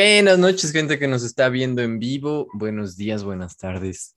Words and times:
Buenas 0.00 0.38
noches, 0.38 0.70
gente 0.70 0.96
que 0.96 1.08
nos 1.08 1.24
está 1.24 1.48
viendo 1.48 1.82
en 1.82 1.98
vivo. 1.98 2.46
Buenos 2.52 2.96
días, 2.96 3.24
buenas 3.24 3.56
tardes. 3.56 4.16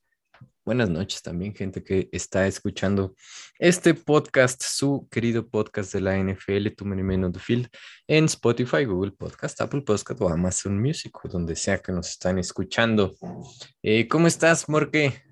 Buenas 0.63 0.91
noches 0.91 1.23
también, 1.23 1.55
gente 1.55 1.83
que 1.83 2.07
está 2.11 2.45
escuchando 2.45 3.15
este 3.57 3.95
podcast, 3.95 4.61
su 4.61 5.07
querido 5.09 5.49
podcast 5.49 5.91
de 5.91 6.01
la 6.01 6.19
NFL, 6.19 6.67
Tu 6.77 6.85
of 6.85 7.33
the 7.33 7.39
Field, 7.39 7.67
en 8.05 8.25
Spotify, 8.25 8.85
Google 8.85 9.13
Podcast, 9.13 9.59
Apple 9.59 9.81
Podcast 9.81 10.21
o 10.21 10.29
Amazon 10.29 10.79
Music, 10.79 11.17
donde 11.23 11.55
sea 11.55 11.79
que 11.79 11.91
nos 11.91 12.09
están 12.09 12.37
escuchando. 12.37 13.15
Eh, 13.81 14.07
¿Cómo 14.07 14.27
estás, 14.27 14.69
Morque? 14.69 15.23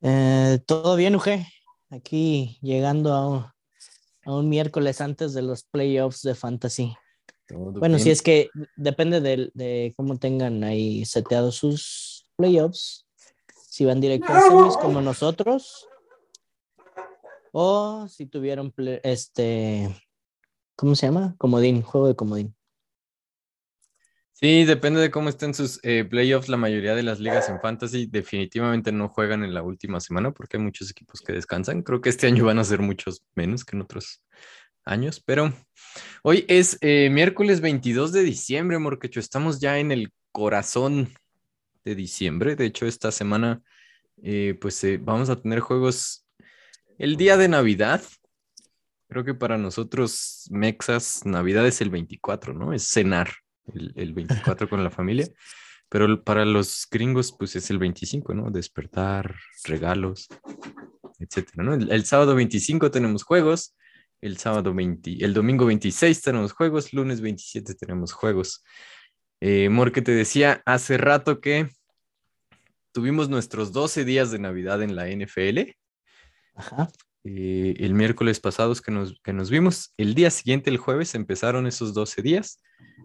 Eh, 0.00 0.60
Todo 0.64 0.94
bien, 0.94 1.16
Uge. 1.16 1.44
Aquí 1.90 2.60
llegando 2.62 3.14
a, 3.14 3.56
a 4.24 4.32
un 4.32 4.48
miércoles 4.48 5.00
antes 5.00 5.34
de 5.34 5.42
los 5.42 5.64
playoffs 5.64 6.22
de 6.22 6.36
Fantasy. 6.36 6.96
¿Todo 7.46 7.72
Bueno, 7.72 7.98
si 7.98 8.10
es 8.10 8.22
que 8.22 8.48
depende 8.76 9.20
de, 9.20 9.50
de 9.54 9.92
cómo 9.96 10.18
tengan 10.18 10.64
ahí 10.64 11.04
seteados 11.04 11.56
sus 11.56 12.26
playoffs. 12.36 13.06
Si 13.68 13.84
van 13.84 14.00
directo 14.00 14.32
a 14.32 14.40
semis 14.40 14.76
como 14.76 15.00
nosotros. 15.00 15.88
O 17.52 18.06
si 18.08 18.26
tuvieron 18.26 18.72
este. 19.02 19.88
¿Cómo 20.76 20.94
se 20.96 21.06
llama? 21.06 21.34
Comodín, 21.38 21.82
juego 21.82 22.08
de 22.08 22.16
comodín. 22.16 22.56
Sí, 24.32 24.64
depende 24.64 25.00
de 25.00 25.12
cómo 25.12 25.28
estén 25.28 25.54
sus 25.54 25.78
eh, 25.84 26.04
playoffs. 26.04 26.48
La 26.48 26.56
mayoría 26.56 26.96
de 26.96 27.04
las 27.04 27.20
ligas 27.20 27.48
en 27.48 27.60
fantasy 27.60 28.06
definitivamente 28.06 28.90
no 28.90 29.08
juegan 29.08 29.44
en 29.44 29.54
la 29.54 29.62
última 29.62 30.00
semana 30.00 30.32
porque 30.32 30.56
hay 30.56 30.62
muchos 30.64 30.90
equipos 30.90 31.20
que 31.20 31.32
descansan. 31.32 31.82
Creo 31.82 32.00
que 32.00 32.10
este 32.10 32.26
año 32.26 32.44
van 32.44 32.58
a 32.58 32.64
ser 32.64 32.80
muchos 32.80 33.22
menos 33.36 33.64
que 33.64 33.76
en 33.76 33.82
otros 33.82 34.20
años, 34.84 35.22
pero 35.24 35.52
hoy 36.22 36.44
es 36.48 36.78
eh, 36.80 37.08
miércoles 37.10 37.60
22 37.60 38.12
de 38.12 38.22
diciembre, 38.22 38.78
Morquecho. 38.78 39.20
Estamos 39.20 39.60
ya 39.60 39.78
en 39.78 39.92
el 39.92 40.12
corazón 40.32 41.12
de 41.84 41.94
diciembre. 41.94 42.56
De 42.56 42.66
hecho, 42.66 42.86
esta 42.86 43.10
semana 43.12 43.62
eh, 44.22 44.56
pues 44.60 44.82
eh, 44.84 44.98
vamos 45.02 45.28
a 45.28 45.40
tener 45.40 45.60
juegos 45.60 46.26
el 46.98 47.16
día 47.16 47.36
de 47.36 47.48
Navidad. 47.48 48.02
Creo 49.08 49.24
que 49.24 49.34
para 49.34 49.58
nosotros, 49.58 50.48
mexas, 50.50 51.24
Navidad 51.24 51.66
es 51.66 51.80
el 51.80 51.90
24, 51.90 52.54
¿no? 52.54 52.72
Es 52.72 52.88
cenar 52.88 53.30
el, 53.74 53.92
el 53.96 54.14
24 54.14 54.68
con 54.68 54.82
la 54.82 54.90
familia. 54.90 55.28
Pero 55.88 56.24
para 56.24 56.44
los 56.44 56.88
gringos, 56.90 57.32
pues 57.38 57.54
es 57.56 57.70
el 57.70 57.78
25, 57.78 58.34
¿no? 58.34 58.50
Despertar, 58.50 59.36
regalos, 59.64 60.28
etcétera, 61.18 61.74
el 61.74 62.04
sábado 62.04 62.34
25 62.34 62.90
tenemos 62.90 63.22
juegos. 63.22 63.76
El 64.24 64.38
sábado 64.38 64.72
20, 64.72 65.22
el 65.22 65.34
domingo 65.34 65.66
26 65.66 66.22
tenemos 66.22 66.52
juegos. 66.52 66.94
Lunes 66.94 67.20
27 67.20 67.74
tenemos 67.74 68.14
juegos. 68.14 68.64
Eh, 69.38 69.68
Mor, 69.68 69.92
que 69.92 70.00
te 70.00 70.12
decía 70.12 70.62
hace 70.64 70.96
rato 70.96 71.42
que 71.42 71.68
tuvimos 72.92 73.28
nuestros 73.28 73.70
12 73.72 74.06
días 74.06 74.30
de 74.30 74.38
Navidad 74.38 74.80
en 74.80 74.96
la 74.96 75.10
NFL 75.10 75.76
Ajá. 76.54 76.88
eh, 77.24 77.74
el 77.78 77.92
miércoles 77.92 78.40
pasados 78.40 78.80
que 78.80 78.90
nos, 78.90 79.20
que 79.22 79.34
nos 79.34 79.50
vimos. 79.50 79.92
El 79.98 80.14
día 80.14 80.30
siguiente, 80.30 80.70
el 80.70 80.78
jueves, 80.78 81.14
empezaron 81.14 81.66
esos 81.66 81.92
12 81.92 82.22
días. 82.22 82.62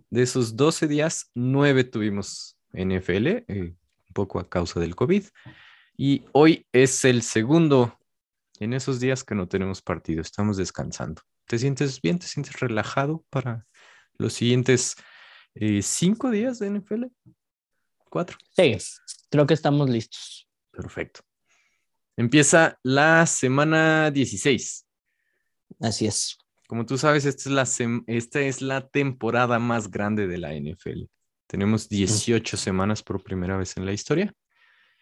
De 0.10 0.22
esos 0.22 0.56
12 0.56 0.88
días, 0.88 1.32
9 1.36 1.84
tuvimos 1.84 2.58
NFL, 2.72 3.28
eh, 3.28 3.44
un 3.50 4.14
poco 4.14 4.40
a 4.40 4.48
causa 4.48 4.80
del 4.80 4.96
COVID. 4.96 5.26
Y 5.98 6.24
hoy 6.32 6.66
es 6.72 7.04
el 7.04 7.24
segundo 7.24 7.99
en 8.60 8.74
esos 8.74 9.00
días 9.00 9.24
que 9.24 9.36
no 9.36 9.48
tenemos 9.48 9.82
partido. 9.82 10.22
Estamos 10.22 10.58
descansando. 10.58 11.22
¿Te 11.46 11.58
sientes 11.58 12.02
bien? 12.02 12.20
¿Te 12.20 12.28
sientes 12.28 12.60
relajado 12.60 13.26
para 13.30 13.66
los 14.18 14.34
siguientes 14.34 14.96
eh, 15.56 15.82
cinco 15.82 16.30
días 16.30 16.60
de 16.60 16.68
NFL? 16.72 17.06
¿Cuatro? 18.10 18.38
Sí, 18.52 18.76
creo 19.30 19.46
que 19.48 19.54
estamos 19.54 19.90
listos. 19.90 20.48
Perfecto. 20.72 21.22
Empieza 22.18 22.78
la 22.84 23.26
semana 23.26 24.12
16. 24.12 24.86
Así 25.80 26.06
es. 26.08 26.38
Como 26.68 26.86
tú 26.86 26.98
sabes, 26.98 27.26
esta 27.26 27.44
es 27.50 27.56
la, 27.56 27.64
sem- 27.64 28.04
esta 28.08 28.42
es 28.42 28.62
la 28.62 28.88
temporada 28.88 29.58
más 29.58 29.90
grande 29.90 30.28
de 30.28 30.38
la 30.38 30.54
NFL. 30.54 31.06
Tenemos 31.48 31.90
18 31.90 32.58
semanas 32.58 33.02
por 33.02 33.24
primera 33.24 33.58
vez 33.58 33.76
en 33.78 33.86
la 33.86 33.94
historia. 33.94 34.34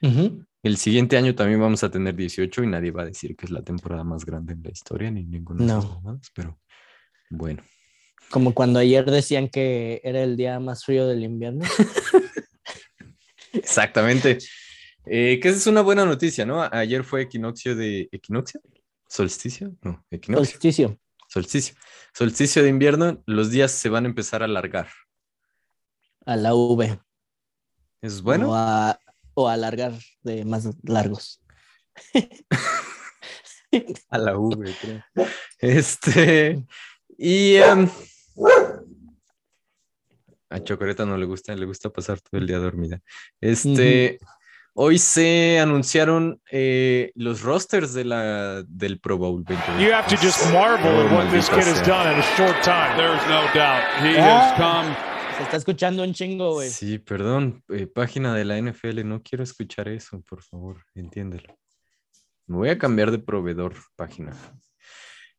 El 0.01 0.77
siguiente 0.77 1.17
año 1.17 1.33
también 1.35 1.59
vamos 1.59 1.83
a 1.83 1.89
tener 1.91 2.15
18 2.15 2.63
y 2.63 2.67
nadie 2.67 2.91
va 2.91 3.03
a 3.03 3.05
decir 3.05 3.35
que 3.35 3.45
es 3.45 3.51
la 3.51 3.61
temporada 3.61 4.03
más 4.03 4.25
grande 4.25 4.53
en 4.53 4.63
la 4.63 4.69
historia, 4.69 5.09
ni 5.11 5.23
ninguna 5.23 5.59
de 5.59 5.65
esas 5.65 5.83
No. 5.85 6.01
mamadas, 6.01 6.31
pero 6.33 6.59
bueno. 7.29 7.63
Como 8.29 8.53
cuando 8.53 8.79
ayer 8.79 9.05
decían 9.05 9.47
que 9.47 10.01
era 10.03 10.21
el 10.21 10.35
día 10.35 10.59
más 10.59 10.83
frío 10.83 11.07
del 11.07 11.23
invierno. 11.23 11.63
Exactamente. 13.53 14.39
Eh, 15.05 15.39
que 15.41 15.47
esa 15.49 15.57
es 15.57 15.67
una 15.67 15.81
buena 15.81 16.05
noticia, 16.05 16.45
¿no? 16.45 16.61
Ayer 16.63 17.03
fue 17.03 17.21
equinoccio 17.21 17.75
de... 17.75 18.09
¿Equinoccio? 18.11 18.59
¿Solsticio? 19.07 19.73
No, 19.81 20.05
equinoccio. 20.11 20.51
Solsticio. 20.51 20.99
Solsticio. 21.29 21.75
Solsticio 22.13 22.63
de 22.63 22.69
invierno, 22.69 23.23
los 23.25 23.51
días 23.51 23.71
se 23.71 23.89
van 23.89 24.03
a 24.05 24.09
empezar 24.09 24.41
a 24.41 24.45
alargar. 24.45 24.89
A 26.25 26.35
la 26.35 26.53
V. 26.53 26.85
¿Eso 26.85 26.99
es 28.01 28.21
bueno? 28.21 28.49
O, 28.51 28.55
a, 28.55 28.99
o 29.39 29.47
alargar 29.47 29.93
de 30.23 30.43
más 30.45 30.67
largos. 30.81 31.39
A 34.09 34.17
la 34.17 34.35
V, 34.35 34.73
creo. 34.81 35.03
Este. 35.59 36.63
Y. 37.19 37.57
em, 37.57 37.87
a 40.49 40.59
Chocoreta 40.63 41.05
no 41.05 41.17
le 41.17 41.25
gusta, 41.25 41.53
le 41.55 41.65
gusta 41.67 41.89
pasar 41.89 42.19
todo 42.19 42.39
el 42.41 42.47
día 42.47 42.57
dormida. 42.57 42.99
Este. 43.39 44.17
Hoy 44.73 44.97
se 44.99 45.59
anunciaron 45.59 46.39
eh, 46.51 47.11
los 47.15 47.41
rosters 47.41 47.93
de 47.93 48.05
la, 48.05 48.63
del 48.67 48.99
Pro 48.99 49.17
Bowl 49.17 49.43
2020. 49.43 49.83
You 49.83 49.91
have 49.91 50.07
to 50.07 50.15
just 50.15 50.51
marvel 50.51 51.05
at 51.05 51.11
what 51.11 51.29
this 51.31 51.47
kid 51.49 51.63
has 51.63 51.81
done 51.85 52.11
in 52.13 52.19
a 52.19 52.23
short 52.35 52.55
time. 52.63 52.95
There's 52.97 53.21
no 53.27 53.45
doubt. 53.53 53.83
He 54.01 54.15
Ah. 54.17 54.19
has 54.19 54.57
come. 54.57 54.95
Se 55.37 55.43
está 55.43 55.57
escuchando 55.57 56.03
un 56.03 56.13
chingo, 56.13 56.53
güey. 56.53 56.69
Sí, 56.69 56.97
perdón, 56.97 57.63
eh, 57.69 57.85
página 57.85 58.33
de 58.33 58.43
la 58.43 58.57
NFL, 58.57 59.03
no 59.03 59.21
quiero 59.21 59.43
escuchar 59.43 59.87
eso, 59.87 60.21
por 60.27 60.41
favor, 60.41 60.83
entiéndelo. 60.95 61.57
Me 62.47 62.57
voy 62.57 62.69
a 62.69 62.77
cambiar 62.77 63.11
de 63.11 63.19
proveedor, 63.19 63.75
página. 63.95 64.35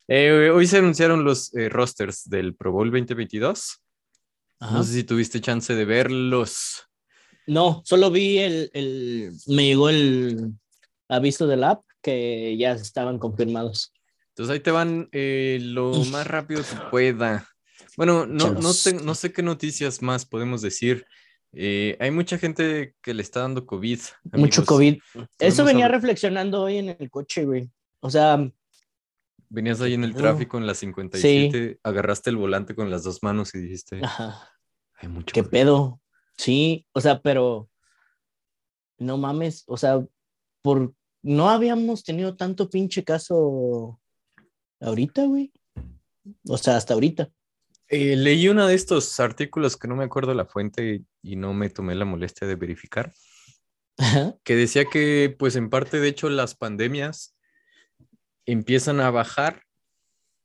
Eh, 0.07 0.51
hoy 0.55 0.67
se 0.67 0.79
anunciaron 0.79 1.25
los 1.25 1.53
eh, 1.55 1.69
rosters 1.69 2.29
del 2.29 2.55
Pro 2.55 2.71
Bowl 2.71 2.91
2022. 2.91 3.83
Ajá. 4.61 4.77
No 4.77 4.83
sé 4.85 4.93
si 4.93 5.05
tuviste 5.05 5.41
chance 5.41 5.75
de 5.75 5.85
verlos. 5.85 6.89
No, 7.47 7.83
solo 7.85 8.11
vi 8.11 8.39
el, 8.39 8.71
el, 8.75 9.33
me 9.49 9.67
llegó 9.67 9.89
el 9.89 10.53
aviso 11.09 11.47
del 11.47 11.65
app 11.65 11.83
que 12.03 12.57
ya 12.57 12.73
estaban 12.73 13.19
confirmados. 13.19 13.93
Entonces 14.29 14.55
ahí 14.55 14.61
te 14.61 14.71
van 14.71 15.09
eh, 15.13 15.59
lo 15.61 15.93
más 16.13 16.27
rápido 16.27 16.63
que 16.63 16.77
pueda. 16.91 17.49
Bueno, 17.99 18.27
no, 18.27 18.53
no, 18.53 18.73
te- 18.73 18.93
no 18.93 19.13
sé 19.17 19.33
qué 19.33 19.43
noticias 19.43 20.03
más 20.03 20.25
podemos 20.25 20.63
decir. 20.63 21.05
Eh, 21.53 21.97
hay 21.99 22.13
mucha 22.13 22.39
gente 22.39 22.95
que 23.03 23.13
le 23.13 23.23
está 23.23 23.41
dando 23.41 23.67
COVID. 23.67 23.99
Mucho. 24.35 24.65
COVID. 24.65 24.99
Eso 25.41 25.65
venía 25.65 25.89
reflexionando 25.89 26.63
hoy 26.63 26.77
en 26.77 26.91
el 26.91 27.11
coche, 27.11 27.45
güey. 27.45 27.69
O 27.99 28.09
sea, 28.09 28.49
Venías 29.49 29.81
ahí 29.81 29.95
en 29.95 30.05
el 30.05 30.15
tráfico 30.15 30.59
en 30.59 30.67
la 30.69 30.75
57, 30.75 31.81
agarraste 31.83 32.31
el 32.31 32.37
volante 32.37 32.77
con 32.77 32.89
las 32.89 33.03
dos 33.03 33.21
manos 33.25 33.53
y 33.57 33.59
dijiste, 33.59 33.99
ajá, 34.05 34.49
hay 34.95 35.09
mucho 35.09 35.33
qué 35.35 35.41
COVID". 35.41 35.51
pedo. 35.51 36.01
Sí, 36.37 36.87
o 36.93 37.01
sea, 37.01 37.21
pero 37.21 37.69
no 38.99 39.19
mames, 39.19 39.65
o 39.67 39.77
sea, 39.77 40.07
por 40.63 40.95
no 41.23 41.51
habíamos 41.51 42.05
tenido 42.05 42.37
tanto 42.37 42.71
pinche 42.71 43.03
caso 43.03 43.99
ahorita, 44.81 45.25
güey. 45.25 45.53
O 46.47 46.59
sea, 46.59 46.77
hasta 46.77 46.95
ahorita. 46.95 47.29
Eh, 47.89 48.17
leí 48.17 48.49
uno 48.49 48.67
de 48.67 48.75
estos 48.75 49.19
artículos 49.19 49.77
que 49.77 49.89
no 49.89 49.97
me 49.97 50.05
acuerdo 50.05 50.35
la 50.35 50.45
fuente 50.45 51.03
y 51.23 51.37
no 51.37 51.55
me 51.55 51.71
tomé 51.71 51.95
la 51.95 52.05
molestia 52.05 52.47
de 52.47 52.55
verificar, 52.55 53.13
Ajá. 53.97 54.35
que 54.45 54.57
decía 54.57 54.85
que 54.85 55.35
pues 55.39 55.57
en 55.57 55.71
parte 55.71 55.99
de 55.99 56.09
hecho 56.09 56.29
las 56.29 56.55
pandemias 56.55 57.35
empiezan 58.45 59.01
a 59.01 59.11
bajar, 59.11 59.63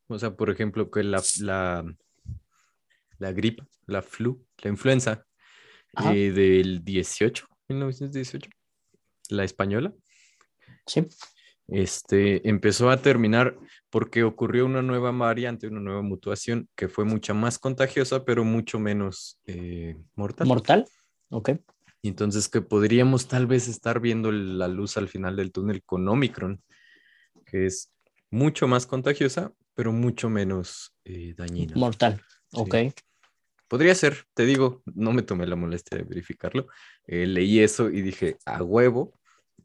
o 0.08 0.18
sea, 0.18 0.36
por 0.36 0.50
ejemplo, 0.50 0.90
que 0.90 1.02
la, 1.02 1.22
la, 1.40 1.84
la 3.18 3.32
gripe, 3.32 3.64
la 3.86 4.02
flu, 4.02 4.46
la 4.58 4.70
influenza 4.70 5.26
eh, 6.12 6.30
del 6.32 6.84
18, 6.84 7.46
1918, 7.68 8.50
la 9.28 9.44
española, 9.44 9.92
Sí. 10.86 11.06
Este, 11.68 12.48
empezó 12.48 12.90
a 12.90 13.00
terminar 13.00 13.56
porque 13.90 14.22
ocurrió 14.22 14.66
una 14.66 14.82
nueva 14.82 15.12
variante, 15.12 15.68
una 15.68 15.80
nueva 15.80 16.02
mutación 16.02 16.68
que 16.74 16.88
fue 16.88 17.04
mucha 17.04 17.32
más 17.32 17.58
contagiosa, 17.58 18.24
pero 18.24 18.44
mucho 18.44 18.78
menos 18.78 19.38
eh, 19.46 19.96
mortal. 20.14 20.46
Mortal. 20.46 20.84
Ok. 21.30 21.50
Entonces 22.02 22.48
que 22.48 22.60
podríamos 22.60 23.28
tal 23.28 23.46
vez 23.46 23.66
estar 23.68 24.00
viendo 24.00 24.30
la 24.30 24.68
luz 24.68 24.96
al 24.96 25.08
final 25.08 25.36
del 25.36 25.52
túnel 25.52 25.82
con 25.84 26.06
Omicron, 26.06 26.62
que 27.46 27.66
es 27.66 27.92
mucho 28.30 28.68
más 28.68 28.86
contagiosa, 28.86 29.52
pero 29.74 29.92
mucho 29.92 30.28
menos 30.28 30.94
eh, 31.04 31.34
dañina. 31.36 31.74
Mortal. 31.76 32.20
Sí. 32.48 32.60
Ok. 32.60 32.74
podría 33.68 33.94
ser, 33.94 34.26
te 34.34 34.44
digo, 34.44 34.82
no 34.94 35.12
me 35.12 35.22
tomé 35.22 35.46
la 35.46 35.56
molestia 35.56 35.98
de 35.98 36.04
verificarlo. 36.04 36.68
Eh, 37.06 37.26
leí 37.26 37.60
eso 37.60 37.90
y 37.90 38.02
dije, 38.02 38.36
a 38.44 38.62
huevo, 38.62 39.14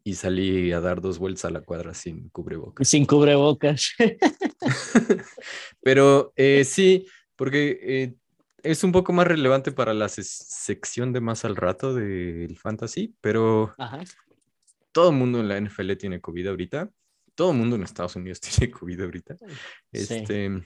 y 0.02 0.14
salí 0.14 0.72
a 0.72 0.80
dar 0.80 1.00
dos 1.00 1.18
vueltas 1.18 1.44
a 1.46 1.50
la 1.50 1.60
cuadra 1.60 1.94
sin 1.94 2.28
cubrebocas. 2.30 2.88
Sin 2.88 3.04
cubrebocas. 3.06 3.94
Pero 5.82 6.32
eh, 6.36 6.64
sí, 6.64 7.06
porque 7.36 7.78
eh, 7.82 8.14
es 8.62 8.84
un 8.84 8.92
poco 8.92 9.12
más 9.12 9.26
relevante 9.26 9.72
para 9.72 9.94
la 9.94 10.08
se- 10.08 10.22
sección 10.24 11.12
de 11.12 11.20
más 11.20 11.44
al 11.44 11.56
rato 11.56 11.94
del 11.94 12.56
fantasy, 12.58 13.14
pero 13.20 13.74
Ajá. 13.78 14.00
todo 14.92 15.10
el 15.10 15.16
mundo 15.16 15.40
en 15.40 15.48
la 15.48 15.56
NFL 15.60 15.92
tiene 15.96 16.20
COVID 16.20 16.48
ahorita. 16.48 16.90
Todo 17.34 17.52
el 17.52 17.58
mundo 17.58 17.76
en 17.76 17.82
Estados 17.82 18.16
Unidos 18.16 18.40
tiene 18.40 18.70
COVID 18.72 19.00
ahorita. 19.02 19.36
Sí. 19.38 19.46
Este, 19.92 20.62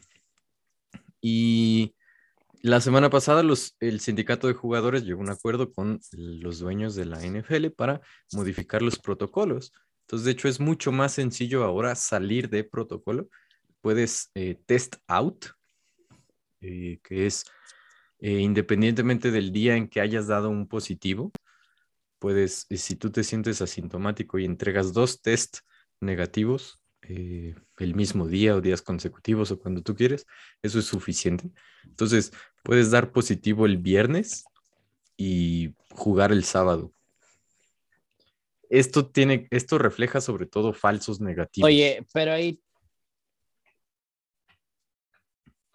y 1.20 1.94
la 2.64 2.80
semana 2.80 3.10
pasada 3.10 3.42
el 3.80 4.00
sindicato 4.00 4.46
de 4.46 4.54
jugadores 4.54 5.04
llegó 5.04 5.20
a 5.20 5.24
un 5.24 5.30
acuerdo 5.30 5.70
con 5.70 6.00
los 6.12 6.60
dueños 6.60 6.94
de 6.94 7.04
la 7.04 7.22
NFL 7.22 7.66
para 7.76 8.00
modificar 8.32 8.80
los 8.80 8.98
protocolos. 8.98 9.70
Entonces, 10.06 10.24
de 10.24 10.32
hecho, 10.32 10.48
es 10.48 10.60
mucho 10.60 10.90
más 10.90 11.12
sencillo 11.12 11.62
ahora 11.62 11.94
salir 11.94 12.48
de 12.48 12.64
protocolo. 12.64 13.28
Puedes 13.82 14.30
eh, 14.34 14.56
test 14.64 14.96
out, 15.08 15.44
eh, 16.62 17.00
que 17.02 17.26
es 17.26 17.44
eh, 18.20 18.38
independientemente 18.38 19.30
del 19.30 19.52
día 19.52 19.76
en 19.76 19.86
que 19.86 20.00
hayas 20.00 20.26
dado 20.26 20.48
un 20.48 20.66
positivo, 20.66 21.32
puedes, 22.18 22.66
si 22.70 22.96
tú 22.96 23.10
te 23.10 23.24
sientes 23.24 23.60
asintomático 23.60 24.38
y 24.38 24.46
entregas 24.46 24.94
dos 24.94 25.20
test 25.20 25.58
negativos 26.00 26.80
el 27.06 27.94
mismo 27.94 28.26
día 28.26 28.56
o 28.56 28.62
días 28.62 28.80
consecutivos 28.80 29.50
o 29.50 29.58
cuando 29.58 29.82
tú 29.82 29.94
quieres, 29.94 30.26
eso 30.62 30.78
es 30.78 30.86
suficiente. 30.86 31.50
Entonces, 31.84 32.32
puedes 32.64 32.90
dar 32.90 33.12
positivo 33.12 33.66
el 33.66 33.76
viernes 33.76 34.44
y 35.16 35.74
jugar 35.90 36.32
el 36.32 36.42
sábado. 36.42 36.92
Esto 38.68 39.06
tiene, 39.06 39.46
esto 39.50 39.78
refleja 39.78 40.20
sobre 40.20 40.46
todo 40.46 40.72
falsos 40.72 41.20
negativos. 41.20 41.68
Oye, 41.68 42.04
pero 42.12 42.32
ahí, 42.32 42.60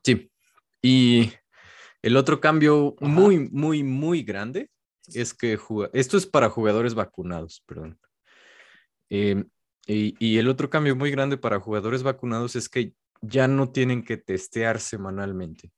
Sí. 0.04 0.32
Y 0.82 1.32
el 2.02 2.18
otro 2.18 2.40
cambio 2.40 2.96
Ajá. 3.00 3.08
muy, 3.12 3.50
muy, 3.50 3.84
muy 3.84 4.24
grande 4.24 4.70
es 5.14 5.34
que 5.34 5.58
juga- 5.58 5.90
esto 5.94 6.18
es 6.18 6.26
para 6.26 6.50
jugadores 6.50 6.96
vacunados, 6.96 7.62
perdón. 7.66 8.00
Eh, 9.10 9.44
y, 9.86 10.16
y 10.20 10.38
el 10.38 10.48
otro 10.48 10.70
cambio 10.70 10.96
muy 10.96 11.12
grande 11.12 11.38
para 11.38 11.60
jugadores 11.60 12.02
vacunados 12.02 12.56
es 12.56 12.70
que 12.70 12.94
ya 13.22 13.48
no 13.48 13.72
tienen 13.72 14.04
que 14.04 14.18
testear 14.18 14.80
semanalmente. 14.80 15.72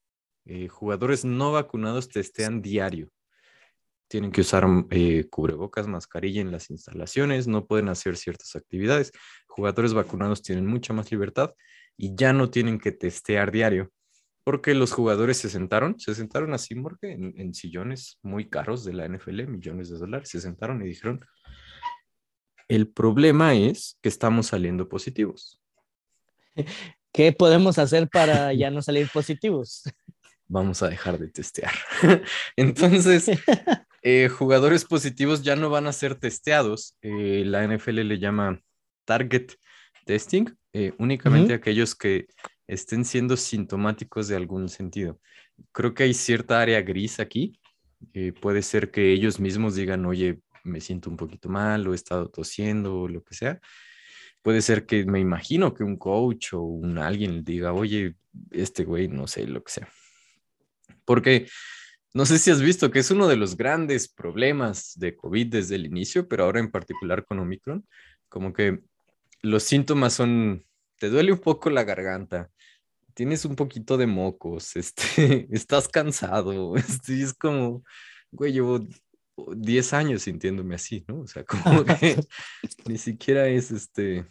Eh, 0.46 0.68
jugadores 0.68 1.24
no 1.24 1.52
vacunados 1.52 2.10
testean 2.10 2.62
diario. 2.62 3.10
Tienen 4.08 4.32
que 4.32 4.42
usar 4.42 4.66
eh, 4.90 5.28
cubrebocas, 5.30 5.88
mascarilla 5.88 6.42
en 6.42 6.52
las 6.52 6.70
instalaciones, 6.70 7.48
no 7.48 7.66
pueden 7.66 7.90
hacer 7.90 8.18
ciertas 8.18 8.56
actividades. 8.56 9.12
Jugadores 9.48 9.94
vacunados 9.94 10.42
tienen 10.42 10.66
mucha 10.66 10.94
más 10.94 11.12
libertad 11.12 11.54
y 11.96 12.16
ya 12.16 12.34
no 12.34 12.50
tienen 12.50 12.80
que 12.80 12.92
testear 12.92 13.52
diario 13.52 13.92
porque 14.44 14.74
los 14.74 14.92
jugadores 14.92 15.38
se 15.38 15.50
sentaron, 15.50 16.00
se 16.00 16.16
sentaron 16.16 16.54
así, 16.54 16.74
porque 16.74 17.12
en, 17.12 17.40
en 17.40 17.54
sillones 17.54 18.18
muy 18.24 18.50
caros 18.50 18.84
de 18.84 18.94
la 18.94 19.08
NFL, 19.08 19.46
millones 19.48 19.90
de 19.90 20.00
dólares, 20.00 20.30
se 20.30 20.42
sentaron 20.42 20.82
y 20.82 20.88
dijeron, 20.88 21.24
el 22.68 22.88
problema 22.88 23.54
es 23.54 24.00
que 24.02 24.10
estamos 24.10 24.48
saliendo 24.48 24.90
positivos. 24.90 25.62
¿qué 27.14 27.32
podemos 27.34 27.78
hacer 27.78 28.10
para 28.10 28.54
ya 28.54 28.72
no 28.72 28.82
salir 28.82 29.10
positivos? 29.10 29.84
Vamos 30.52 30.84
a 30.84 30.90
dejar 30.90 31.18
de 31.18 31.30
testear. 31.30 31.72
Entonces, 32.58 33.32
eh, 34.04 34.28
jugadores 34.28 34.84
positivos 34.84 35.44
ya 35.44 35.56
no 35.56 35.70
van 35.70 35.88
a 35.88 35.94
ser 35.94 36.16
testeados. 36.16 36.98
Eh, 37.02 37.44
la 37.46 37.64
NFL 37.66 38.02
le 38.02 38.20
llama 38.20 38.60
target 39.06 39.54
testing, 40.06 40.48
eh, 40.74 40.92
únicamente 40.98 41.54
aquellos 41.54 41.96
que 41.96 42.28
estén 42.68 43.06
siendo 43.06 43.38
sintomáticos 43.38 44.28
de 44.28 44.36
algún 44.36 44.68
sentido. 44.68 45.22
Creo 45.72 45.94
que 45.94 46.04
hay 46.04 46.14
cierta 46.14 46.60
área 46.60 46.82
gris 46.82 47.22
aquí. 47.22 47.58
Eh, 48.14 48.34
puede 48.34 48.62
ser 48.62 48.92
que 48.92 49.14
ellos 49.14 49.40
mismos 49.40 49.76
digan, 49.76 50.06
oye, 50.06 50.42
me 50.66 50.82
siento 50.82 51.10
un 51.10 51.16
poquito 51.16 51.48
mal 51.48 51.88
o 51.88 51.94
he 51.94 51.96
estado 51.96 52.30
tosiendo 52.30 53.00
o 53.00 53.08
lo 53.08 53.24
que 53.24 53.36
sea. 53.36 53.62
Puede 54.42 54.62
ser 54.62 54.86
que 54.86 55.06
me 55.06 55.22
imagino 55.22 55.74
que 55.74 55.86
un 55.86 55.96
coach 55.96 56.56
o 56.56 56.62
un 56.62 56.98
alguien 56.98 57.42
diga, 57.46 57.72
oye, 57.72 58.16
este 58.50 58.84
güey, 58.84 59.08
no 59.08 59.28
sé, 59.28 59.48
lo 59.48 59.64
que 59.64 59.72
sea. 59.72 59.90
Porque 61.06 61.48
no 62.14 62.26
sé 62.26 62.40
si 62.40 62.52
has 62.52 62.62
visto 62.62 62.92
que 62.92 63.00
es 63.00 63.12
uno 63.12 63.28
de 63.28 63.38
los 63.38 63.56
grandes 63.56 64.10
problemas 64.10 64.94
de 64.98 65.16
COVID 65.16 65.48
desde 65.48 65.76
el 65.76 65.86
inicio, 65.86 66.28
pero 66.28 66.44
ahora 66.44 66.60
en 66.60 66.72
particular 66.72 67.26
con 67.26 67.40
Omicron, 67.40 67.88
como 68.28 68.54
que 68.54 68.82
los 69.42 69.64
síntomas 69.64 70.14
son, 70.14 70.66
te 70.98 71.10
duele 71.10 71.32
un 71.32 71.40
poco 71.40 71.70
la 71.70 71.84
garganta, 71.84 72.50
tienes 73.14 73.46
un 73.46 73.56
poquito 73.56 73.98
de 73.98 74.08
mocos, 74.08 74.76
este, 74.76 75.48
estás 75.52 75.88
cansado, 75.88 76.76
este, 76.78 77.22
es 77.22 77.34
como, 77.34 77.84
güey, 78.32 78.54
llevo 78.54 78.86
10 79.56 79.94
años 79.94 80.24
sintiéndome 80.24 80.76
así, 80.76 81.06
¿no? 81.08 81.22
O 81.22 81.28
sea, 81.28 81.44
como 81.46 81.86
que 81.86 82.18
ni 82.86 82.98
siquiera 82.98 83.48
es 83.48 83.72
este, 83.72 84.26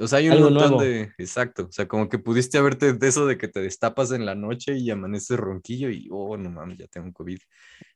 o 0.00 0.06
sea, 0.08 0.18
hay 0.18 0.26
un 0.28 0.32
Algo 0.34 0.50
montón 0.50 0.70
nuevo. 0.70 0.82
de, 0.82 1.12
exacto, 1.18 1.66
o 1.68 1.72
sea, 1.72 1.86
como 1.86 2.08
que 2.08 2.18
pudiste 2.18 2.58
haberte 2.58 2.92
de 2.94 3.08
eso 3.08 3.26
de 3.26 3.36
que 3.36 3.48
te 3.48 3.60
destapas 3.60 4.12
en 4.12 4.24
la 4.24 4.34
noche 4.34 4.76
y 4.76 4.90
amaneces 4.90 5.38
ronquillo 5.38 5.90
y, 5.90 6.08
oh, 6.10 6.36
no 6.36 6.50
mames, 6.50 6.78
ya 6.78 6.86
tengo 6.86 7.12
COVID. 7.12 7.38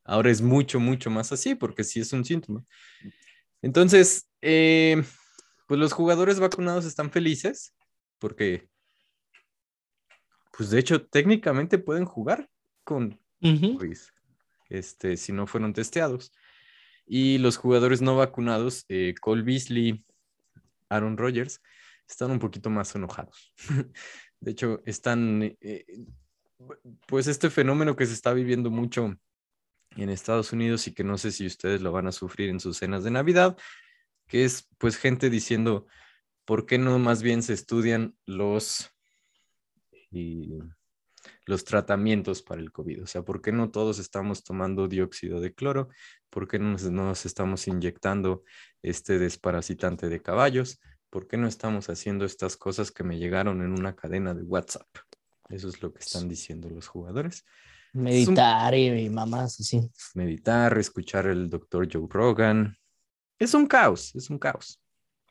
Ahora 0.04 0.30
es 0.30 0.42
mucho, 0.42 0.78
mucho 0.78 1.10
más 1.10 1.32
así, 1.32 1.54
porque 1.54 1.84
sí 1.84 2.00
es 2.00 2.12
un 2.12 2.24
síntoma. 2.24 2.64
Entonces, 3.62 4.28
eh, 4.42 5.02
pues 5.66 5.80
los 5.80 5.92
jugadores 5.92 6.38
vacunados 6.38 6.84
están 6.84 7.10
felices 7.10 7.74
porque, 8.18 8.68
pues 10.56 10.70
de 10.70 10.78
hecho, 10.78 11.06
técnicamente 11.06 11.78
pueden 11.78 12.04
jugar 12.04 12.48
con 12.84 13.18
Ujú. 13.42 13.78
COVID, 13.78 13.98
este, 14.68 15.16
si 15.16 15.32
no 15.32 15.46
fueron 15.46 15.72
testeados. 15.72 16.32
Y 17.06 17.38
los 17.38 17.56
jugadores 17.56 18.02
no 18.02 18.16
vacunados, 18.16 18.84
eh, 18.88 19.14
Cole 19.20 19.42
Beasley, 19.42 20.04
Aaron 20.88 21.16
Rodgers, 21.16 21.60
están 22.08 22.30
un 22.30 22.38
poquito 22.38 22.70
más 22.70 22.94
enojados. 22.94 23.52
De 24.40 24.50
hecho, 24.50 24.82
están, 24.84 25.42
eh, 25.60 25.84
pues 27.06 27.26
este 27.26 27.50
fenómeno 27.50 27.96
que 27.96 28.06
se 28.06 28.12
está 28.12 28.32
viviendo 28.32 28.70
mucho 28.70 29.16
en 29.96 30.10
Estados 30.10 30.52
Unidos 30.52 30.86
y 30.86 30.94
que 30.94 31.04
no 31.04 31.18
sé 31.18 31.32
si 31.32 31.46
ustedes 31.46 31.80
lo 31.80 31.92
van 31.92 32.06
a 32.06 32.12
sufrir 32.12 32.50
en 32.50 32.60
sus 32.60 32.78
cenas 32.78 33.04
de 33.04 33.10
Navidad, 33.10 33.56
que 34.26 34.44
es 34.44 34.68
pues 34.78 34.96
gente 34.96 35.30
diciendo, 35.30 35.86
¿por 36.44 36.66
qué 36.66 36.78
no 36.78 36.98
más 36.98 37.22
bien 37.22 37.42
se 37.42 37.54
estudian 37.54 38.16
los, 38.26 38.90
y, 40.10 40.58
los 41.46 41.64
tratamientos 41.64 42.42
para 42.42 42.60
el 42.60 42.72
COVID? 42.72 43.04
O 43.04 43.06
sea, 43.06 43.22
¿por 43.22 43.40
qué 43.40 43.52
no 43.52 43.70
todos 43.70 43.98
estamos 43.98 44.44
tomando 44.44 44.88
dióxido 44.88 45.40
de 45.40 45.54
cloro? 45.54 45.88
¿Por 46.30 46.48
qué 46.48 46.58
no 46.58 46.76
nos 46.76 47.26
estamos 47.26 47.66
inyectando 47.68 48.42
este 48.82 49.18
desparasitante 49.18 50.08
de 50.08 50.20
caballos? 50.20 50.80
¿Por 51.16 51.28
qué 51.28 51.38
no 51.38 51.48
estamos 51.48 51.88
haciendo 51.88 52.26
estas 52.26 52.58
cosas 52.58 52.90
que 52.90 53.02
me 53.02 53.16
llegaron 53.16 53.62
en 53.62 53.72
una 53.72 53.96
cadena 53.96 54.34
de 54.34 54.42
WhatsApp? 54.42 54.86
Eso 55.48 55.70
es 55.70 55.80
lo 55.80 55.90
que 55.90 56.00
están 56.00 56.28
diciendo 56.28 56.68
los 56.68 56.88
jugadores. 56.88 57.42
Meditar 57.94 58.74
y, 58.74 58.88
y 58.88 59.08
mamás 59.08 59.58
así. 59.58 59.90
Meditar, 60.12 60.76
escuchar 60.76 61.26
el 61.26 61.48
doctor 61.48 61.88
Joe 61.90 62.06
Rogan. 62.06 62.76
Es 63.38 63.54
un 63.54 63.66
caos, 63.66 64.14
es 64.14 64.28
un 64.28 64.38
caos. 64.38 64.78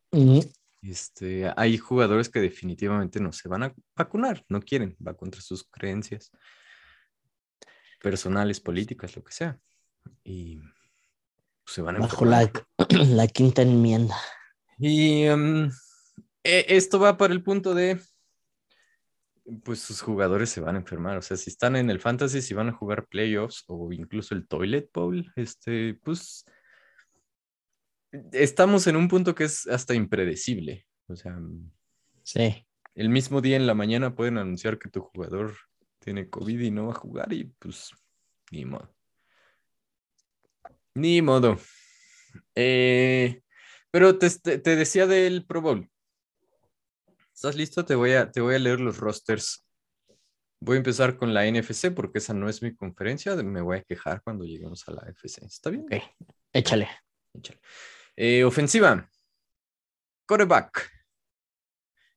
Ujú. 0.10 0.44
Este, 0.82 1.54
hay 1.56 1.77
jugadores 1.77 2.30
que 2.30 2.39
definitivamente 2.39 3.20
no 3.20 3.32
se 3.32 3.48
van 3.48 3.62
a 3.62 3.75
vacunar, 3.96 4.44
no 4.50 4.62
quieren, 4.62 4.98
va 5.08 5.13
contra 5.15 5.39
sus 5.39 5.63
creencias 5.65 6.32
personales, 8.01 8.60
políticas, 8.60 9.15
lo 9.15 9.24
que 9.24 9.34
sea. 9.34 9.60
Y 10.24 10.58
se 11.63 11.84
van 11.84 11.98
a 11.98 12.00
Bajo 12.00 12.25
la, 12.25 12.51
la 12.89 13.27
quinta 13.27 13.62
enmienda. 13.62 14.15
Y 14.77 15.24
em, 15.24 15.70
e- 16.44 16.65
esto 16.70 17.00
va 17.00 17.17
para 17.17 17.34
el 17.34 17.41
punto 17.44 17.74
de, 17.74 18.00
pues 19.63 19.79
sus 19.79 20.01
jugadores 20.01 20.50
se 20.50 20.62
van 20.62 20.75
a 20.75 20.79
enfermar. 20.79 21.17
O 21.17 21.22
sea, 21.22 21.38
si 21.38 21.50
están 21.50 21.75
en 21.75 21.89
el 21.89 22.00
fantasy, 22.00 22.41
si 22.41 22.53
van 22.53 22.70
a 22.70 22.74
jugar 22.74 23.08
playoffs 23.08 23.63
o 23.67 23.91
incluso 23.91 24.34
el 24.36 24.48
toilet 24.48 24.89
bowl, 24.94 25.32
este, 25.36 25.94
pues 26.03 26.46
estamos 28.32 28.88
en 28.88 28.96
un 28.96 29.08
punto 29.08 29.36
que 29.36 29.44
es 29.46 29.67
hasta 29.67 29.94
impredecible. 29.94 30.86
O 31.08 31.15
sea, 31.15 31.38
Sí. 32.24 32.65
el 32.96 33.10
mismo 33.10 33.41
día 33.41 33.55
en 33.55 33.67
la 33.67 33.75
mañana 33.75 34.15
pueden 34.15 34.38
anunciar 34.38 34.79
que 34.79 34.89
tu 34.89 35.01
jugador 35.01 35.53
tiene 36.00 36.29
COVID 36.29 36.60
y 36.60 36.72
no 36.72 36.88
va 36.88 36.91
a 36.94 36.96
jugar 36.96 37.32
y 37.34 37.46
pues 37.60 37.91
ni 38.51 38.65
modo. 38.65 38.91
Ni 40.96 41.22
modo. 41.22 41.58
Eh, 42.55 43.41
pero 43.96 44.18
te, 44.18 44.30
te- 44.60 44.75
decía 44.75 45.08
del 45.08 45.46
Pro 45.46 45.62
Bowl. 45.62 45.90
¿Estás 47.34 47.56
listo? 47.56 47.86
Te 47.86 47.96
voy 47.96 48.12
a, 48.12 48.30
te 48.30 48.42
voy 48.42 48.56
a 48.56 48.60
leer 48.60 48.82
los 48.82 48.98
rosters 48.98 49.66
Voy 50.60 50.75
a 50.75 50.78
empezar 50.80 51.16
con 51.16 51.34
la 51.34 51.46
NFC 51.50 51.94
porque 51.96 52.18
esa 52.18 52.34
no 52.34 52.50
es 52.50 52.62
mi 52.62 52.75
conferencia. 52.75 53.34
Me 53.38 53.62
voy 53.62 53.78
a 53.78 53.84
quejar 53.84 54.22
cuando 54.22 54.44
lleguemos 54.44 54.86
a 54.90 54.92
la 54.92 55.02
FC. 55.10 55.46
¿Está 55.46 55.70
bien? 55.70 55.86
Ok, 55.86 56.02
échale. 56.52 56.90
Échale. 57.34 57.62
Eh, 58.18 58.44
ofensiva. 58.44 59.10
Quarterback. 60.28 60.92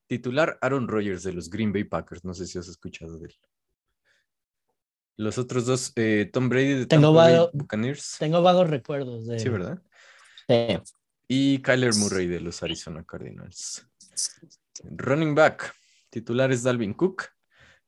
Titular 0.08 0.58
Aaron 0.62 0.88
Rodgers 0.88 1.23
de 1.23 1.32
los 1.32 1.49
Green 1.49 1.73
Bay 1.73 1.85
Packers. 1.85 2.25
No 2.25 2.35
sé 2.35 2.44
si 2.47 2.58
has 2.58 2.66
escuchado 2.66 3.20
de 3.20 3.26
él. 3.28 3.37
Los 5.16 5.38
otros 5.38 5.64
dos, 5.66 5.92
eh, 5.94 6.28
Tom 6.32 6.49
Brady 6.49 6.75
de 6.75 6.87
Tengo 6.87 7.14
Tampa 7.14 7.30
Bay 7.30 7.49
Buccaneers. 7.52 8.16
Tengo 8.18 8.42
vagos 8.42 8.68
recuerdos 8.68 9.28
de. 9.28 9.38
Sí, 9.38 9.49
¿verdad? 9.49 9.80
Sí. 10.49 10.98
Y 11.28 11.61
Kyler 11.61 11.94
Murray 11.94 12.26
de 12.26 12.40
los 12.40 12.62
Arizona 12.62 13.04
Cardinals. 13.04 13.87
Running 14.85 15.35
back. 15.35 15.75
Titular 16.11 16.50
es 16.50 16.62
Dalvin 16.62 16.94
Cook. 16.94 17.25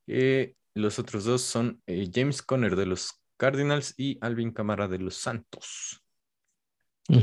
Eh, 0.07 0.55
los 0.75 0.99
otros 0.99 1.25
dos 1.25 1.43
son 1.43 1.83
eh, 1.87 2.11
James 2.13 2.43
Conner 2.43 2.77
de 2.77 2.87
los 2.87 3.21
Cardinals 3.39 3.95
y 3.97 4.19
Alvin 4.21 4.53
Kamara 4.53 4.87
de 4.89 4.99
los 4.99 5.17
Santos. 5.17 6.03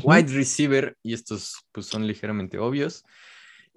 Wide 0.03 0.33
receiver, 0.33 0.97
y 1.01 1.13
estos 1.13 1.55
pues, 1.71 1.85
son 1.85 2.05
ligeramente 2.05 2.57
obvios. 2.57 3.05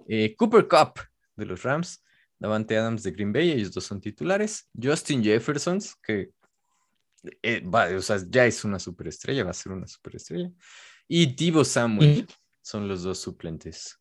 eh, 0.07 0.35
Cooper 0.35 0.67
Cup 0.67 0.99
de 1.35 1.45
los 1.45 1.63
Rams, 1.63 2.03
Davante 2.39 2.77
Adams 2.77 3.03
de 3.03 3.11
Green 3.11 3.31
Bay, 3.31 3.51
ellos 3.51 3.71
dos 3.71 3.85
son 3.85 4.01
titulares. 4.01 4.67
Justin 4.81 5.23
Jefferson, 5.23 5.79
que 6.01 6.31
eh, 7.41 7.61
va, 7.61 7.85
o 7.95 8.01
sea, 8.01 8.17
ya 8.27 8.45
es 8.45 8.63
una 8.65 8.79
superestrella, 8.79 9.43
va 9.43 9.51
a 9.51 9.53
ser 9.53 9.71
una 9.71 9.87
superestrella. 9.87 10.51
Y 11.07 11.27
Divo 11.27 11.63
Samuel 11.63 12.27
son 12.61 12.87
los 12.87 13.03
dos 13.03 13.19
suplentes. 13.19 13.97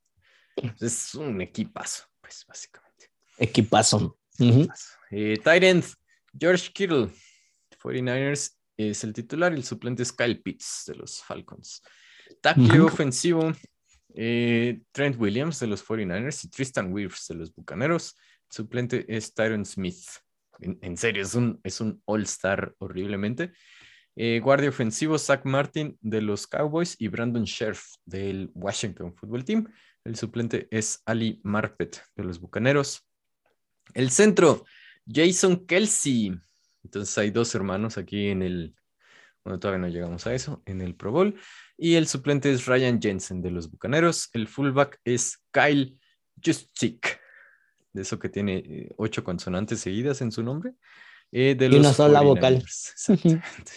Es 0.81 1.15
un 1.15 1.41
equipazo, 1.41 2.05
pues 2.21 2.45
básicamente. 2.47 3.11
Equipazo. 3.39 4.19
Ujú. 4.39 4.69
Eh, 5.11 5.39
tight 5.43 5.63
end, 5.63 5.85
George 6.39 6.71
Kittle, 6.73 7.11
49ers, 7.83 8.57
es 8.77 9.05
el 9.05 9.13
titular 9.13 9.53
y 9.53 9.57
el 9.57 9.65
suplente 9.65 10.03
es 10.03 10.13
Kyle 10.13 10.41
Pitts 10.41 10.85
de 10.87 10.95
los 10.95 11.23
Falcons. 11.23 11.83
Tackle 12.41 12.81
ofensivo, 12.81 13.53
eh, 14.15 14.81
Trent 14.93 15.17
Williams 15.19 15.61
de 15.61 15.67
los 15.67 15.85
49ers 15.85 16.45
y 16.45 16.49
Tristan 16.49 16.93
Wirfs 16.93 17.29
de 17.29 17.35
los 17.35 17.55
Bucaneros. 17.55 18.17
El 18.49 18.55
suplente 18.55 19.05
es 19.09 19.35
Tyron 19.35 19.65
Smith. 19.65 20.01
En, 20.61 20.79
en 20.83 20.97
serio, 20.97 21.23
es 21.23 21.35
un, 21.35 21.61
es 21.63 21.81
un 21.81 22.01
all-star 22.05 22.75
horriblemente. 22.79 23.53
Eh, 24.23 24.39
guardia 24.41 24.69
ofensivo, 24.69 25.17
Zach 25.17 25.47
Martin 25.47 25.97
de 26.03 26.21
los 26.21 26.47
Cowboys 26.47 26.95
y 26.99 27.09
Brandon 27.09 27.47
Scherf 27.47 27.95
del 28.05 28.51
Washington 28.53 29.15
Football 29.15 29.47
Team. 29.47 29.73
El 30.05 30.15
suplente 30.15 30.69
es 30.71 31.01
Ali 31.07 31.41
Marpet 31.43 32.03
de 32.15 32.25
los 32.25 32.39
Bucaneros. 32.39 33.09
El 33.95 34.11
centro, 34.11 34.67
Jason 35.07 35.65
Kelsey. 35.65 36.39
Entonces 36.85 37.17
hay 37.17 37.31
dos 37.31 37.55
hermanos 37.55 37.97
aquí 37.97 38.29
en 38.29 38.43
el, 38.43 38.75
bueno, 39.43 39.59
todavía 39.59 39.87
no 39.87 39.89
llegamos 39.89 40.27
a 40.27 40.35
eso, 40.35 40.63
en 40.67 40.83
el 40.83 40.95
Pro 40.95 41.13
Bowl. 41.13 41.41
Y 41.79 41.95
el 41.95 42.07
suplente 42.07 42.53
es 42.53 42.67
Ryan 42.67 43.01
Jensen 43.01 43.41
de 43.41 43.53
los 43.53 43.71
Bucaneros. 43.71 44.29
El 44.35 44.49
fullback 44.49 45.01
es 45.03 45.43
Kyle 45.51 45.99
Juszczyk, 46.45 47.19
de 47.95 48.03
eso 48.03 48.19
que 48.19 48.29
tiene 48.29 48.57
eh, 48.59 48.91
ocho 48.99 49.25
consonantes 49.25 49.81
seguidas 49.81 50.21
en 50.21 50.31
su 50.31 50.43
nombre. 50.43 50.75
Eh, 51.33 51.55
de 51.55 51.67
Y 51.67 51.75
una 51.77 51.89
los 51.89 51.97
sola 51.97 52.21
vocal. 52.21 52.63
49ers. 52.63 52.93
Exactamente. 52.93 53.73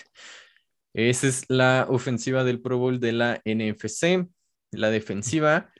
Esa 0.93 1.27
es 1.27 1.45
la 1.49 1.87
ofensiva 1.89 2.43
del 2.43 2.61
Pro 2.61 2.77
Bowl 2.77 2.99
de 2.99 3.11
la 3.13 3.41
NFC. 3.45 4.27
La 4.71 4.89
defensiva, 4.89 5.71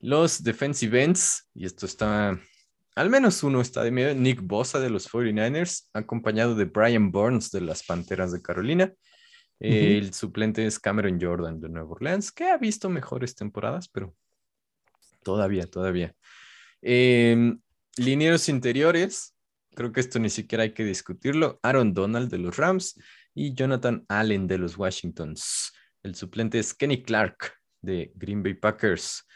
los 0.00 0.42
defensive 0.42 1.04
ends, 1.04 1.48
y 1.54 1.66
esto 1.66 1.86
está, 1.86 2.40
al 2.96 3.10
menos 3.10 3.42
uno 3.44 3.60
está 3.60 3.84
de 3.84 3.92
medio, 3.92 4.14
Nick 4.14 4.40
Bosa 4.42 4.80
de 4.80 4.90
los 4.90 5.08
49ers, 5.08 5.88
acompañado 5.92 6.54
de 6.56 6.64
Brian 6.64 7.12
Burns 7.12 7.50
de 7.50 7.60
las 7.60 7.84
Panteras 7.84 8.32
de 8.32 8.42
Carolina. 8.42 8.92
Eh, 9.60 9.98
El 9.98 10.14
suplente 10.14 10.66
es 10.66 10.78
Cameron 10.78 11.20
Jordan 11.20 11.60
de 11.60 11.68
Nueva 11.68 11.90
Orleans, 11.90 12.32
que 12.32 12.48
ha 12.48 12.56
visto 12.56 12.88
mejores 12.88 13.34
temporadas, 13.34 13.88
pero 13.88 14.16
todavía, 15.22 15.66
todavía. 15.66 16.14
Eh, 16.82 17.54
linieros 17.96 18.48
interiores, 18.48 19.36
creo 19.74 19.92
que 19.92 20.00
esto 20.00 20.18
ni 20.18 20.30
siquiera 20.30 20.64
hay 20.64 20.72
que 20.72 20.84
discutirlo. 20.84 21.58
Aaron 21.62 21.94
Donald 21.94 22.30
de 22.30 22.38
los 22.38 22.56
Rams 22.56 22.98
y 23.34 23.54
Jonathan 23.54 24.04
Allen 24.08 24.46
de 24.46 24.58
los 24.58 24.76
Washingtons. 24.76 25.72
El 26.02 26.14
suplente 26.14 26.58
es 26.58 26.74
Kenny 26.74 27.02
Clark 27.02 27.54
de 27.80 28.12
Green 28.14 28.42
Bay 28.42 28.54
Packers. 28.54 29.26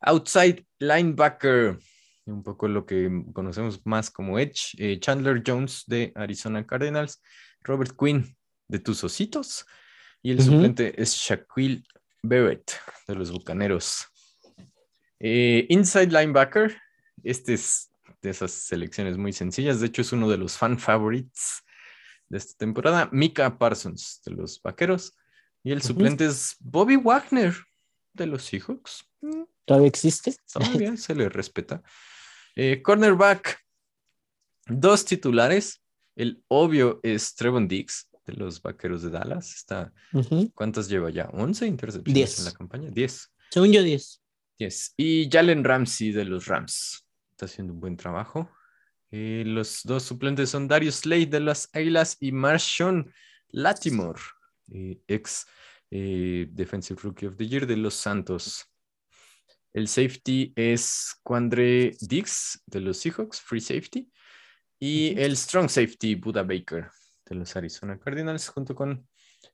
Outside 0.00 0.66
linebacker, 0.78 1.78
un 2.26 2.42
poco 2.42 2.68
lo 2.68 2.86
que 2.86 3.24
conocemos 3.32 3.84
más 3.84 4.10
como 4.10 4.38
Edge, 4.38 4.74
eh, 4.78 4.98
Chandler 4.98 5.42
Jones 5.46 5.84
de 5.86 6.12
Arizona 6.14 6.66
Cardinals, 6.66 7.22
Robert 7.60 7.92
Quinn 7.96 8.36
de 8.68 8.78
tus 8.78 9.04
ositos 9.04 9.64
y 10.22 10.32
el 10.32 10.42
suplente 10.42 11.00
es 11.00 11.14
Shaquille 11.14 11.82
Barrett 12.22 12.72
de 13.06 13.14
los 13.14 13.30
Bucaneros. 13.30 14.06
Eh, 15.18 15.66
inside 15.68 16.08
linebacker, 16.08 16.76
este 17.22 17.54
es 17.54 17.91
de 18.22 18.30
esas 18.30 18.52
selecciones 18.52 19.18
muy 19.18 19.32
sencillas, 19.32 19.80
de 19.80 19.88
hecho 19.88 20.02
es 20.02 20.12
uno 20.12 20.28
de 20.30 20.38
los 20.38 20.56
fan 20.56 20.78
favorites 20.78 21.62
de 22.28 22.38
esta 22.38 22.54
temporada, 22.56 23.08
Mika 23.12 23.58
Parsons 23.58 24.22
de 24.24 24.32
los 24.32 24.62
Vaqueros 24.62 25.16
y 25.62 25.72
el 25.72 25.82
suplente 25.82 26.26
es 26.26 26.56
Bobby 26.60 26.96
Wagner 26.96 27.54
de 28.12 28.26
los 28.26 28.44
Seahawks. 28.44 29.04
Mm, 29.20 29.42
¿Todavía 29.64 29.88
existe? 29.88 30.34
Todavía 30.52 30.96
se 30.96 31.14
le 31.14 31.28
respeta. 31.28 31.82
Eh, 32.56 32.80
cornerback, 32.82 33.58
dos 34.66 35.04
titulares. 35.04 35.82
El 36.14 36.42
obvio 36.48 37.00
es 37.02 37.34
Trevon 37.34 37.68
Diggs 37.68 38.08
de 38.26 38.34
los 38.34 38.60
Vaqueros 38.60 39.02
de 39.02 39.10
Dallas. 39.10 39.54
Está, 39.54 39.92
Ujú. 40.12 40.50
¿Cuántas 40.54 40.88
lleva 40.88 41.10
ya? 41.10 41.28
¿11 41.30 41.66
intercepciones 41.66 42.14
Diez. 42.14 42.38
en 42.38 42.44
la 42.46 42.52
campaña? 42.52 42.90
10. 42.90 43.30
Según 43.50 43.72
yo, 43.72 43.82
10. 43.82 44.22
10. 44.58 44.94
Y 44.96 45.28
Jalen 45.30 45.64
Ramsey 45.64 46.12
de 46.12 46.24
los 46.24 46.46
Rams. 46.46 47.06
Está 47.42 47.54
haciendo 47.54 47.72
un 47.72 47.80
buen 47.80 47.96
trabajo. 47.96 48.48
Eh, 49.10 49.42
los 49.44 49.80
dos 49.82 50.04
suplentes 50.04 50.50
son 50.50 50.68
Darius 50.68 51.00
Slade 51.00 51.26
de 51.26 51.40
las 51.40 51.68
Águilas 51.72 52.16
y 52.20 52.30
Marshawn 52.30 53.12
Latimore, 53.48 54.20
eh, 54.72 55.00
ex 55.08 55.44
eh, 55.90 56.46
Defensive 56.52 57.00
Rookie 57.02 57.26
of 57.26 57.36
the 57.36 57.48
Year 57.48 57.66
de 57.66 57.76
los 57.76 57.94
Santos. 57.94 58.64
El 59.72 59.88
safety 59.88 60.52
es 60.54 61.16
Quandre 61.24 61.96
Dix 62.00 62.62
de 62.64 62.78
los 62.78 62.98
Seahawks, 62.98 63.40
free 63.40 63.60
safety. 63.60 64.08
Y 64.78 65.18
el 65.20 65.36
strong 65.36 65.68
safety, 65.68 66.14
Buda 66.14 66.44
Baker 66.44 66.90
de 67.26 67.34
los 67.34 67.56
Arizona 67.56 67.98
Cardinals, 67.98 68.50
junto 68.50 68.76
con 68.76 69.08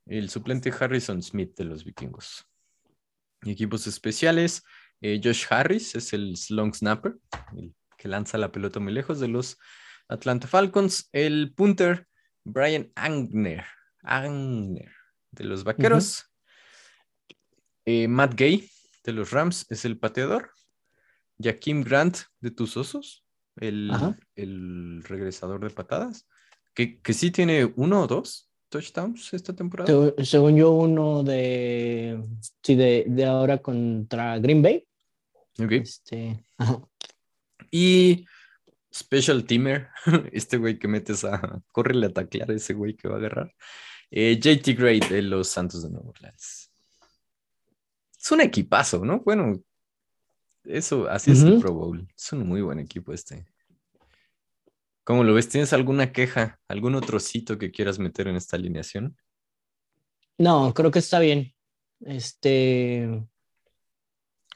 el 0.05 0.29
suplente 0.29 0.71
Harrison 0.79 1.23
Smith 1.23 1.57
de 1.57 1.65
los 1.65 1.87
Vikingos. 1.87 2.45
Equipos 3.47 3.87
especiales, 3.87 4.63
eh, 5.01 5.21
Josh 5.23 5.47
Harris 5.51 5.95
es 5.95 6.13
el 6.13 6.35
long 6.51 6.75
snapper, 6.75 7.17
el 7.57 7.75
que 7.97 8.09
lanza 8.09 8.39
la 8.39 8.53
pelota 8.53 8.81
muy 8.81 8.93
lejos 8.93 9.21
de 9.21 9.29
los 9.29 9.59
Atlanta 10.09 10.47
Falcons. 10.47 11.09
El 11.13 11.53
punter, 11.55 12.07
Brian 12.45 12.91
Angner, 12.95 13.65
Angner 14.03 14.93
de 15.31 15.45
los 15.45 15.65
Vaqueros. 15.65 16.25
Eh, 17.85 18.09
Matt 18.09 18.35
Gay 18.35 18.69
de 19.05 19.13
los 19.13 19.31
Rams 19.31 19.67
es 19.71 19.85
el 19.85 19.99
pateador. 19.99 20.51
Jaquim 21.41 21.83
Grant 21.83 22.19
de 22.41 22.51
tus 22.51 22.77
osos, 22.77 23.25
el, 23.57 23.93
el 24.35 25.05
regresador 25.05 25.61
de 25.61 25.71
patadas, 25.71 26.27
que, 26.75 27.01
que 27.01 27.13
sí 27.13 27.31
tiene 27.31 27.73
uno 27.77 28.03
o 28.03 28.07
dos 28.09 28.51
touchdowns 28.69 29.33
esta 29.33 29.55
temporada. 29.55 30.13
Según 30.25 30.57
yo, 30.57 30.73
uno 30.73 31.23
de. 31.23 32.23
Sí, 32.63 32.75
de, 32.75 33.05
de 33.07 33.25
ahora 33.25 33.59
contra 33.59 34.39
Green 34.39 34.63
Bay. 34.63 34.88
Ok. 35.63 35.73
Este. 35.73 36.45
Y 37.71 38.27
Special 38.93 39.45
Teamer, 39.45 39.89
este 40.33 40.57
güey 40.57 40.79
que 40.79 40.89
metes 40.89 41.25
a. 41.25 41.63
Córrele 41.73 42.07
a 42.07 42.13
taclear 42.13 42.51
a 42.51 42.55
ese 42.55 42.75
güey 42.75 42.95
que 42.95 43.09
va 43.09 43.15
a 43.15 43.19
agarrar. 43.19 43.55
Eh, 44.11 44.39
JT 44.41 44.75
Gray 44.75 45.01
de 45.01 45.23
los 45.23 45.49
Santos 45.49 45.83
de 45.83 45.91
Nueva 45.91 46.11
Orleans. 46.11 46.73
Es 48.19 48.33
un 48.33 48.41
equipazo, 48.41 49.05
¿no? 49.05 49.21
Bueno, 49.21 49.63
eso, 50.65 51.09
así 51.09 51.33
es 51.33 51.43
el. 51.43 51.61
Pro 51.61 51.73
Bowl. 51.73 52.09
Es 52.17 52.33
un 52.33 52.47
muy 52.47 52.63
buen 52.63 52.79
equipo 52.79 53.13
este. 53.13 53.47
¿Cómo 55.05 55.25
lo 55.25 55.35
ves? 55.35 55.49
¿Tienes 55.49 55.73
alguna 55.73 56.13
queja, 56.13 56.61
algún 56.69 56.95
otro 56.95 57.19
sitio 57.21 57.59
que 57.59 57.71
quieras 57.71 57.99
meter 57.99 58.29
en 58.29 58.37
esta 58.37 58.57
alineación? 58.57 59.17
No, 60.37 60.75
creo 60.75 60.91
que 60.91 60.99
está 60.99 61.19
bien. 61.19 61.55
Este. 62.01 63.27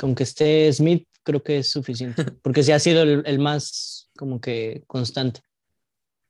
Con 0.02 0.16
que 0.16 0.24
esté 0.24 0.72
Smith, 0.72 1.06
creo 1.22 1.44
que 1.44 1.58
es 1.58 1.70
suficiente. 1.70 2.24
Porque 2.42 2.64
sí 2.64 2.72
ha 2.72 2.80
sido 2.80 3.02
el, 3.04 3.22
el 3.24 3.38
más, 3.38 4.10
como 4.18 4.40
que, 4.40 4.82
constante. 4.88 5.42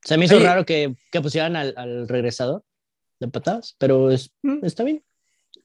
Se 0.05 0.19
me 0.19 0.27
hizo 0.27 0.37
Oye. 0.37 0.45
raro 0.45 0.67
que, 0.67 0.95
que 1.11 1.23
pusieran 1.23 1.57
al, 1.57 1.73
al 1.79 2.07
regresador 2.07 2.63
de 3.19 3.29
patadas, 3.29 3.75
pero 3.79 4.11
es, 4.11 4.31
está 4.63 4.85
bien. 4.85 5.03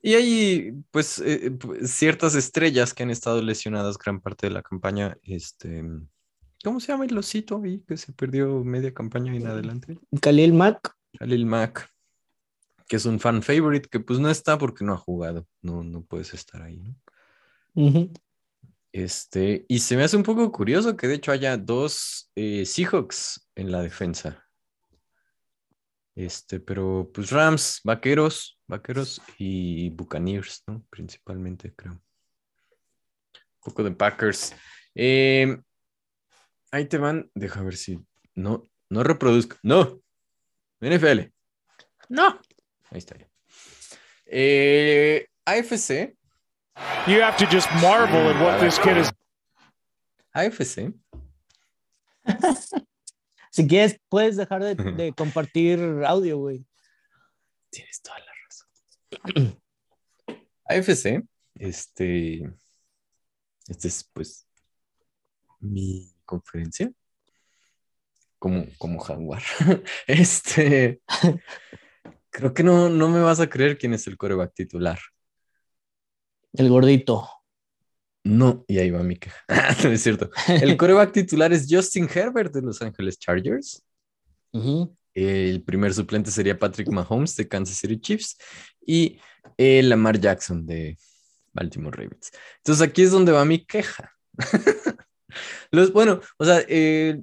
Y 0.02 0.14
hay, 0.14 0.74
pues, 0.90 1.20
eh, 1.20 1.52
pu- 1.52 1.86
ciertas 1.86 2.34
estrellas 2.36 2.94
que 2.94 3.04
han 3.04 3.10
estado 3.10 3.42
lesionadas 3.42 3.98
gran 3.98 4.22
parte 4.22 4.48
de 4.48 4.54
la 4.54 4.62
campaña. 4.62 5.18
Este, 5.24 5.84
¿Cómo 6.64 6.80
se 6.80 6.88
llama 6.94 7.04
el 7.08 7.18
osito 7.18 7.62
ahí 7.62 7.84
que 7.86 7.98
se 7.98 8.14
perdió 8.14 8.64
media 8.64 8.94
campaña 8.94 9.36
en 9.36 9.48
adelante? 9.48 10.00
Khalil 10.22 10.54
Mack. 10.54 10.96
Khalil 11.20 11.46
Mack, 11.46 11.90
que 12.88 12.96
es 12.96 13.06
un 13.06 13.20
fan 13.20 13.44
favorite, 13.44 13.90
que 13.90 14.00
pues 14.00 14.18
no 14.20 14.30
está 14.30 14.58
porque 14.58 14.86
no 14.86 14.94
ha 14.94 14.98
jugado. 14.98 15.46
No, 15.62 15.84
no 15.84 16.04
puedes 16.04 16.34
estar 16.34 16.62
ahí, 16.62 16.78
¿no? 16.78 16.96
Este, 18.92 19.66
y 19.68 19.80
se 19.80 19.96
me 19.96 20.04
hace 20.04 20.18
un 20.18 20.24
poco 20.24 20.52
curioso 20.52 20.98
que 20.98 21.08
de 21.08 21.16
hecho 21.16 21.32
haya 21.32 21.58
dos 21.58 22.32
eh, 22.36 22.66
Seahawks 22.66 23.48
en 23.56 23.72
la 23.72 23.82
defensa. 23.82 24.44
Este, 26.16 26.60
pero 26.60 27.12
pues 27.14 27.30
Rams, 27.30 27.82
Vaqueros, 27.84 28.60
Vaqueros 28.66 29.22
y 29.38 29.92
Buccaneers, 29.92 30.64
¿no? 30.66 30.84
Principalmente, 30.90 31.76
creo. 31.76 31.94
Un 31.94 32.02
poco 33.64 33.84
de 33.84 33.92
Packers. 33.92 34.56
Eh, 34.96 35.56
ahí 36.72 36.86
te 36.86 36.98
van, 36.98 37.30
deja 37.36 37.62
ver 37.62 37.76
si 37.76 38.00
no, 38.34 38.64
no 38.90 39.04
reproduzco. 39.04 39.58
No, 39.62 40.02
NFL. 40.82 41.32
No. 42.10 42.40
Ahí 42.90 42.98
está 42.98 43.16
ya. 43.16 43.30
Eh, 44.26 45.28
AFC, 45.46 46.17
You 47.08 47.22
have 47.22 47.38
to 47.38 47.46
just 47.46 47.70
marvel 47.82 48.30
at 48.30 48.42
what 48.42 48.60
this 48.60 48.78
kid 48.80 48.98
is. 48.98 49.12
AFC. 50.36 50.94
Si 53.50 53.66
quieres, 53.66 54.00
puedes 54.08 54.38
dejar 54.38 54.62
de, 54.62 54.76
de 54.76 55.14
compartir 55.14 55.80
audio, 56.06 56.38
güey. 56.38 56.64
Tienes 57.72 58.02
toda 58.04 58.20
la 58.20 58.32
razón. 58.46 59.60
AFC, 60.70 61.24
este, 61.56 62.54
este 63.68 63.88
es 63.88 64.04
pues 64.14 64.48
mi 65.60 66.14
conferencia 66.26 66.92
como, 68.38 68.68
como 68.78 69.00
jaguar. 69.00 69.42
Este, 70.08 71.02
creo 72.30 72.54
que 72.54 72.64
no, 72.64 72.90
no 72.90 73.10
me 73.10 73.22
vas 73.22 73.40
a 73.40 73.50
creer 73.50 73.78
quién 73.78 73.94
es 73.94 74.06
el 74.08 74.18
coreback 74.18 74.54
titular. 74.54 75.00
El 76.58 76.70
gordito. 76.70 77.30
No, 78.24 78.66
y 78.68 78.80
ahí 78.80 78.90
va 78.90 79.04
mi 79.04 79.16
queja. 79.16 79.38
no 79.84 79.92
es 79.92 80.02
cierto. 80.02 80.30
El 80.48 80.76
coreback 80.76 81.14
titular 81.14 81.54
es 81.54 81.68
Justin 81.70 82.10
Herbert 82.14 82.54
de 82.54 82.62
Los 82.62 82.82
Ángeles 82.82 83.18
Chargers. 83.20 83.84
El 85.14 85.62
primer 85.64 85.94
suplente 85.94 86.32
sería 86.32 86.58
Patrick 86.58 86.90
Mahomes 86.90 87.36
de 87.36 87.48
Kansas 87.48 87.78
City 87.78 88.00
Chiefs 88.00 88.38
y 88.86 89.20
eh, 89.58 89.84
Lamar 89.84 90.20
Jackson 90.20 90.66
de 90.66 90.98
Baltimore 91.54 91.96
Ravens. 91.96 92.32
Entonces 92.58 92.88
aquí 92.88 93.04
es 93.04 93.12
donde 93.12 93.32
va 93.32 93.46
mi 93.46 93.64
queja. 93.64 94.12
los, 95.72 95.94
bueno, 95.94 96.22
o 96.38 96.46
sea, 96.46 96.64
eh, 96.68 97.22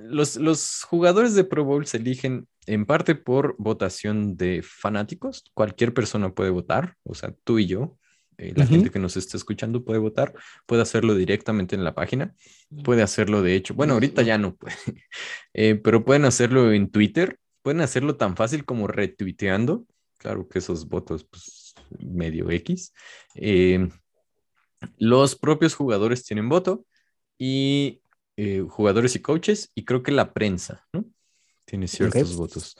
los, 0.00 0.36
los 0.36 0.84
jugadores 0.84 1.34
de 1.34 1.44
Pro 1.44 1.64
Bowl 1.64 1.86
se 1.86 1.96
eligen 1.96 2.46
en 2.66 2.86
parte 2.86 3.14
por 3.16 3.56
votación 3.58 4.36
de 4.36 4.62
fanáticos. 4.62 5.44
Cualquier 5.54 5.92
persona 5.92 6.32
puede 6.32 6.50
votar, 6.50 6.94
o 7.02 7.14
sea, 7.14 7.34
tú 7.44 7.58
y 7.58 7.66
yo. 7.66 7.98
Eh, 8.38 8.52
la 8.56 8.66
gente 8.66 8.90
que 8.90 8.98
nos 8.98 9.16
está 9.16 9.36
escuchando 9.36 9.84
puede 9.84 9.98
votar, 9.98 10.32
puede 10.66 10.82
hacerlo 10.82 11.14
directamente 11.14 11.74
en 11.74 11.84
la 11.84 11.94
página, 11.94 12.34
puede 12.84 13.02
hacerlo 13.02 13.42
de 13.42 13.54
hecho, 13.54 13.74
bueno, 13.74 13.94
ahorita 13.94 14.22
ya 14.22 14.38
no 14.38 14.54
puede, 14.54 14.76
eh, 15.54 15.74
pero 15.74 16.04
pueden 16.04 16.24
hacerlo 16.24 16.72
en 16.72 16.90
Twitter, 16.90 17.38
pueden 17.62 17.80
hacerlo 17.80 18.16
tan 18.16 18.36
fácil 18.36 18.64
como 18.64 18.86
retuiteando, 18.86 19.84
claro 20.18 20.48
que 20.48 20.60
esos 20.60 20.88
votos, 20.88 21.24
pues 21.24 21.74
medio 21.98 22.50
X. 22.50 22.92
Eh, 23.34 23.88
los 24.96 25.36
propios 25.36 25.74
jugadores 25.74 26.24
tienen 26.24 26.48
voto 26.48 26.86
y 27.36 28.00
jugadores 28.68 29.16
y 29.16 29.18
coaches, 29.18 29.72
y 29.74 29.84
creo 29.84 30.04
que 30.04 30.12
la 30.12 30.32
prensa, 30.32 30.86
¿no? 30.92 31.04
Tiene 31.64 31.88
ciertos 31.88 32.36
votos. 32.36 32.76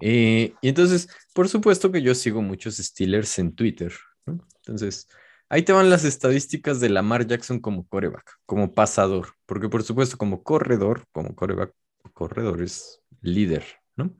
Eh, 0.00 0.54
y 0.60 0.68
entonces, 0.68 1.08
por 1.32 1.48
supuesto 1.48 1.92
que 1.92 2.02
yo 2.02 2.14
sigo 2.14 2.42
muchos 2.42 2.76
Steelers 2.76 3.38
en 3.38 3.54
Twitter, 3.54 3.92
¿no? 4.26 4.46
Entonces, 4.56 5.08
ahí 5.48 5.62
te 5.62 5.72
van 5.72 5.90
las 5.90 6.04
estadísticas 6.04 6.80
de 6.80 6.88
Lamar 6.88 7.26
Jackson 7.26 7.60
como 7.60 7.86
coreback, 7.86 8.38
como 8.46 8.72
pasador, 8.72 9.34
porque 9.46 9.68
por 9.68 9.82
supuesto 9.82 10.16
como 10.16 10.42
corredor, 10.42 11.06
como 11.12 11.34
coreback, 11.34 11.72
corredor 12.12 12.62
es 12.62 13.00
líder, 13.20 13.64
¿no? 13.96 14.14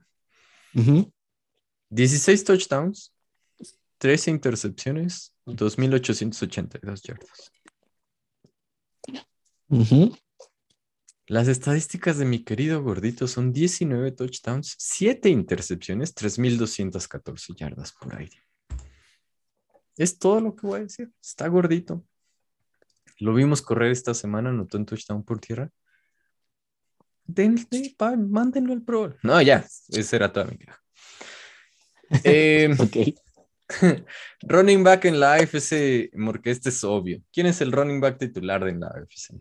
Ujú. 0.73 1.11
16 1.89 2.43
touchdowns, 2.43 3.13
13 3.97 4.31
intercepciones, 4.31 5.33
2.882 5.45 7.01
yardas. 7.03 7.51
Ujú. 9.69 10.15
Las 11.27 11.47
estadísticas 11.47 12.19
de 12.19 12.25
mi 12.25 12.43
querido 12.43 12.83
gordito 12.83 13.27
son 13.27 13.51
19 13.51 14.11
touchdowns, 14.11 14.75
7 14.77 15.29
intercepciones, 15.29 16.13
3.214 16.13 17.55
yardas 17.55 17.93
por 17.93 18.15
aire. 18.15 18.44
Es 19.97 20.17
todo 20.19 20.41
lo 20.41 20.55
que 20.55 20.67
voy 20.67 20.79
a 20.79 20.83
decir. 20.83 21.11
Está 21.21 21.47
gordito. 21.47 22.05
Lo 23.19 23.33
vimos 23.33 23.61
correr 23.61 23.91
esta 23.91 24.13
semana, 24.13 24.49
anotó 24.49 24.77
un 24.77 24.85
touchdown 24.85 25.23
por 25.23 25.39
tierra. 25.39 25.69
Denle, 27.25 27.95
pa- 27.97 28.15
mándenlo 28.15 28.73
al 28.73 28.81
pro. 28.83 29.15
No, 29.23 29.41
ya, 29.41 29.65
esa 29.89 30.15
era 30.15 30.31
toda 30.31 30.45
mi 30.47 30.57
queja. 30.57 30.79
Eh, 32.23 32.69
Ok. 32.77 33.15
running 34.43 34.83
back 34.83 35.05
en 35.05 35.19
la 35.19 35.33
AFC, 35.33 36.11
porque 36.23 36.51
este 36.51 36.69
es 36.69 36.83
obvio. 36.83 37.21
¿Quién 37.33 37.47
es 37.47 37.61
el 37.61 37.71
running 37.71 37.99
back 37.99 38.19
titular 38.19 38.67
en 38.67 38.79
la 38.81 38.87
AFC? 38.89 39.33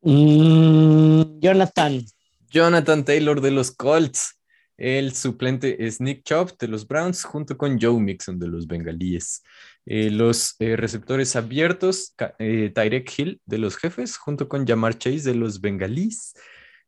Mm, 0.00 1.38
Jonathan. 1.38 2.04
Jonathan 2.50 3.04
Taylor 3.04 3.40
de 3.40 3.50
los 3.52 3.70
Colts. 3.70 4.40
El 4.76 5.14
suplente 5.14 5.86
es 5.86 6.00
Nick 6.00 6.24
Chubb 6.24 6.56
de 6.58 6.66
los 6.68 6.86
Browns 6.88 7.22
junto 7.24 7.56
con 7.56 7.80
Joe 7.80 8.00
Mixon 8.00 8.38
de 8.38 8.48
los 8.48 8.66
Bengalíes. 8.66 9.42
Eh, 9.86 10.10
los 10.10 10.56
eh, 10.58 10.74
receptores 10.76 11.36
abiertos, 11.36 12.14
eh, 12.38 12.72
Tyrek 12.74 13.12
Hill 13.18 13.40
de 13.46 13.58
los 13.58 13.76
Jefes 13.76 14.16
junto 14.16 14.48
con 14.48 14.66
Jamar 14.66 14.98
Chase 14.98 15.22
de 15.30 15.34
los 15.34 15.60
Bengalíes, 15.60 16.34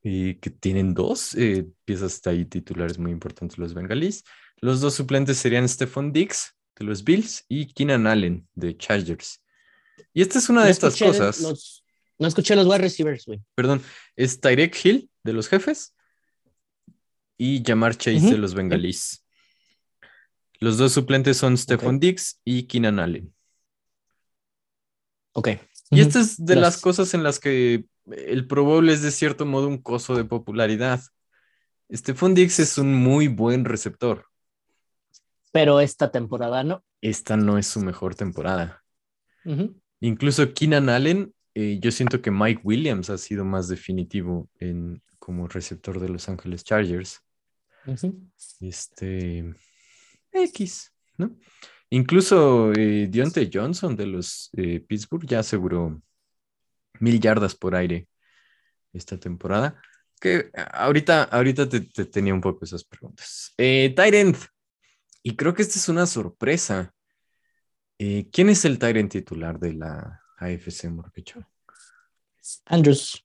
eh, 0.02 0.38
que 0.40 0.50
tienen 0.50 0.94
dos 0.94 1.36
piezas 1.84 2.20
ahí 2.26 2.44
titulares 2.44 2.98
muy 2.98 3.12
importantes 3.12 3.58
los 3.58 3.74
Bengalíes. 3.74 4.24
Los 4.60 4.80
dos 4.80 4.94
suplentes 4.94 5.36
serían 5.38 5.68
Stephon 5.68 6.12
Diggs 6.12 6.56
de 6.78 6.84
los 6.86 7.04
Bills 7.04 7.44
y 7.48 7.66
Keenan 7.72 8.06
Allen 8.06 8.48
de 8.54 8.76
Chargers. 8.76 9.42
Y 10.12 10.22
esta 10.22 10.38
es 10.38 10.48
una 10.48 10.62
de 10.62 10.66
No 10.68 10.70
estas 10.72 10.94
escuché 10.94 11.10
cosas. 11.10 11.40
los- 11.40 11.84
no 12.18 12.26
escuché 12.28 12.56
los 12.56 12.66
wide 12.66 12.78
receivers, 12.78 13.26
güey. 13.26 13.42
Perdón, 13.54 13.82
es 14.16 14.40
Tyrek 14.40 14.74
Hill 14.84 15.10
de 15.22 15.32
los 15.34 15.48
jefes 15.48 15.94
y 17.36 17.62
Jamar 17.64 17.96
Chase 17.96 18.30
de 18.30 18.38
los 18.38 18.54
bengalíes. 18.54 19.24
Los 20.58 20.78
dos 20.78 20.92
suplentes 20.92 21.36
son 21.36 21.56
Stephon. 21.56 22.00
Diggs 22.00 22.40
y 22.44 22.64
Keenan 22.64 22.98
Allen. 22.98 23.34
Ok. 25.32 25.48
Y 25.90 26.00
esta 26.00 26.20
es 26.20 26.44
de 26.44 26.56
las 26.56 26.80
cosas 26.80 27.14
en 27.14 27.22
las 27.22 27.38
que 27.38 27.84
el 28.06 28.46
Pro 28.46 28.64
Bowl 28.64 28.88
es 28.88 29.02
de 29.02 29.10
cierto 29.10 29.44
modo 29.46 29.68
un 29.68 29.78
coso 29.78 30.14
de 30.14 30.24
popularidad. 30.24 31.00
Stephon 31.92 32.34
Diggs 32.34 32.58
es 32.58 32.78
un 32.78 32.94
muy 32.94 33.28
buen 33.28 33.64
receptor. 33.64 34.26
Pero 35.52 35.80
esta 35.80 36.10
temporada 36.10 36.64
no. 36.64 36.82
Esta 37.00 37.36
no 37.36 37.58
es 37.58 37.66
su 37.66 37.80
mejor 37.80 38.14
temporada. 38.14 38.82
Incluso 40.00 40.52
Keenan 40.54 40.88
Allen, 40.88 41.32
eh, 41.54 41.78
yo 41.80 41.92
siento 41.92 42.20
que 42.20 42.32
Mike 42.32 42.62
Williams 42.64 43.10
ha 43.10 43.18
sido 43.18 43.44
más 43.44 43.68
definitivo 43.68 44.48
en, 44.58 45.02
como 45.18 45.46
receptor 45.46 46.00
de 46.00 46.08
Los 46.08 46.28
Ángeles 46.28 46.64
Chargers. 46.64 47.22
Este. 48.60 49.54
X, 50.32 50.92
¿no? 51.16 51.36
Incluso 51.90 52.72
eh, 52.72 53.06
Deontay 53.08 53.50
Johnson 53.52 53.96
de 53.96 54.06
los 54.06 54.50
eh, 54.56 54.80
Pittsburgh 54.80 55.26
ya 55.26 55.38
aseguró 55.38 56.02
mil 57.00 57.20
yardas 57.20 57.54
por 57.54 57.74
aire 57.74 58.08
esta 58.92 59.18
temporada. 59.18 59.80
Que 60.20 60.50
ahorita, 60.72 61.24
ahorita 61.24 61.68
te, 61.68 61.80
te 61.80 62.06
tenía 62.06 62.34
un 62.34 62.40
poco 62.40 62.64
esas 62.64 62.84
preguntas. 62.84 63.52
Eh, 63.58 63.94
end. 63.96 64.36
Y 65.22 65.36
creo 65.36 65.54
que 65.54 65.62
esta 65.62 65.78
es 65.78 65.88
una 65.88 66.06
sorpresa. 66.06 66.94
Eh, 67.98 68.28
¿Quién 68.32 68.48
es 68.48 68.64
el 68.64 68.78
Tyrant 68.78 69.10
titular 69.10 69.58
de 69.58 69.74
la 69.74 70.20
AFC 70.38 70.84
Morpecho? 70.90 71.46
Andrews. 72.66 73.24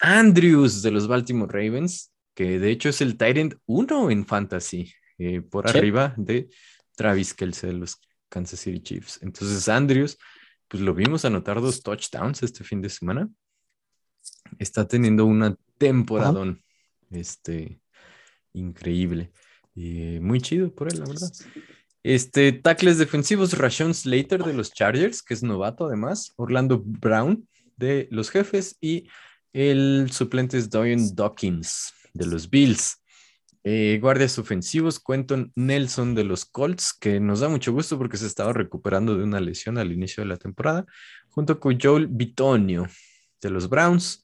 Andrews 0.00 0.82
de 0.82 0.90
los 0.90 1.06
Baltimore 1.06 1.52
Ravens, 1.52 2.12
que 2.40 2.58
de 2.58 2.70
hecho 2.70 2.88
es 2.88 3.02
el 3.02 3.18
Tyrant 3.18 3.52
1 3.66 4.10
en 4.10 4.26
Fantasy, 4.26 4.90
eh, 5.18 5.42
por 5.42 5.70
Sí. 5.70 5.76
arriba 5.76 6.14
de 6.16 6.48
Travis 6.96 7.34
Kelce 7.34 7.66
de 7.66 7.74
los 7.74 8.00
Kansas 8.30 8.60
City 8.60 8.80
Chiefs. 8.80 9.18
Entonces, 9.20 9.68
Andrews, 9.68 10.16
pues 10.66 10.82
lo 10.82 10.94
vimos 10.94 11.26
anotar 11.26 11.60
dos 11.60 11.82
touchdowns 11.82 12.42
este 12.42 12.64
fin 12.64 12.80
de 12.80 12.88
semana. 12.88 13.28
Está 14.58 14.88
teniendo 14.88 15.26
una 15.26 15.54
temporadón 15.76 16.64
este, 17.10 17.82
increíble. 18.54 19.32
Y 19.74 20.18
muy 20.20 20.40
chido 20.40 20.74
por 20.74 20.90
él, 20.90 20.98
la 20.98 21.04
verdad. 21.04 21.30
Este, 22.02 22.52
tackles 22.52 22.96
defensivos, 22.96 23.52
Rashon 23.58 23.92
Slater 23.92 24.42
de 24.44 24.54
los 24.54 24.72
Chargers, 24.72 25.22
que 25.22 25.34
es 25.34 25.42
novato 25.42 25.84
además, 25.84 26.32
Orlando 26.36 26.82
Brown 26.82 27.46
de 27.76 28.08
los 28.10 28.30
Jefes 28.30 28.78
y 28.80 29.08
El 29.52 30.10
suplente 30.10 30.56
es 30.56 30.70
Dwayne 30.70 31.10
Dawkins 31.12 31.92
de 32.12 32.26
los 32.26 32.50
Bills. 32.50 33.02
Eh, 33.62 33.98
guardias 34.00 34.38
ofensivos, 34.38 34.98
Quentin 34.98 35.52
Nelson 35.54 36.14
de 36.14 36.24
los 36.24 36.46
Colts, 36.46 36.94
que 36.94 37.20
nos 37.20 37.40
da 37.40 37.48
mucho 37.48 37.72
gusto 37.72 37.98
porque 37.98 38.16
se 38.16 38.26
estaba 38.26 38.54
recuperando 38.54 39.16
de 39.16 39.24
una 39.24 39.40
lesión 39.40 39.76
al 39.76 39.92
inicio 39.92 40.22
de 40.22 40.28
la 40.28 40.38
temporada, 40.38 40.86
junto 41.28 41.60
con 41.60 41.78
Joel 41.78 42.06
Bitonio 42.06 42.86
de 43.40 43.50
los 43.50 43.68
Browns. 43.68 44.22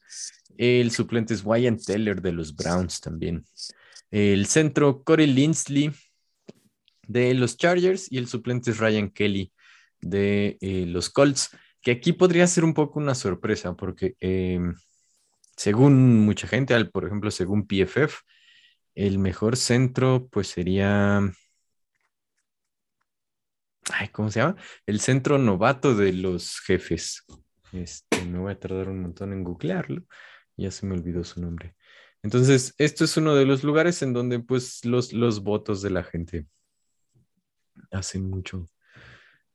El 0.57 0.89
suplente 0.89 1.35
es 1.35 1.43
Wyatt 1.45 1.85
Teller 1.85 2.21
de 2.21 2.31
los 2.31 2.55
Browns 2.55 2.99
también. 2.99 3.45
El 4.09 4.47
centro, 4.47 5.03
Corey 5.03 5.27
Linsley 5.27 5.91
de 7.07 7.33
los 7.33 7.57
Chargers 7.57 8.11
y 8.11 8.17
el 8.17 8.27
suplente 8.27 8.71
es 8.71 8.79
Ryan 8.79 9.09
Kelly 9.09 9.51
de 10.01 10.57
eh, 10.61 10.85
los 10.87 11.09
Colts, 11.09 11.49
que 11.81 11.91
aquí 11.91 12.13
podría 12.13 12.47
ser 12.47 12.63
un 12.63 12.73
poco 12.73 12.99
una 12.99 13.15
sorpresa 13.15 13.75
porque 13.75 14.15
em, 14.19 14.73
según 15.57 16.25
mucha 16.25 16.47
gente, 16.47 16.85
por 16.85 17.05
ejemplo, 17.05 17.31
según 17.31 17.67
PFF, 17.67 18.21
el 18.95 19.19
mejor 19.19 19.57
centro, 19.57 20.27
pues 20.29 20.47
sería. 20.47 21.21
Ay, 23.91 24.09
¿cómo 24.09 24.29
se 24.29 24.39
llama? 24.41 24.55
El 24.85 24.99
centro 24.99 25.37
novato 25.37 25.95
de 25.95 26.13
los 26.13 26.59
jefes. 26.59 27.25
Este, 27.73 28.23
me 28.25 28.39
voy 28.39 28.51
a 28.51 28.59
tardar 28.59 28.89
un 28.89 29.01
montón 29.01 29.33
en 29.33 29.43
googlearlo. 29.43 30.03
Ya 30.57 30.71
se 30.71 30.85
me 30.85 30.93
olvidó 30.95 31.23
su 31.23 31.41
nombre. 31.41 31.75
Entonces, 32.21 32.73
esto 32.77 33.05
es 33.05 33.15
uno 33.17 33.35
de 33.35 33.45
los 33.45 33.63
lugares 33.63 34.01
en 34.01 34.13
donde, 34.13 34.39
pues, 34.39 34.83
los, 34.85 35.13
los 35.13 35.43
votos 35.43 35.81
de 35.81 35.89
la 35.89 36.03
gente 36.03 36.47
hacen 37.91 38.29
mucho. 38.29 38.67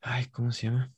Ay, 0.01 0.25
¿cómo 0.27 0.51
se 0.51 0.67
llama? 0.67 0.93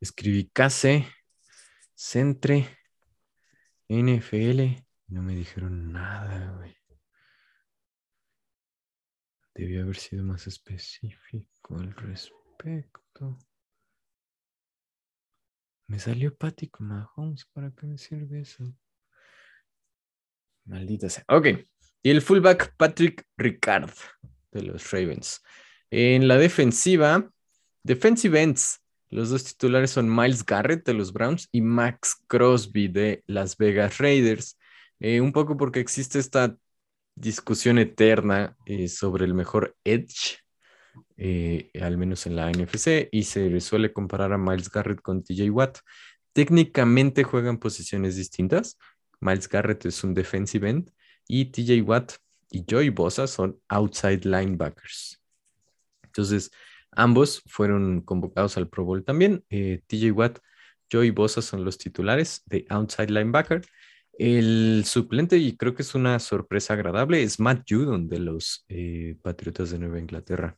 Escribí 0.00 0.50
case 0.52 1.06
Centre, 1.94 2.68
NFL, 3.88 4.84
no 5.08 5.22
me 5.22 5.34
dijeron 5.34 5.92
nada, 5.92 6.52
güey. 6.56 6.76
Debía 9.54 9.82
haber 9.82 9.96
sido 9.96 10.22
más 10.22 10.46
específico 10.46 11.76
al 11.78 11.94
respecto. 11.94 13.38
Me 15.86 15.98
salió 15.98 16.36
Patrick 16.36 16.78
Mahomes, 16.80 17.46
¿para 17.46 17.70
qué 17.70 17.86
me 17.86 17.96
sirve 17.96 18.40
eso? 18.40 18.76
Maldita 20.66 21.08
sea. 21.08 21.24
Ok. 21.28 21.46
Y 22.02 22.10
el 22.10 22.20
fullback 22.20 22.76
Patrick 22.76 23.26
Ricard 23.38 23.94
de 24.50 24.62
los 24.62 24.90
Ravens. 24.90 25.42
En 25.90 26.28
la 26.28 26.36
defensiva, 26.36 27.30
defensive 27.82 28.42
ends, 28.42 28.82
los 29.10 29.30
dos 29.30 29.44
titulares 29.44 29.90
son 29.90 30.14
Miles 30.14 30.44
Garrett 30.44 30.84
de 30.84 30.94
los 30.94 31.12
Browns 31.12 31.48
y 31.52 31.60
Max 31.60 32.16
Crosby 32.26 32.88
de 32.88 33.22
Las 33.26 33.56
Vegas 33.56 33.98
Raiders. 33.98 34.58
Eh, 35.00 35.20
un 35.20 35.32
poco 35.32 35.56
porque 35.56 35.80
existe 35.80 36.18
esta 36.18 36.56
discusión 37.14 37.78
eterna 37.78 38.56
eh, 38.66 38.88
sobre 38.88 39.24
el 39.24 39.34
mejor 39.34 39.76
edge, 39.84 40.38
eh, 41.16 41.70
al 41.80 41.98
menos 41.98 42.26
en 42.26 42.36
la 42.36 42.50
NFC, 42.50 43.08
y 43.12 43.24
se 43.24 43.60
suele 43.60 43.92
comparar 43.92 44.32
a 44.32 44.38
Miles 44.38 44.70
Garrett 44.70 45.00
con 45.00 45.22
TJ 45.22 45.50
Watt. 45.50 45.78
Técnicamente 46.32 47.24
juegan 47.24 47.58
posiciones 47.58 48.16
distintas. 48.16 48.78
Miles 49.20 49.48
Garrett 49.48 49.86
es 49.86 50.04
un 50.04 50.14
defensive 50.14 50.68
end 50.68 50.90
y 51.26 51.46
TJ 51.46 51.82
Watt 51.82 52.12
y 52.50 52.64
Joey 52.68 52.90
Bosa 52.90 53.26
son 53.26 53.58
outside 53.68 54.24
linebackers. 54.24 55.22
Entonces, 56.04 56.50
Ambos 56.92 57.42
fueron 57.46 58.00
convocados 58.00 58.56
al 58.56 58.68
Pro 58.68 58.84
Bowl 58.84 59.04
también. 59.04 59.44
Eh, 59.50 59.82
TJ 59.86 60.12
Watt, 60.12 60.38
Joey 60.90 61.10
Bosa 61.10 61.42
son 61.42 61.64
los 61.64 61.78
titulares 61.78 62.42
de 62.46 62.66
outside 62.70 63.10
linebacker. 63.10 63.62
El 64.18 64.84
suplente, 64.86 65.36
y 65.36 65.56
creo 65.56 65.74
que 65.74 65.82
es 65.82 65.94
una 65.94 66.18
sorpresa 66.18 66.72
agradable, 66.74 67.22
es 67.22 67.38
Matt 67.38 67.64
Judon 67.68 68.08
de 68.08 68.18
los 68.18 68.64
eh, 68.68 69.16
Patriotas 69.20 69.70
de 69.70 69.78
Nueva 69.78 69.98
Inglaterra. 69.98 70.56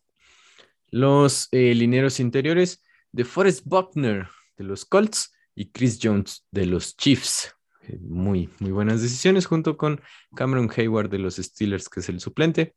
Los 0.90 1.48
eh, 1.50 1.74
lineros 1.74 2.20
interiores 2.20 2.82
de 3.10 3.24
Forrest 3.24 3.64
Buckner 3.64 4.28
de 4.56 4.64
los 4.64 4.84
Colts 4.84 5.32
y 5.54 5.70
Chris 5.70 5.98
Jones 6.00 6.46
de 6.52 6.66
los 6.66 6.96
Chiefs. 6.96 7.52
muy, 8.00 8.48
muy 8.60 8.70
buenas 8.70 9.02
decisiones 9.02 9.46
junto 9.46 9.76
con 9.76 10.00
Cameron 10.36 10.70
Hayward 10.76 11.10
de 11.10 11.18
los 11.18 11.36
Steelers, 11.36 11.88
que 11.88 12.00
es 12.00 12.08
el 12.08 12.20
suplente. 12.20 12.74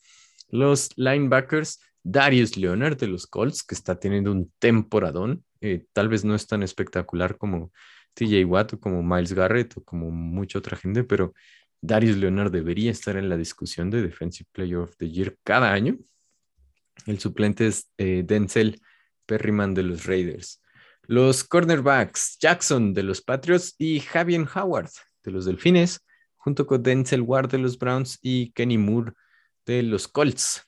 Los 0.49 0.89
linebackers, 0.97 1.79
Darius 2.03 2.57
Leonard 2.57 2.97
de 2.97 3.07
los 3.07 3.27
Colts, 3.27 3.63
que 3.63 3.75
está 3.75 3.99
teniendo 3.99 4.31
un 4.31 4.51
temporadón. 4.59 5.43
Eh, 5.61 5.85
tal 5.93 6.09
vez 6.09 6.25
no 6.25 6.35
es 6.35 6.47
tan 6.47 6.63
espectacular 6.63 7.37
como 7.37 7.71
TJ 8.13 8.45
Watt 8.45 8.73
o 8.73 8.79
como 8.79 9.03
Miles 9.03 9.33
Garrett 9.33 9.77
o 9.77 9.83
como 9.83 10.11
mucha 10.11 10.59
otra 10.59 10.77
gente, 10.77 11.03
pero 11.03 11.33
Darius 11.81 12.17
Leonard 12.17 12.51
debería 12.51 12.91
estar 12.91 13.17
en 13.17 13.29
la 13.29 13.37
discusión 13.37 13.89
de 13.89 14.01
Defensive 14.01 14.49
Player 14.51 14.77
of 14.77 14.95
the 14.97 15.09
Year 15.09 15.37
cada 15.43 15.71
año. 15.71 15.97
El 17.05 17.19
suplente 17.19 17.67
es 17.67 17.91
eh, 17.97 18.23
Denzel 18.25 18.81
Perryman 19.25 19.73
de 19.73 19.83
los 19.83 20.05
Raiders. 20.05 20.61
Los 21.03 21.43
cornerbacks, 21.43 22.37
Jackson 22.39 22.93
de 22.93 23.03
los 23.03 23.21
Patriots 23.21 23.75
y 23.77 23.99
Javier 23.99 24.47
Howard 24.55 24.89
de 25.23 25.31
los 25.31 25.45
Delfines, 25.45 26.05
junto 26.35 26.65
con 26.65 26.83
Denzel 26.83 27.21
Ward 27.21 27.49
de 27.49 27.57
los 27.57 27.77
Browns 27.77 28.19
y 28.21 28.51
Kenny 28.51 28.77
Moore 28.77 29.13
de 29.65 29.83
los 29.83 30.07
Colts. 30.07 30.63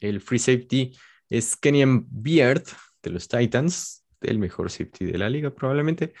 El 0.00 0.20
free 0.20 0.38
safety 0.38 0.96
es 1.28 1.56
Kenyan 1.56 2.06
Beard 2.10 2.64
de 3.02 3.10
los 3.10 3.28
Titans, 3.28 4.04
el 4.20 4.38
mejor 4.38 4.70
safety 4.70 5.04
de 5.06 5.18
la 5.18 5.30
liga 5.30 5.54
probablemente. 5.54 6.12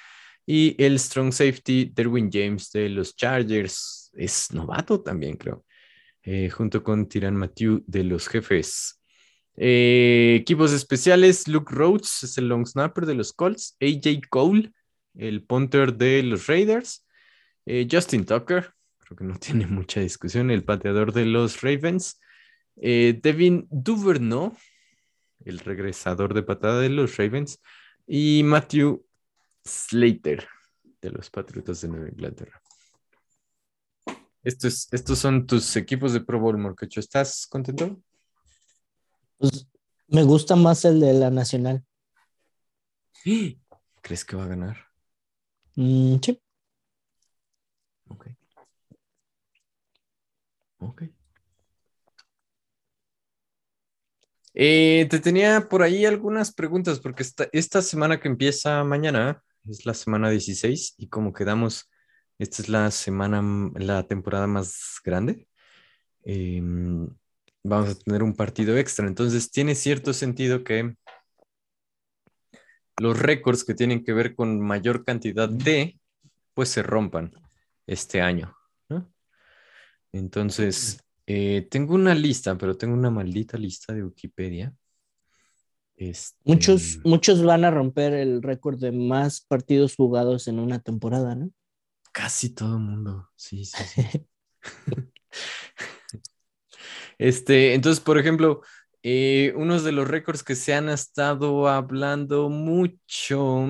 Y 0.46 0.74
el 0.82 0.98
strong 0.98 1.32
safety 1.32 1.92
Derwin 1.94 2.30
James 2.32 2.70
de 2.70 2.88
los 2.88 3.16
Chargers 3.16 4.10
es 4.14 4.52
novato 4.52 5.00
también, 5.00 5.36
creo. 5.36 5.64
Eh, 6.22 6.50
junto 6.50 6.82
con 6.82 7.08
Tiran 7.08 7.34
Matthew 7.34 7.82
de 7.86 8.04
los 8.04 8.28
jefes. 8.28 9.00
Eh, 9.56 10.36
equipos 10.40 10.72
especiales, 10.72 11.48
Luke 11.48 11.74
Rhodes 11.74 12.22
es 12.22 12.38
el 12.38 12.48
long 12.48 12.66
snapper 12.66 13.06
de 13.06 13.14
los 13.14 13.32
Colts, 13.32 13.76
AJ 13.80 14.28
Cole, 14.28 14.72
el 15.14 15.42
punter 15.44 15.94
de 15.94 16.22
los 16.22 16.46
Raiders, 16.46 17.06
eh, 17.66 17.86
Justin 17.90 18.24
Tucker, 18.24 18.72
creo 18.98 19.16
que 19.16 19.24
no 19.24 19.34
tiene 19.38 19.66
mucha 19.66 20.00
discusión, 20.00 20.50
el 20.50 20.64
pateador 20.64 21.12
de 21.12 21.24
los 21.24 21.62
Ravens, 21.62 22.20
eh, 22.80 23.18
Devin 23.22 23.68
Duvernay, 23.70 24.52
el 25.44 25.58
regresador 25.58 26.34
de 26.34 26.42
patada 26.42 26.80
de 26.80 26.88
los 26.88 27.16
Ravens, 27.16 27.60
y 28.06 28.42
Matthew 28.42 29.04
Slater, 29.64 30.48
de 31.00 31.10
los 31.10 31.30
Patriotas 31.30 31.82
de 31.82 31.88
Nueva 31.88 32.08
Inglaterra. 32.08 32.60
Estos, 34.42 34.88
estos 34.92 35.18
son 35.18 35.46
tus 35.46 35.76
equipos 35.76 36.14
de 36.14 36.22
Pro 36.22 36.40
Bowl, 36.40 36.56
Morquecho. 36.56 37.00
¿Estás 37.00 37.46
contento? 37.46 38.00
Pues 39.36 39.66
me 40.08 40.22
gusta 40.22 40.56
más 40.56 40.84
el 40.86 41.00
de 41.00 41.12
la 41.12 41.30
Nacional. 41.30 41.84
¿Crees 44.02 44.24
que 44.24 44.36
va 44.36 44.44
a 44.44 44.48
ganar? 44.48 44.78
Mm, 45.76 46.16
sí. 46.22 46.40
Ok. 48.08 48.26
Ok. 50.78 51.02
Eh, 54.54 55.06
te 55.10 55.20
tenía 55.20 55.68
por 55.68 55.82
ahí 55.82 56.04
algunas 56.04 56.52
preguntas, 56.52 57.00
porque 57.00 57.22
esta, 57.22 57.48
esta 57.52 57.82
semana 57.82 58.20
que 58.20 58.28
empieza 58.28 58.82
mañana 58.84 59.42
es 59.68 59.86
la 59.86 59.94
semana 59.94 60.30
16 60.30 60.94
y 60.98 61.08
como 61.08 61.32
quedamos, 61.32 61.90
esta 62.38 62.62
es 62.62 62.68
la 62.68 62.90
semana, 62.90 63.42
la 63.76 64.06
temporada 64.06 64.46
más 64.46 65.00
grande. 65.04 65.46
Em, 66.24 67.08
vamos 67.62 67.90
a 67.90 67.94
tener 67.94 68.22
un 68.22 68.34
partido 68.34 68.76
extra, 68.76 69.06
entonces 69.06 69.50
tiene 69.50 69.74
cierto 69.74 70.12
sentido 70.12 70.64
que 70.64 70.94
los 72.98 73.18
récords 73.18 73.64
que 73.64 73.74
tienen 73.74 74.04
que 74.04 74.12
ver 74.12 74.34
con 74.34 74.60
mayor 74.60 75.04
cantidad 75.04 75.48
de, 75.48 75.98
pues 76.54 76.68
se 76.68 76.82
rompan 76.82 77.32
este 77.86 78.20
año. 78.20 78.54
Entonces, 80.12 81.02
eh, 81.32 81.68
tengo 81.70 81.94
una 81.94 82.12
lista, 82.12 82.58
pero 82.58 82.76
tengo 82.76 82.94
una 82.94 83.08
maldita 83.08 83.56
lista 83.56 83.94
de 83.94 84.02
Wikipedia. 84.02 84.74
Este, 85.94 86.36
muchos, 86.44 86.98
muchos 87.04 87.44
van 87.44 87.64
a 87.64 87.70
romper 87.70 88.14
el 88.14 88.42
récord 88.42 88.80
de 88.80 88.90
más 88.90 89.40
partidos 89.40 89.94
jugados 89.94 90.48
en 90.48 90.58
una 90.58 90.80
temporada, 90.80 91.36
¿no? 91.36 91.52
Casi 92.10 92.52
todo 92.52 92.78
el 92.78 92.82
mundo, 92.82 93.30
sí, 93.36 93.64
sí, 93.64 93.84
sí. 93.84 94.26
este, 97.18 97.74
entonces, 97.74 98.02
por 98.02 98.18
ejemplo, 98.18 98.62
eh, 99.04 99.52
uno 99.54 99.80
de 99.80 99.92
los 99.92 100.08
récords 100.08 100.42
que 100.42 100.56
se 100.56 100.74
han 100.74 100.88
estado 100.88 101.68
hablando 101.68 102.48
mucho 102.48 103.68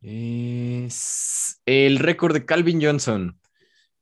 es 0.00 1.62
el 1.66 2.00
récord 2.00 2.32
de 2.32 2.44
Calvin 2.44 2.82
Johnson 2.82 3.38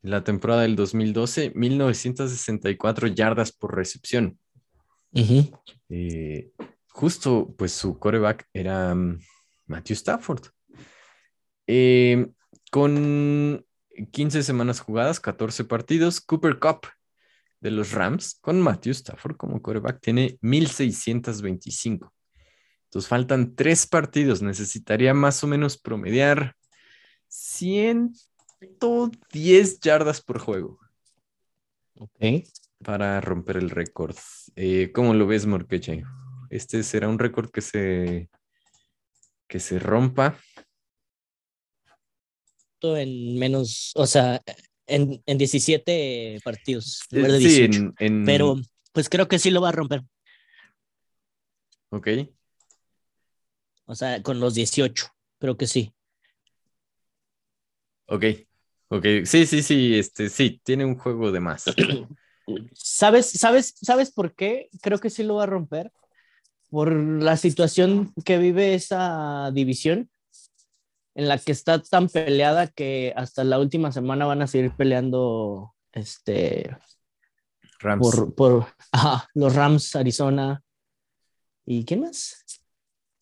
la 0.02 0.24
temporada 0.24 0.62
del 0.62 0.76
2012, 0.76 1.52
1964 1.54 3.08
yardas 3.08 3.52
por 3.52 3.74
recepción. 3.74 4.38
Eh, 5.88 6.50
justo, 6.88 7.54
pues 7.56 7.72
su 7.72 7.98
coreback 7.98 8.48
era 8.52 8.92
um, 8.92 9.18
Matthew 9.66 9.94
Stafford. 9.94 10.46
Eh, 11.66 12.28
con 12.70 13.64
15 14.12 14.42
semanas 14.42 14.80
jugadas, 14.80 15.20
14 15.20 15.64
partidos, 15.64 16.20
Cooper 16.20 16.58
Cup 16.58 16.86
de 17.60 17.70
los 17.70 17.92
Rams 17.92 18.38
con 18.40 18.60
Matthew 18.60 18.92
Stafford 18.92 19.36
como 19.36 19.62
coreback 19.62 20.00
tiene 20.00 20.38
1625. 20.40 22.12
Entonces 22.84 23.08
faltan 23.08 23.54
tres 23.56 23.86
partidos. 23.86 24.42
Necesitaría 24.42 25.14
más 25.14 25.42
o 25.42 25.46
menos 25.46 25.78
promediar 25.78 26.54
110 28.78 29.80
yardas 29.80 30.20
por 30.20 30.38
juego. 30.38 30.78
Ok. 31.98 32.44
Para 32.84 33.20
romper 33.20 33.56
el 33.56 33.70
récord. 33.70 34.16
Eh, 34.54 34.92
¿Cómo 34.92 35.14
lo 35.14 35.26
ves, 35.26 35.46
Morqueche? 35.46 36.02
Este 36.50 36.82
será 36.82 37.08
un 37.08 37.18
récord 37.18 37.50
que 37.50 37.60
se, 37.62 38.28
que 39.48 39.60
se 39.60 39.78
rompa. 39.78 40.38
En 42.82 43.38
menos, 43.38 43.92
o 43.96 44.06
sea, 44.06 44.40
en, 44.86 45.20
en 45.26 45.38
17 45.38 46.38
partidos. 46.44 47.00
en 47.10 47.22
de 47.22 47.38
Sí, 47.38 47.44
18. 47.66 47.78
en, 47.78 47.94
en- 47.98 48.24
Pero 48.24 48.56
pues 48.92 49.08
creo 49.08 49.26
que 49.26 49.38
sí 49.38 49.50
lo 49.50 49.60
va 49.60 49.70
a 49.70 49.72
romper. 49.72 50.02
Ok. 51.90 52.08
O 53.86 53.94
sea, 53.94 54.22
con 54.22 54.38
los 54.38 54.54
18. 54.54 55.08
Creo 55.38 55.56
que 55.56 55.66
sí. 55.66 55.92
Ok. 58.06 58.24
Ok. 58.88 59.04
Sí, 59.24 59.46
sí, 59.46 59.62
sí. 59.62 59.98
Este, 59.98 60.28
sí, 60.28 60.60
tiene 60.64 60.84
un 60.84 60.96
juego 60.96 61.32
de 61.32 61.40
más. 61.40 61.64
¿Sabes, 62.72 63.30
sabes, 63.30 63.74
¿Sabes 63.80 64.12
por 64.12 64.34
qué? 64.34 64.68
Creo 64.80 64.98
que 64.98 65.10
sí 65.10 65.22
lo 65.22 65.36
va 65.36 65.44
a 65.44 65.46
romper. 65.46 65.92
Por 66.70 66.92
la 66.92 67.36
situación 67.36 68.12
que 68.24 68.38
vive 68.38 68.74
esa 68.74 69.50
división, 69.52 70.10
en 71.14 71.28
la 71.28 71.38
que 71.38 71.52
está 71.52 71.80
tan 71.82 72.08
peleada 72.08 72.66
que 72.66 73.12
hasta 73.16 73.42
la 73.42 73.58
última 73.58 73.90
semana 73.90 74.26
van 74.26 74.42
a 74.42 74.46
seguir 74.46 74.72
peleando 74.72 75.74
este, 75.92 76.76
Rams. 77.78 78.00
por, 78.00 78.34
por 78.34 78.66
ajá, 78.92 79.28
los 79.34 79.54
Rams, 79.54 79.96
Arizona. 79.96 80.62
¿Y 81.64 81.84
quién 81.84 82.02
más? 82.02 82.44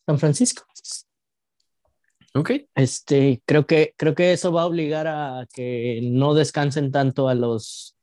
San 0.07 0.19
Francisco. 0.19 0.65
Ok. 2.35 2.51
Este, 2.75 3.43
creo 3.47 3.67
que, 3.67 3.95
creo 3.97 4.15
que 4.15 4.33
eso 4.33 4.53
va 4.53 4.63
a 4.63 4.67
obligar 4.67 5.07
a 5.07 5.47
que 5.53 6.01
no 6.03 6.35
descansen 6.35 6.91
tanto 6.91 7.29
a 7.29 7.35
los, 7.35 7.97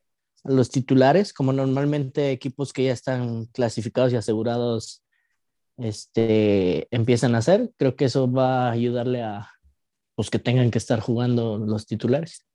a 0.44 0.52
los 0.52 0.70
titulares, 0.70 1.34
como 1.34 1.52
normalmente 1.52 2.30
equipos 2.30 2.72
que 2.72 2.84
ya 2.84 2.92
están 2.92 3.44
clasificados 3.46 4.12
y 4.12 4.16
asegurados 4.16 5.02
este, 5.76 6.88
empiezan 6.90 7.34
a 7.34 7.38
hacer. 7.38 7.72
Creo 7.76 7.94
que 7.94 8.06
eso 8.06 8.30
va 8.30 8.68
a 8.68 8.72
ayudarle 8.72 9.22
a 9.22 9.50
los 10.16 10.30
que 10.30 10.38
tengan 10.38 10.70
que 10.70 10.78
estar 10.78 11.00
jugando 11.00 11.58
los 11.58 11.86
titulares. 11.86 12.46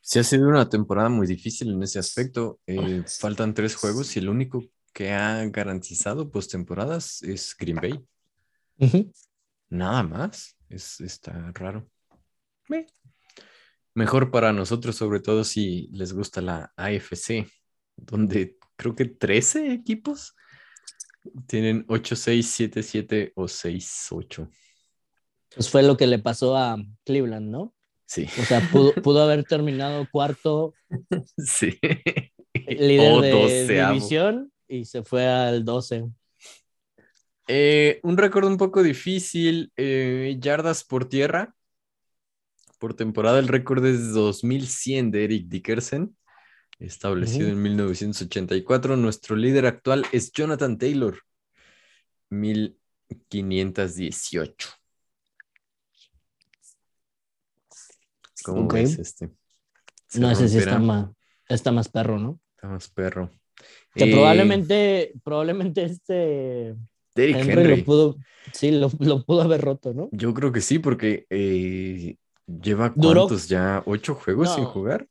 Sí, 0.00 0.18
ha 0.18 0.24
sido 0.24 0.48
una 0.48 0.68
temporada 0.68 1.08
muy 1.08 1.28
difícil 1.28 1.70
en 1.70 1.82
ese 1.84 2.00
aspecto. 2.00 2.58
Eh, 2.66 3.04
faltan 3.06 3.54
tres 3.54 3.76
juegos 3.76 4.16
y 4.16 4.18
el 4.18 4.28
único 4.28 4.64
que 4.92 5.12
ha 5.12 5.44
garantizado 5.46 6.30
postemporadas 6.30 7.22
es 7.22 7.54
Green 7.56 7.76
Bay. 7.76 8.04
Ujú. 8.78 9.12
Nada 9.72 10.02
más. 10.02 10.58
Es, 10.68 11.00
está 11.00 11.50
raro. 11.54 11.88
Meh. 12.68 12.86
Mejor 13.94 14.30
para 14.30 14.52
nosotros, 14.52 14.96
sobre 14.96 15.20
todo 15.20 15.44
si 15.44 15.88
les 15.92 16.12
gusta 16.12 16.42
la 16.42 16.72
AFC, 16.76 17.46
donde 17.96 18.58
creo 18.76 18.94
que 18.94 19.06
13 19.06 19.72
equipos 19.72 20.36
tienen 21.46 21.86
8-6, 21.86 22.70
7-7 22.70 23.32
o 23.34 23.44
6-8. 23.44 24.50
Pues 25.54 25.70
fue 25.70 25.82
lo 25.82 25.96
que 25.96 26.06
le 26.06 26.18
pasó 26.18 26.54
a 26.54 26.76
Cleveland, 27.04 27.48
¿no? 27.48 27.74
Sí, 28.04 28.26
O 28.40 28.44
sea, 28.44 28.60
pudo, 28.70 28.92
pudo 29.02 29.22
haber 29.22 29.44
terminado 29.44 30.06
cuarto 30.12 30.74
sí. 31.38 31.78
líder 32.52 33.12
O 33.12 33.20
de 33.22 33.86
división 33.86 34.52
y 34.68 34.84
se 34.84 35.02
fue 35.02 35.26
al 35.26 35.64
12. 35.64 36.10
Eh, 37.48 38.00
un 38.02 38.16
récord 38.16 38.46
un 38.46 38.56
poco 38.56 38.82
difícil, 38.82 39.72
eh, 39.76 40.36
yardas 40.40 40.84
por 40.84 41.08
tierra. 41.08 41.54
Por 42.78 42.94
temporada 42.94 43.38
el 43.38 43.48
récord 43.48 43.84
es 43.86 44.12
2100 44.12 45.10
de 45.10 45.24
Eric 45.24 45.48
Dickerson, 45.48 46.16
establecido 46.80 47.48
Ujú. 47.48 47.56
en 47.56 47.62
1984. 47.62 48.96
Nuestro 48.96 49.36
líder 49.36 49.66
actual 49.66 50.04
es 50.12 50.32
Jonathan 50.32 50.78
Taylor, 50.78 51.18
1518. 52.30 54.70
¿Cómo 58.44 58.64
Ok. 58.66 58.74
ves 58.74 58.98
este? 58.98 59.30
¿Se 60.08 60.20
No, 60.20 60.30
ese 60.30 60.48
sí 60.48 60.58
está 60.58 60.78
más, 60.78 61.10
está 61.48 61.72
más 61.72 61.88
perro, 61.88 62.18
¿no? 62.18 62.38
Está 62.56 62.68
más 62.68 62.88
perro. 62.88 63.30
Que 63.94 64.04
Eh, 64.06 64.10
probablemente, 64.10 65.12
probablemente 65.22 65.84
este 65.84 66.74
Derrick 67.14 67.48
Henry, 67.48 67.48
Henry. 67.48 67.78
lo 67.78 67.82
pudo, 67.84 68.16
sí, 68.52 68.70
lo, 68.72 68.90
lo 69.00 69.24
pudo 69.24 69.42
haber 69.42 69.60
roto, 69.62 69.92
¿no? 69.94 70.12
Yo 70.12 70.34
creo 70.34 70.52
que 70.52 70.60
sí, 70.60 70.78
porque 70.78 71.26
eh, 71.30 72.16
lleva 72.46 72.94
Duró- 72.94 73.36
cuántos 73.36 73.48
ya, 73.48 73.82
ocho 73.86 74.14
juegos 74.14 74.50
sin 74.50 74.66
jugar. 74.66 75.08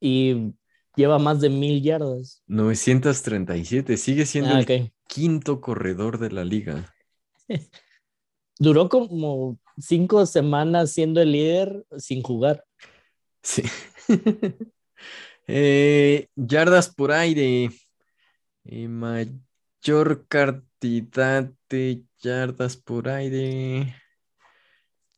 Y 0.00 0.54
lleva 0.96 1.18
más 1.18 1.40
de 1.40 1.48
mil 1.50 1.82
yardas. 1.82 2.42
937, 2.46 3.96
sigue 3.96 4.24
siendo 4.24 4.54
Ah, 4.54 4.60
el 4.60 4.70
ok. 4.70 4.92
quinto 5.08 5.60
corredor 5.60 6.18
de 6.18 6.30
la 6.30 6.44
liga. 6.44 6.94
Duró 8.58 8.88
como 8.88 9.58
cinco 9.78 10.26
semanas 10.26 10.92
siendo 10.92 11.20
el 11.22 11.32
líder 11.32 11.86
sin 11.98 12.22
jugar. 12.22 12.64
Sí. 13.42 13.62
Eh, 15.48 16.28
yardas 16.36 16.88
por 16.94 17.12
aire. 17.12 17.70
Eh, 18.64 18.88
mayor 18.88 20.26
cantidad 20.80 21.52
de 21.68 22.02
yardas 22.20 22.76
por 22.76 23.08
aire. 23.08 23.94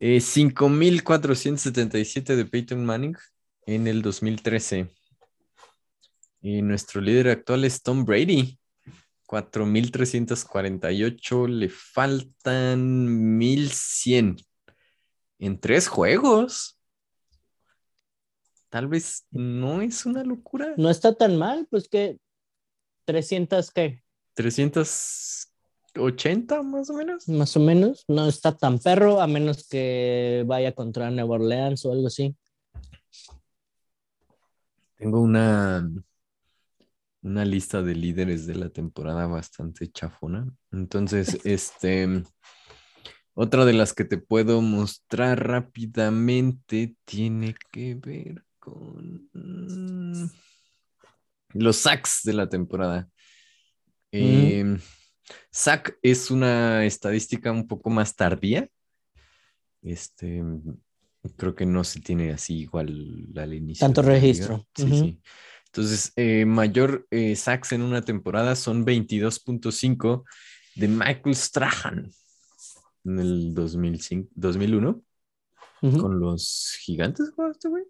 Eh, 0.01 0.19
5.477 0.19 2.35
de 2.35 2.45
Peyton 2.45 2.85
Manning 2.85 3.17
en 3.67 3.87
el 3.87 4.03
2013. 4.03 4.93
Y 6.41 6.63
nuestro 6.63 7.01
líder 7.01 7.29
actual 7.29 7.65
es 7.65 7.81
Tom 7.83 8.05
Brady. 8.05 8.59
4.348. 9.29 11.47
Le 11.47 11.69
faltan 11.69 13.39
1.100 13.39 14.45
en 15.39 15.61
tres 15.61 15.87
juegos. 15.87 16.81
Tal 18.69 18.89
vez 18.89 19.29
no 19.31 19.81
es 19.81 20.05
una 20.07 20.25
locura. 20.25 20.75
No 20.77 20.91
está 20.91 21.15
tan 21.15 21.39
mal, 21.39 21.69
pues 21.71 21.89
que 21.89 22.19
300, 23.05 23.71
¿qué? 23.71 24.03
380 25.93 26.63
más 26.63 26.91
o 26.91 26.95
menos. 26.95 27.29
Más 27.29 27.57
o 27.57 27.61
menos. 27.61 28.05
No 28.09 28.27
está 28.27 28.57
tan 28.57 28.79
perro, 28.79 29.21
a 29.21 29.27
menos 29.27 29.69
que 29.69 30.45
vaya 30.47 30.73
contra 30.73 31.11
Nueva 31.11 31.35
Orleans 31.35 31.85
o 31.85 31.93
algo 31.93 32.07
así. 32.07 32.37
Tengo 34.97 35.21
una, 35.21 35.91
una 37.23 37.45
lista 37.45 37.83
de 37.83 37.95
líderes 37.95 38.47
de 38.47 38.55
la 38.55 38.71
temporada 38.71 39.27
bastante 39.27 39.91
chafona. 39.91 40.47
Entonces, 40.71 41.39
este, 41.45 42.25
otra 43.35 43.65
de 43.65 43.73
las 43.73 43.93
que 43.93 44.05
te 44.05 44.19
puedo 44.19 44.61
mostrar 44.63 45.47
rápidamente 45.47 46.97
tiene 47.05 47.55
que 47.71 47.95
ver 47.97 48.45
con 48.59 49.29
mm, 49.33 50.31
los 51.55 51.77
sacks 51.77 52.21
de 52.25 52.33
la 52.33 52.49
temporada. 52.49 53.09
Eh, 54.13 54.79
sack 55.53 55.99
es 56.03 56.31
una 56.31 56.85
estadística 56.85 57.53
un 57.53 57.69
poco 57.69 57.91
más 57.91 58.17
tardía. 58.17 58.69
Este, 59.83 60.43
creo 61.37 61.55
que 61.55 61.67
no 61.67 61.85
se 61.85 62.01
tiene 62.01 62.33
así 62.33 62.61
igual 62.61 63.29
al 63.37 63.55
inicio. 63.55 63.87
Tanto 63.87 64.03
registro. 64.03 64.67
Sí. 64.75 65.21
Entonces, 65.67 66.13
eh, 66.17 66.45
mayor 66.45 67.07
eh, 67.11 67.37
sacks 67.37 67.73
en 67.73 67.83
una 67.83 68.03
temporada 68.03 68.57
son 68.57 68.85
22.5 68.85 70.25
de 70.75 70.89
Michael 70.89 71.37
Strahan 71.37 72.11
en 73.05 73.19
el 73.19 73.55
2005, 73.55 74.31
2001 74.35 75.03
Ujú. 75.83 75.99
con 75.99 76.21
los 76.21 76.77
gigantes, 76.81 77.33
este 77.51 77.69
güey. 77.69 77.85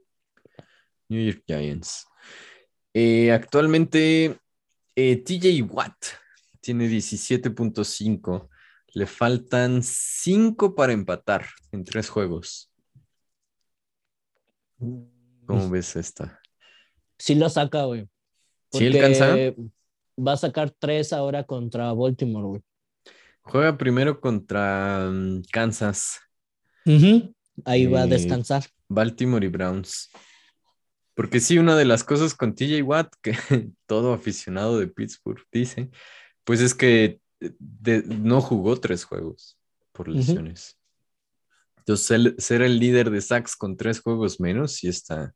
New 1.09 1.25
York 1.25 1.43
Giants. 1.47 2.07
Eh, 2.95 3.31
actualmente, 3.31 4.39
eh, 4.97 5.17
TJ 5.17 5.63
Watt 5.63 5.97
tiene 6.63 6.89
17.5. 6.89 8.49
Le 8.95 9.07
faltan 9.07 9.83
5 9.83 10.75
para 10.75 10.93
empatar 10.93 11.47
en 11.73 11.85
tres 11.85 12.09
juegos. 12.09 12.71
¿Cómo 14.79 15.71
ves 15.71 15.97
esta? 15.97 16.41
Sí 17.19 17.35
lo 17.35 17.49
saca, 17.49 17.85
güey. 17.85 18.09
¿Sí 18.73 18.87
alcanza? 18.87 19.37
Va 20.19 20.33
a 20.33 20.37
sacar 20.37 20.71
tres 20.71 21.13
ahora 21.13 21.45
contra 21.45 21.93
Baltimore, 21.93 22.47
güey. 22.47 22.63
Juega 23.43 23.77
primero 23.77 24.21
contra 24.21 25.09
mm, 25.11 25.43
Kansas. 25.51 26.21
Ahí 27.65 27.87
va 27.87 28.03
a 28.03 28.05
Eh, 28.05 28.09
descansar. 28.09 28.65
Baltimore 28.89 29.45
y 29.45 29.49
Browns. 29.49 30.11
Porque 31.15 31.41
sí, 31.41 31.59
una 31.59 31.77
de 31.77 31.85
las 31.85 32.05
cosas 32.05 32.35
con 32.35 32.55
TJ 32.55 32.83
Watt, 32.83 33.15
que 33.23 33.33
todo 33.87 34.13
aficionado 34.13 34.79
de 34.79 34.89
Pittsburgh 34.89 35.43
dice, 35.53 35.91
pues 36.45 36.61
es 36.61 36.75
que 36.75 37.21
de- 37.41 38.03
no 38.03 38.41
jugó 38.41 38.79
tres 38.79 39.05
juegos 39.05 39.59
por 39.93 40.09
lesiones. 40.09 40.79
Entonces, 41.79 42.11
el- 42.13 42.35
ser 42.39 42.63
el 42.63 42.79
líder 42.79 43.11
de 43.11 43.21
sacks 43.21 43.57
con 43.57 43.77
tres 43.77 44.01
juegos 44.01 44.39
menos, 44.41 44.75
sí 44.75 44.89
está. 44.89 45.35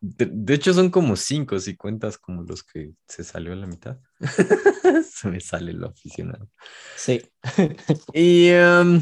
De, 0.00 0.28
de 0.32 0.54
hecho, 0.54 0.72
son 0.74 0.90
como 0.90 1.14
cinco 1.16 1.58
si 1.60 1.76
cuentas 1.76 2.18
como 2.18 2.42
los 2.42 2.62
que 2.64 2.92
se 3.06 3.22
salió 3.24 3.52
a 3.52 3.56
la 3.56 3.66
mitad. 3.66 3.98
se 5.12 5.28
me 5.28 5.40
sale 5.40 5.72
lo 5.72 5.88
aficionado. 5.88 6.48
Sí. 6.96 7.22
Y 8.14 8.48
em, 8.48 9.00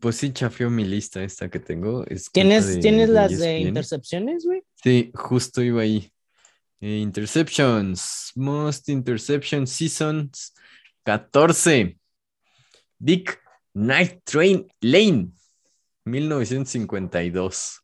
pues 0.00 0.16
sí, 0.16 0.32
chafió 0.32 0.68
mi 0.70 0.84
lista 0.84 1.22
esta 1.22 1.48
que 1.50 1.58
tengo. 1.58 2.04
es 2.06 2.30
¿Tienes, 2.30 2.66
de- 2.66 2.78
¿tienes 2.80 3.08
de 3.08 3.14
las 3.14 3.38
de 3.38 3.58
intercepciones, 3.60 4.44
güey? 4.44 4.62
Sí, 4.82 5.10
justo 5.14 5.62
iba 5.62 5.82
ahí. 5.82 6.12
Interceptions. 6.82 8.32
Most 8.34 8.88
interception 8.88 9.66
seasons. 9.68 10.52
14. 11.04 11.96
Dick 12.98 13.38
Night 13.72 14.22
Train 14.24 14.66
Lane. 14.80 15.30
1952. 16.04 17.78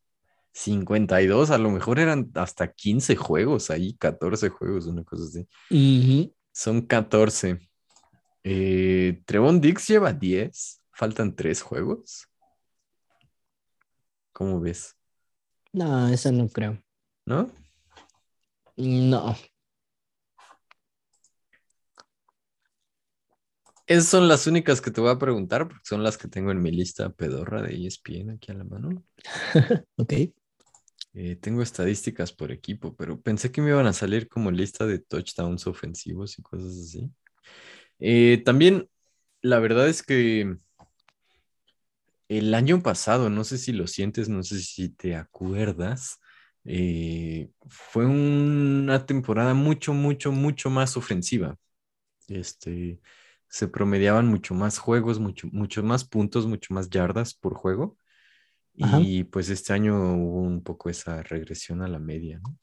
52, 0.53 1.51
a 1.51 1.59
lo 1.59 1.71
mejor 1.71 2.01
eran 2.01 2.33
hasta 2.35 2.73
15 2.73 3.15
juegos 3.15 3.71
ahí, 3.71 3.95
14 3.95 4.49
juegos, 4.49 4.87
una 4.87 5.05
cosa 5.05 5.23
así. 5.25 5.47
Son 6.51 6.81
14. 6.83 7.61
Eh, 8.43 9.23
Trevon 9.25 9.61
Dix 9.61 9.87
lleva 9.87 10.13
10. 10.13 10.83
Faltan 10.91 11.37
3 11.37 11.63
juegos. 11.63 12.27
¿Cómo 14.33 14.59
ves? 14.59 14.97
No, 15.73 16.09
eso 16.09 16.33
no 16.33 16.49
creo. 16.49 16.83
¿No? 17.25 17.53
No. 18.79 19.37
Esas 23.87 24.07
son 24.07 24.29
las 24.29 24.47
únicas 24.47 24.81
que 24.81 24.91
te 24.91 25.01
voy 25.01 25.11
a 25.11 25.19
preguntar 25.19 25.67
porque 25.67 25.83
son 25.85 26.03
las 26.03 26.19
que 26.19 26.29
tengo 26.29 26.51
en 26.53 26.63
mi 26.63 26.71
lista 26.71 27.11
pedorra 27.11 27.63
de 27.63 27.75
ESPN 27.75 28.35
aquí 28.35 28.53
a 28.53 28.55
la 28.55 28.65
mano. 28.65 29.03
Ok. 29.97 30.13
Eh, 31.15 31.37
tengo 31.37 31.63
estadísticas 31.63 32.33
por 32.33 32.53
equipo, 32.53 32.95
pero 32.95 33.21
pensé 33.21 33.51
que 33.51 33.61
me 33.63 33.71
iban 33.71 33.87
a 33.87 33.93
salir 33.93 34.29
como 34.29 34.51
lista 34.51 34.87
de 34.87 35.01
touchdowns 35.01 35.67
ofensivos 35.67 36.39
y 36.39 36.43
cosas 36.43 36.79
así. 36.79 37.11
Eh, 37.99 38.43
también, 38.45 38.89
la 39.43 39.59
verdad 39.59 39.89
es 39.89 40.03
que 40.03 40.57
el 42.29 42.55
año 42.55 42.83
pasado, 42.83 43.31
no 43.31 43.43
sé 43.45 43.59
si 43.59 43.73
lo 43.73 43.87
sientes, 43.87 44.29
no 44.29 44.43
sé 44.43 44.61
si 44.61 44.91
te 44.91 45.17
acuerdas, 45.17 46.19
eh, 46.71 47.51
fue 47.67 48.05
una 48.05 49.07
temporada 49.07 49.55
mucho, 49.55 49.95
mucho, 49.95 50.33
mucho 50.33 50.69
más 50.69 50.99
ofensiva. 50.99 51.57
Este, 52.29 53.01
se 53.49 53.69
promediaban 53.69 54.27
mucho 54.27 54.55
más 54.55 54.79
juegos, 54.79 55.19
mucho, 55.19 55.49
mucho 55.51 55.83
más 55.83 56.05
puntos, 56.05 56.47
mucho 56.47 56.75
más 56.75 56.91
yardas 56.91 57.33
por 57.33 57.55
juego. 57.55 57.97
Ajá. 58.83 59.01
Y 59.01 59.25
pues 59.25 59.49
este 59.49 59.73
año 59.73 59.95
hubo 60.15 60.43
un 60.43 60.63
poco 60.63 60.91
esa 60.91 61.23
regresión 61.23 61.81
a 61.81 61.89
la 61.89 61.99
media, 61.99 62.39
¿no? 62.41 62.59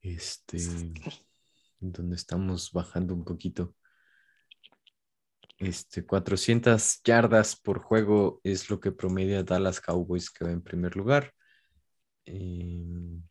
Este, 0.00 0.58
donde 1.78 2.16
estamos 2.16 2.72
bajando 2.72 3.12
un 3.12 3.24
poquito. 3.24 3.74
Este, 5.58 6.04
400 6.04 7.00
yardas 7.02 7.56
por 7.56 7.78
juego 7.78 8.40
es 8.44 8.68
lo 8.68 8.78
que 8.78 8.92
promedia 8.92 9.42
Dallas 9.42 9.80
Cowboys, 9.80 10.30
que 10.30 10.44
va 10.44 10.50
en 10.50 10.62
primer 10.62 10.94
lugar. 10.96 11.32
Em, 12.26 13.22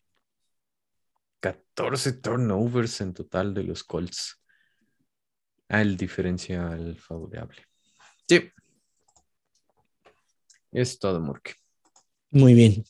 14 1.40 2.14
turnovers 2.14 3.02
en 3.02 3.14
total 3.14 3.54
de 3.54 3.64
los 3.64 3.84
Colts. 3.84 4.42
Al 5.68 5.96
diferencial 5.98 6.96
favorable. 6.98 7.68
Sí. 8.28 8.50
Es 10.72 10.98
todo, 10.98 11.20
Morque. 11.20 11.54
Muy 12.32 12.56
bien. 12.56 12.84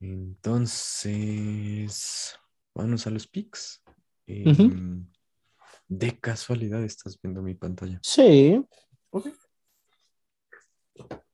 Entonces, 0.00 1.14
vamos 2.74 3.06
a 3.06 3.10
los 3.10 3.26
picks. 3.26 3.82
Em, 4.26 5.06
De 5.88 6.18
casualidad 6.18 6.82
estás 6.82 7.18
viendo 7.20 7.42
mi 7.42 7.54
pantalla. 7.54 8.00
Sí. 8.02 8.60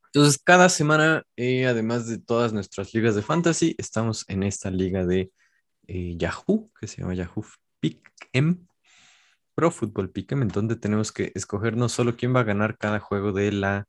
Entonces, 0.07 0.43
cada 0.43 0.69
semana, 0.69 1.25
eh, 1.37 1.67
además 1.67 2.07
de 2.07 2.19
todas 2.19 2.53
nuestras 2.53 2.93
ligas 2.93 3.15
de 3.15 3.23
fantasy, 3.23 3.75
estamos 3.79 4.25
en 4.29 4.43
esta 4.43 4.71
liga 4.71 5.07
de 5.07 5.33
eh, 5.87 6.15
Yahoo, 6.17 6.71
que 6.79 6.87
se 6.87 7.01
llama 7.01 7.15
Yahoo 7.15 7.45
Pick'em, 7.81 8.67
Pro 9.55 9.71
Football 9.71 10.11
Pick'em, 10.11 10.43
en 10.43 10.49
donde 10.49 10.77
tenemos 10.77 11.13
que 11.13 11.33
escoger 11.35 11.77
no 11.77 11.89
solo 11.89 12.17
quién 12.17 12.35
va 12.35 12.41
a 12.41 12.45
ganar 12.45 12.77
cada 12.79 13.01
juego 13.01 13.33
de 13.33 13.53
la 13.53 13.89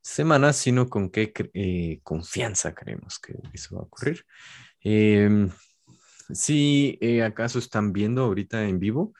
semana, 0.00 0.52
sino 0.52 0.88
con 0.88 1.10
qué 1.10 1.32
eh, 1.54 2.00
confianza 2.02 2.74
creemos 2.74 3.18
que 3.18 3.34
eso 3.52 3.76
va 3.76 3.82
a 3.82 3.84
ocurrir. 3.84 4.26
Em, 4.80 5.50
si 6.32 6.98
eh, 7.00 7.22
acaso 7.22 7.58
están 7.58 7.92
viendo 7.92 8.24
ahorita 8.24 8.64
en 8.64 8.78
vivo, 8.78 9.14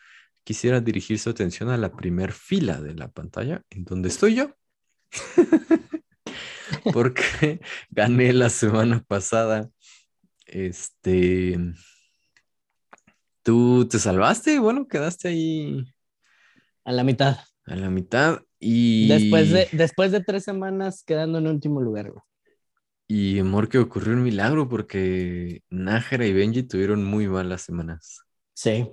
quisiera 0.44 0.80
dirigir 0.80 1.18
su 1.18 1.30
atención 1.30 1.70
a 1.70 1.76
la 1.76 1.92
primer 1.92 2.32
fila 2.32 2.80
de 2.80 2.94
la 2.94 3.08
pantalla, 3.08 3.62
en 3.70 3.84
donde 3.84 4.08
estoy 4.08 4.34
yo. 4.34 4.54
Porque 6.92 7.60
gané 7.90 8.32
la 8.32 8.48
semana 8.48 9.02
pasada. 9.06 9.70
Este. 10.46 11.58
Tú 13.42 13.88
te 13.88 13.98
salvaste, 13.98 14.58
bueno, 14.60 14.86
quedaste 14.86 15.28
ahí 15.28 15.84
A 16.84 16.92
la 16.92 17.02
mitad. 17.02 17.38
a 17.66 17.76
la 17.76 17.90
mitad 17.90 18.40
y. 18.58 19.08
Después, 19.08 19.50
de, 19.50 19.68
después 19.72 20.12
de 20.12 20.22
tres 20.22 20.44
semanas 20.44 21.02
quedando 21.04 21.38
en 21.38 21.48
último 21.48 21.80
lugar, 21.80 22.10
güey. 22.10 22.22
Y 23.08 23.38
amor, 23.40 23.68
que 23.68 23.78
ocurrió 23.78 24.14
un 24.14 24.22
milagro 24.22 24.68
porque 24.68 25.62
Nájera 25.68 26.24
y 26.24 26.32
Benji 26.32 26.62
tuvieron 26.62 27.04
muy 27.04 27.28
malas 27.28 27.62
semanas. 27.62 28.20
Sí. 28.54 28.88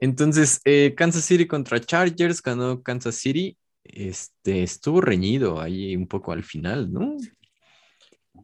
Entonces, 0.00 0.60
eh, 0.64 0.94
Kansas 0.96 1.24
City 1.24 1.46
contra 1.46 1.80
Chargers 1.80 2.42
ganó 2.42 2.82
Kansas 2.82 3.16
City. 3.16 3.56
Este 3.84 4.62
estuvo 4.62 5.00
reñido 5.00 5.60
ahí 5.60 5.94
un 5.94 6.06
poco 6.06 6.32
al 6.32 6.42
final, 6.42 6.92
¿no? 6.92 7.16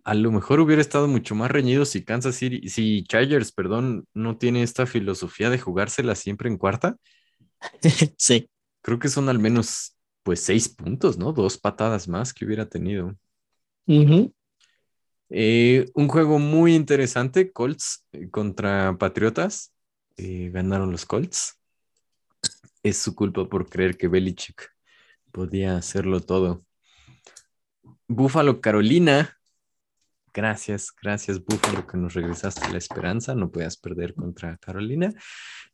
A 0.04 0.14
lo 0.14 0.30
mejor 0.30 0.60
hubiera 0.60 0.82
estado 0.82 1.08
mucho 1.08 1.34
más 1.34 1.50
reñido 1.50 1.84
si 1.84 2.04
Kansas 2.04 2.36
City, 2.36 2.68
si 2.68 3.02
Chargers, 3.04 3.52
perdón, 3.52 4.06
no 4.14 4.36
tiene 4.36 4.62
esta 4.62 4.86
filosofía 4.86 5.50
de 5.50 5.58
jugársela 5.58 6.14
siempre 6.14 6.48
en 6.48 6.58
cuarta. 6.58 6.96
sí. 8.18 8.48
Creo 8.82 8.98
que 8.98 9.08
son 9.08 9.28
al 9.28 9.38
menos, 9.38 9.96
pues, 10.22 10.40
seis 10.40 10.68
puntos, 10.68 11.18
¿no? 11.18 11.32
Dos 11.32 11.58
patadas 11.58 12.06
más 12.06 12.32
que 12.32 12.44
hubiera 12.44 12.68
tenido. 12.68 13.16
Eh, 15.28 15.86
un 15.94 16.06
juego 16.08 16.38
muy 16.38 16.74
interesante, 16.74 17.50
Colts 17.50 18.06
eh, 18.12 18.28
contra 18.30 18.96
Patriotas. 18.98 19.72
Eh, 20.16 20.50
ganaron 20.52 20.90
los 20.90 21.04
Colts. 21.06 21.60
Es 22.82 22.98
su 22.98 23.14
culpa 23.14 23.48
por 23.48 23.68
creer 23.68 23.96
que 23.96 24.08
Belichick 24.08 24.70
podía 25.32 25.76
hacerlo 25.76 26.20
todo. 26.20 26.64
Buffalo, 28.08 28.60
Carolina. 28.60 29.36
Gracias, 30.32 30.92
gracias, 31.02 31.42
Buffalo, 31.44 31.86
que 31.86 31.96
nos 31.96 32.14
regresaste 32.14 32.70
la 32.70 32.78
esperanza. 32.78 33.34
No 33.34 33.50
puedas 33.50 33.76
perder 33.76 34.14
contra 34.14 34.56
Carolina. 34.58 35.12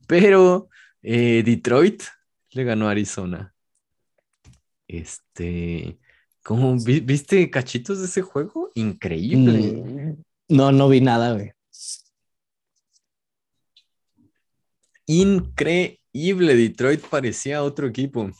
Pero 0.06 0.68
eh, 1.02 1.42
Detroit 1.44 2.02
le 2.50 2.64
ganó 2.64 2.88
a 2.88 2.92
Arizona. 2.92 3.52
Este, 4.88 5.98
¿cómo 6.42 6.76
vi- 6.78 7.00
viste 7.00 7.48
cachitos 7.50 7.98
de 8.00 8.06
ese 8.06 8.22
juego? 8.22 8.70
Increíble. 8.74 9.72
Mm, 9.82 10.22
No, 10.48 10.70
no 10.72 10.88
vi 10.88 11.00
nada, 11.00 11.32
güey. 11.34 11.52
Increíble. 15.20 16.56
Detroit 16.56 17.00
parecía 17.08 17.62
otro 17.62 17.86
equipo. 17.86 18.30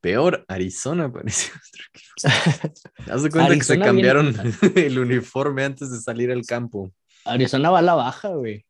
Peor, 0.00 0.44
Arizona 0.48 1.10
parecía 1.12 1.52
otro 1.72 1.84
equipo. 1.94 3.12
Haz 3.12 3.22
de 3.22 3.30
cuenta 3.30 3.54
que 3.54 3.62
se 3.64 3.78
cambiaron 3.78 4.32
viene- 4.32 4.72
el 4.86 4.98
uniforme 4.98 5.64
antes 5.64 5.90
de 5.90 6.00
salir 6.00 6.30
al 6.32 6.44
campo. 6.44 6.92
Arizona 7.24 7.70
va 7.70 7.78
a 7.78 7.82
la 7.82 7.94
baja, 7.94 8.28
güey. 8.30 8.64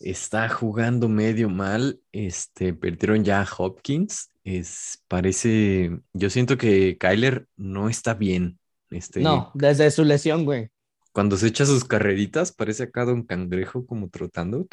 Está 0.00 0.48
jugando 0.48 1.08
medio 1.08 1.48
mal. 1.48 2.00
Este, 2.12 2.72
perdieron 2.74 3.24
ya 3.24 3.40
a 3.40 3.48
Hopkins. 3.56 4.30
Es, 4.44 5.02
parece, 5.08 5.98
yo 6.12 6.30
siento 6.30 6.56
que 6.56 6.96
Kyler 6.98 7.46
no 7.56 7.88
está 7.88 8.14
bien. 8.14 8.58
Este, 8.90 9.20
No, 9.20 9.50
desde 9.54 9.90
su 9.90 10.04
lesión, 10.04 10.44
güey. 10.44 10.68
cuando 11.12 11.36
se 11.36 11.48
echa 11.48 11.66
sus 11.66 11.84
carreritas, 11.84 12.52
parece 12.52 12.84
acá 12.84 13.04
Don 13.04 13.22
Cangrejo 13.24 13.84
como 13.86 14.08
trotando. 14.08 14.66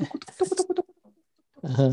Ajá. 1.66 1.92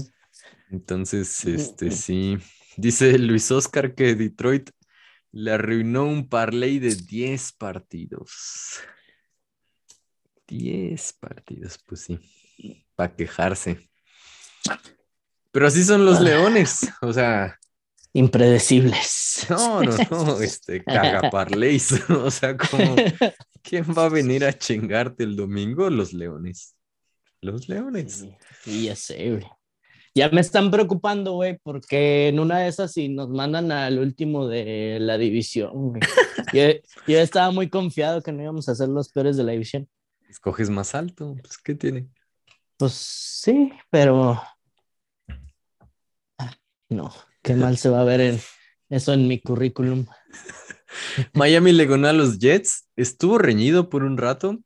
Entonces, 0.70 1.44
este 1.44 1.90
sí. 1.90 2.38
Dice 2.76 3.18
Luis 3.18 3.50
Oscar 3.50 3.94
que 3.94 4.14
Detroit 4.14 4.70
le 5.30 5.52
arruinó 5.52 6.04
un 6.04 6.28
parlay 6.28 6.78
de 6.78 6.94
10 6.94 7.52
partidos. 7.52 8.80
10 10.46 11.12
partidos, 11.14 11.78
pues 11.86 12.02
sí. 12.02 12.18
Para 12.94 13.14
quejarse. 13.14 13.90
Pero 15.50 15.66
así 15.66 15.84
son 15.84 16.04
los 16.04 16.20
leones. 16.20 16.88
O 17.02 17.12
sea, 17.12 17.58
Impredecibles. 18.14 19.46
no, 19.48 19.82
no, 19.82 19.96
no, 20.10 20.40
este, 20.40 20.84
caga 20.84 21.30
parlays. 21.30 21.92
O 22.10 22.30
sea, 22.30 22.56
como, 22.56 22.94
¿quién 23.62 23.84
va 23.96 24.04
a 24.04 24.08
venir 24.10 24.44
a 24.44 24.52
chingarte 24.52 25.24
el 25.24 25.34
domingo? 25.34 25.88
Los 25.88 26.12
leones. 26.12 26.76
Los 27.40 27.68
leones. 27.68 28.12
Sí, 28.12 28.36
sí, 28.62 28.84
ya 28.84 28.96
sé, 28.96 29.30
güey. 29.30 29.46
Ya 30.14 30.28
me 30.28 30.40
están 30.40 30.70
preocupando, 30.70 31.32
güey, 31.32 31.58
porque 31.62 32.28
en 32.28 32.38
una 32.38 32.58
de 32.60 32.68
esas 32.68 32.92
sí 32.92 33.08
nos 33.08 33.30
mandan 33.30 33.72
al 33.72 33.98
último 33.98 34.46
de 34.46 34.98
la 35.00 35.16
división. 35.16 35.98
Yo, 36.52 36.62
yo 37.06 37.18
estaba 37.18 37.50
muy 37.50 37.70
confiado 37.70 38.20
que 38.20 38.30
no 38.30 38.42
íbamos 38.42 38.68
a 38.68 38.74
ser 38.74 38.88
los 38.88 39.10
peores 39.10 39.38
de 39.38 39.44
la 39.44 39.52
división. 39.52 39.88
Escoges 40.28 40.68
más 40.68 40.94
alto, 40.94 41.34
pues, 41.40 41.56
¿qué 41.56 41.74
tiene? 41.74 42.08
Pues 42.76 42.92
sí, 42.92 43.72
pero 43.88 44.38
Ah, 46.38 46.52
no, 46.88 47.12
qué 47.42 47.54
mal 47.54 47.76
se 47.76 47.88
va 47.88 48.00
a 48.00 48.04
ver 48.04 48.20
en 48.20 48.40
eso 48.88 49.12
en 49.12 49.28
mi 49.28 49.40
currículum. 49.40 50.06
Miami 51.34 51.72
le 51.72 51.86
ganó 51.86 52.08
a 52.08 52.12
los 52.12 52.38
Jets. 52.38 52.88
Estuvo 52.96 53.38
reñido 53.38 53.88
por 53.88 54.02
un 54.02 54.18
rato. 54.18 54.58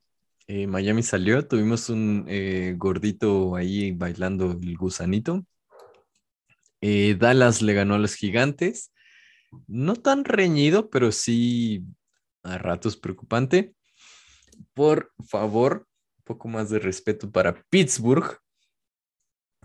Eh, 0.47 0.65
Miami 0.65 1.03
salió. 1.03 1.45
Tuvimos 1.45 1.89
un 1.89 2.25
eh, 2.27 2.73
gordito 2.77 3.55
ahí 3.55 3.91
bailando 3.91 4.51
el 4.51 4.77
gusanito. 4.77 5.45
Eh, 6.81 7.15
Dallas 7.19 7.61
le 7.61 7.73
ganó 7.73 7.95
a 7.95 7.99
los 7.99 8.15
Gigantes. 8.15 8.93
No 9.67 9.95
tan 9.95 10.23
reñido, 10.25 10.89
pero 10.89 11.11
sí 11.11 11.83
a 12.43 12.57
ratos 12.57 12.95
preocupante. 12.95 13.75
Por 14.73 15.11
favor, 15.27 15.87
un 16.19 16.23
poco 16.23 16.47
más 16.47 16.69
de 16.69 16.79
respeto 16.79 17.29
para 17.29 17.63
Pittsburgh, 17.69 18.37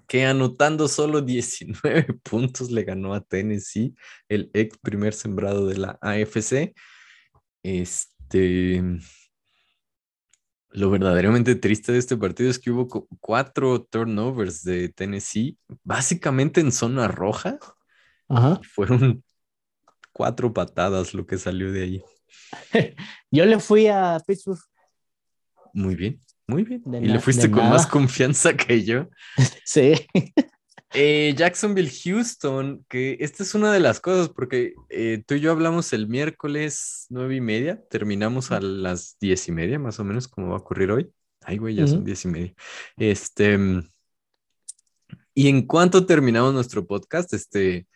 que 0.08 0.24
anotando 0.26 0.88
solo 0.88 1.20
19 1.22 2.14
puntos 2.24 2.70
le 2.70 2.84
ganó 2.84 3.14
a 3.14 3.20
Tennessee, 3.20 3.94
el 4.28 4.50
ex 4.52 4.78
primer 4.78 5.14
sembrado 5.14 5.66
de 5.66 5.78
la 5.78 5.98
AFC. 6.00 6.74
Este. 7.62 8.82
Lo 10.72 10.90
verdaderamente 10.90 11.54
triste 11.54 11.92
de 11.92 11.98
este 11.98 12.16
partido 12.16 12.50
es 12.50 12.58
que 12.58 12.70
hubo 12.70 12.88
cu- 12.88 13.06
cuatro 13.20 13.82
turnovers 13.82 14.62
de 14.64 14.88
Tennessee, 14.88 15.58
básicamente 15.84 16.60
en 16.60 16.72
zona 16.72 17.08
roja. 17.08 17.58
Ajá. 18.28 18.60
Fueron 18.74 19.22
cuatro 20.12 20.52
patadas 20.52 21.12
lo 21.14 21.26
que 21.26 21.36
salió 21.38 21.70
de 21.72 21.82
ahí. 21.82 22.02
Yo 23.30 23.44
le 23.44 23.58
fui 23.60 23.86
a 23.88 24.18
Pittsburgh. 24.26 24.60
Muy 25.74 25.94
bien, 25.94 26.20
muy 26.46 26.64
bien. 26.64 26.82
De 26.84 26.98
y 26.98 27.06
le 27.06 27.18
fuiste 27.20 27.50
con 27.50 27.68
más 27.68 27.86
confianza 27.86 28.56
que 28.56 28.82
yo. 28.84 29.08
Sí. 29.64 29.92
Eh, 30.94 31.34
Jacksonville, 31.36 31.90
Houston, 32.04 32.84
que 32.88 33.16
esta 33.20 33.42
es 33.42 33.54
una 33.54 33.72
de 33.72 33.80
las 33.80 34.00
cosas, 34.00 34.28
porque 34.28 34.74
eh, 34.90 35.22
tú 35.26 35.34
y 35.34 35.40
yo 35.40 35.50
hablamos 35.50 35.92
el 35.92 36.06
miércoles 36.06 37.06
nueve 37.08 37.36
y 37.36 37.40
media, 37.40 37.82
terminamos 37.88 38.50
a 38.50 38.60
las 38.60 39.16
diez 39.20 39.48
y 39.48 39.52
media, 39.52 39.78
más 39.78 39.98
o 40.00 40.04
menos, 40.04 40.28
como 40.28 40.48
va 40.48 40.56
a 40.56 40.60
ocurrir 40.60 40.90
hoy. 40.90 41.10
Ay, 41.40 41.58
güey, 41.58 41.74
ya 41.74 41.86
son 41.86 42.04
diez 42.04 42.24
y 42.24 42.28
media. 42.28 42.54
Este, 42.96 43.56
mm, 43.56 43.88
y 45.34 45.48
en 45.48 45.66
cuanto 45.66 46.04
terminamos 46.04 46.52
nuestro 46.52 46.86
podcast, 46.86 47.32
este, 47.32 47.86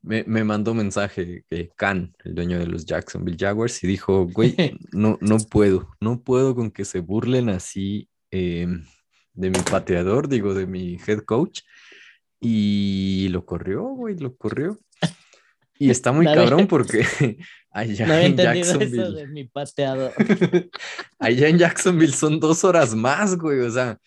me, 0.00 0.22
me 0.24 0.44
mandó 0.44 0.74
mensaje 0.74 1.44
que 1.50 1.70
Khan, 1.76 2.14
el 2.24 2.34
dueño 2.34 2.58
de 2.58 2.66
los 2.66 2.86
Jacksonville 2.86 3.36
Jaguars, 3.38 3.82
y 3.82 3.86
dijo, 3.88 4.26
güey, 4.26 4.54
no, 4.92 5.18
no 5.20 5.38
puedo, 5.38 5.90
no 6.00 6.22
puedo 6.22 6.54
con 6.54 6.70
que 6.70 6.84
se 6.84 7.00
burlen 7.00 7.48
así 7.48 8.08
eh, 8.30 8.68
de 9.32 9.50
mi 9.50 9.58
pateador, 9.58 10.28
digo, 10.28 10.54
de 10.54 10.66
mi 10.66 10.98
head 11.06 11.20
coach. 11.20 11.60
Y 12.46 13.28
lo 13.30 13.44
corrió, 13.46 13.82
güey, 13.84 14.16
lo 14.18 14.36
corrió. 14.36 14.78
Y 15.78 15.90
está 15.90 16.12
muy 16.12 16.24
No 16.24 16.32
había- 16.32 16.44
cabrón 16.44 16.66
porque 16.68 17.02
allá 17.70 18.06
No 18.06 18.14
en 18.14 18.26
entendido 18.26 18.52
eso 18.70 18.78
Jacksonville, 18.78 19.14
de 19.16 19.26
mi 19.28 19.44
pateador. 19.48 20.12
allá 21.18 21.48
en 21.48 21.58
Jacksonville 21.58 22.12
son 22.12 22.38
dos 22.38 22.64
horas 22.64 22.94
más, 22.94 23.36
güey. 23.36 23.60
O 23.60 23.70
sea, 23.70 23.98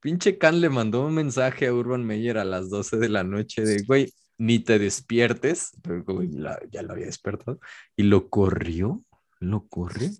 pinche 0.00 0.36
Khan 0.36 0.60
le 0.60 0.68
mandó 0.68 1.06
un 1.06 1.14
mensaje 1.14 1.66
a 1.68 1.72
Urban 1.72 2.04
Meyer 2.04 2.38
a 2.38 2.44
las 2.44 2.68
12 2.70 2.96
de 2.98 3.08
la 3.08 3.24
noche 3.24 3.62
de, 3.62 3.82
güey, 3.84 4.12
ni 4.36 4.58
te 4.58 4.78
despiertes. 4.78 5.70
Pero, 5.82 6.02
güey, 6.04 6.28
la- 6.32 6.60
ya 6.70 6.82
lo 6.82 6.92
había 6.92 7.06
despertado. 7.06 7.60
Y 7.96 8.02
lo 8.02 8.28
corrió, 8.28 9.02
lo 9.40 9.66
corrió. 9.68 10.10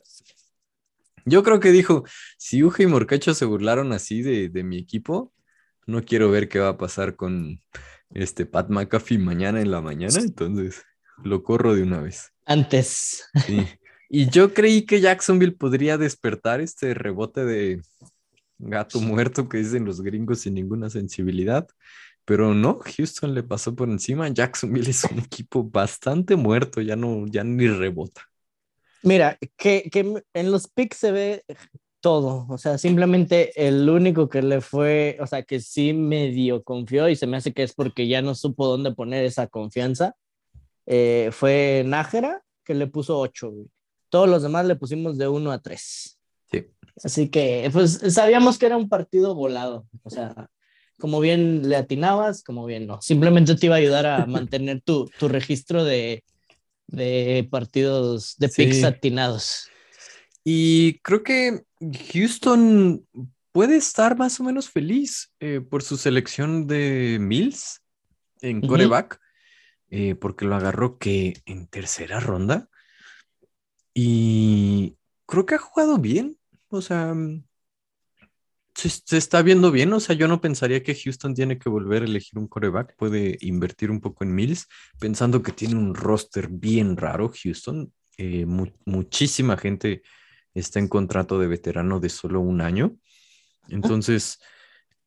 Yo 1.28 1.42
creo 1.42 1.58
que 1.58 1.72
dijo, 1.72 2.04
si 2.38 2.62
Uge 2.62 2.84
y 2.84 2.86
Morcacho 2.86 3.34
se 3.34 3.44
burlaron 3.44 3.92
así 3.92 4.22
de, 4.22 4.48
de 4.48 4.62
mi 4.62 4.78
equipo, 4.78 5.32
no 5.86 6.04
quiero 6.04 6.30
ver 6.30 6.48
qué 6.48 6.58
va 6.58 6.70
a 6.70 6.78
pasar 6.78 7.16
con 7.16 7.60
este 8.10 8.46
Pat 8.46 8.68
McAfee 8.68 9.18
mañana 9.18 9.60
en 9.60 9.70
la 9.70 9.80
mañana, 9.80 10.18
entonces 10.18 10.84
lo 11.22 11.42
corro 11.42 11.74
de 11.74 11.82
una 11.82 12.00
vez. 12.00 12.32
Antes. 12.44 13.24
Sí. 13.46 13.66
Y 14.08 14.30
yo 14.30 14.54
creí 14.54 14.86
que 14.86 15.00
Jacksonville 15.00 15.56
podría 15.56 15.98
despertar 15.98 16.60
este 16.60 16.94
rebote 16.94 17.44
de 17.44 17.82
gato 18.58 19.00
muerto 19.00 19.48
que 19.48 19.58
dicen 19.58 19.84
los 19.84 20.00
gringos 20.00 20.40
sin 20.40 20.54
ninguna 20.54 20.90
sensibilidad, 20.90 21.66
pero 22.24 22.54
no, 22.54 22.78
Houston 22.78 23.34
le 23.34 23.42
pasó 23.42 23.74
por 23.74 23.88
encima. 23.88 24.28
Jacksonville 24.28 24.90
es 24.90 25.04
un 25.04 25.18
equipo 25.18 25.64
bastante 25.64 26.36
muerto, 26.36 26.80
ya 26.80 26.94
no, 26.94 27.26
ya 27.26 27.42
ni 27.42 27.66
rebota. 27.66 28.22
Mira, 29.02 29.38
que, 29.56 29.88
que 29.90 30.22
en 30.34 30.50
los 30.50 30.68
picks 30.68 30.98
se 30.98 31.12
ve 31.12 31.44
todo. 32.00 32.46
O 32.48 32.58
sea, 32.58 32.78
simplemente 32.78 33.52
el 33.66 33.88
único 33.88 34.28
que 34.28 34.42
le 34.42 34.60
fue, 34.60 35.16
o 35.20 35.26
sea, 35.26 35.42
que 35.42 35.60
sí 35.60 35.92
medio 35.92 36.62
confió 36.62 37.08
y 37.08 37.16
se 37.16 37.26
me 37.26 37.36
hace 37.36 37.52
que 37.52 37.62
es 37.62 37.74
porque 37.74 38.06
ya 38.08 38.22
no 38.22 38.34
supo 38.34 38.66
dónde 38.66 38.92
poner 38.94 39.24
esa 39.24 39.46
confianza, 39.46 40.14
eh, 40.86 41.30
fue 41.32 41.82
Nájera, 41.86 42.42
que 42.64 42.74
le 42.74 42.86
puso 42.86 43.18
8. 43.18 43.52
Todos 44.08 44.28
los 44.28 44.42
demás 44.42 44.66
le 44.66 44.76
pusimos 44.76 45.18
de 45.18 45.28
1 45.28 45.50
a 45.52 45.60
3. 45.60 46.18
Sí. 46.50 46.66
Así 47.02 47.28
que, 47.28 47.68
pues 47.72 48.00
sabíamos 48.14 48.58
que 48.58 48.66
era 48.66 48.76
un 48.76 48.88
partido 48.88 49.34
volado. 49.34 49.86
O 50.02 50.10
sea, 50.10 50.48
como 50.98 51.20
bien 51.20 51.68
le 51.68 51.76
atinabas, 51.76 52.42
como 52.44 52.64
bien 52.66 52.86
no. 52.86 53.02
Simplemente 53.02 53.54
te 53.56 53.66
iba 53.66 53.74
a 53.74 53.78
ayudar 53.78 54.06
a 54.06 54.26
mantener 54.26 54.80
tu, 54.82 55.10
tu 55.18 55.28
registro 55.28 55.84
de, 55.84 56.24
de 56.86 57.46
partidos 57.50 58.36
de 58.38 58.48
picks 58.48 58.76
Sí. 58.76 58.84
atinados. 58.84 59.68
Y 60.44 61.00
creo 61.00 61.24
que 61.24 61.64
Houston 61.80 63.06
puede 63.52 63.76
estar 63.76 64.16
más 64.16 64.38
o 64.40 64.44
menos 64.44 64.70
feliz 64.70 65.32
eh, 65.40 65.60
por 65.60 65.82
su 65.82 65.96
selección 65.96 66.66
de 66.66 67.18
Mills 67.20 67.82
en 68.40 68.60
coreback, 68.68 69.20
eh, 69.90 70.14
porque 70.14 70.44
lo 70.44 70.54
agarró 70.56 70.98
que 70.98 71.40
en 71.46 71.66
tercera 71.66 72.20
ronda. 72.20 72.68
Y 73.94 74.96
creo 75.26 75.46
que 75.46 75.54
ha 75.54 75.58
jugado 75.58 75.98
bien. 75.98 76.38
O 76.68 76.82
sea, 76.82 77.14
mm, 77.14 77.44
se, 78.74 78.88
se 78.90 79.16
está 79.16 79.42
viendo 79.42 79.70
bien. 79.70 79.92
O 79.92 80.00
sea, 80.00 80.14
yo 80.14 80.28
no 80.28 80.40
pensaría 80.40 80.82
que 80.82 80.94
Houston 80.94 81.34
tiene 81.34 81.58
que 81.58 81.68
volver 81.70 82.02
a 82.02 82.06
elegir 82.06 82.38
un 82.38 82.48
coreback. 82.48 82.94
Puede 82.96 83.38
invertir 83.40 83.90
un 83.90 84.00
poco 84.00 84.24
en 84.24 84.34
Mills, 84.34 84.66
pensando 84.98 85.42
que 85.42 85.52
tiene 85.52 85.76
un 85.76 85.94
roster 85.94 86.48
bien 86.48 86.96
raro, 86.96 87.32
Houston. 87.42 87.92
Eh, 88.18 88.46
mu- 88.46 88.72
muchísima 88.84 89.56
gente 89.56 90.02
está 90.60 90.78
en 90.78 90.88
contrato 90.88 91.38
de 91.38 91.46
veterano 91.46 92.00
de 92.00 92.08
solo 92.08 92.40
un 92.40 92.60
año. 92.60 92.96
Entonces, 93.68 94.38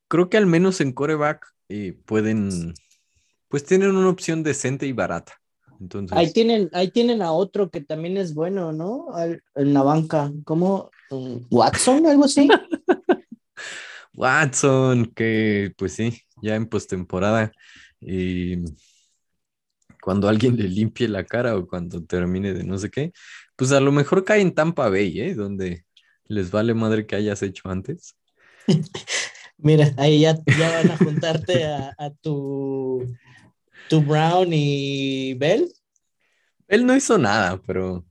creo 0.08 0.30
que 0.30 0.38
al 0.38 0.46
menos 0.46 0.82
en 0.82 0.92
coreback 0.92 1.46
eh, 1.70 1.98
pueden, 2.06 2.74
pues 3.48 3.64
tienen 3.66 3.96
una 3.96 4.10
opción 4.10 4.44
decente 4.44 4.86
y 4.88 4.92
barata. 4.94 5.34
Entonces, 5.80 6.18
Ahí 6.18 6.34
tienen, 6.34 6.70
ahí 6.74 6.92
tienen 6.92 7.22
a 7.22 7.32
otro 7.32 7.70
que 7.70 7.82
también 7.82 8.18
es 8.18 8.34
bueno, 8.34 8.72
¿no? 8.74 9.14
Al- 9.14 9.42
en 9.56 9.74
la 9.74 9.84
banca, 9.84 10.32
como 10.44 10.92
Watson, 11.50 12.06
algo 12.06 12.26
así. 12.26 12.48
Watson, 14.14 15.06
que 15.16 15.74
pues 15.78 15.94
sí, 15.94 16.22
ya 16.42 16.56
en 16.56 16.68
postemporada, 16.68 17.52
eh, 18.02 18.62
cuando 20.02 20.28
alguien 20.28 20.58
le 20.58 20.68
limpie 20.68 21.08
la 21.08 21.24
cara 21.24 21.56
o 21.58 21.68
cuando 21.68 22.04
termine 22.04 22.54
de 22.54 22.64
no 22.64 22.78
sé 22.78 22.90
qué, 22.90 23.12
pues 23.60 23.74
a 23.74 23.82
lo 23.82 23.92
mejor 23.92 24.24
cae 24.24 24.40
en 24.40 24.56
Tampa 24.56 24.88
Bay, 24.88 25.20
¿eh? 25.20 25.36
Donde 25.36 25.86
les 26.28 26.50
vale 26.50 26.74
madre 26.74 27.06
que 27.06 27.18
hayas 27.18 27.44
hecho 27.44 27.68
antes. 27.68 28.16
Mira, 29.58 29.94
ahí 29.98 30.22
ya, 30.22 30.38
ya 30.58 30.72
van 30.78 30.92
a 30.92 30.98
juntarte 30.98 31.66
a, 31.66 31.94
a 31.98 32.10
tu, 32.10 33.06
tu 33.90 34.02
Brown 34.02 34.48
y 34.54 35.34
Bell. 35.34 35.70
Él 36.70 36.86
no 36.86 36.96
hizo 36.96 37.18
nada, 37.18 37.62
pero 37.62 38.06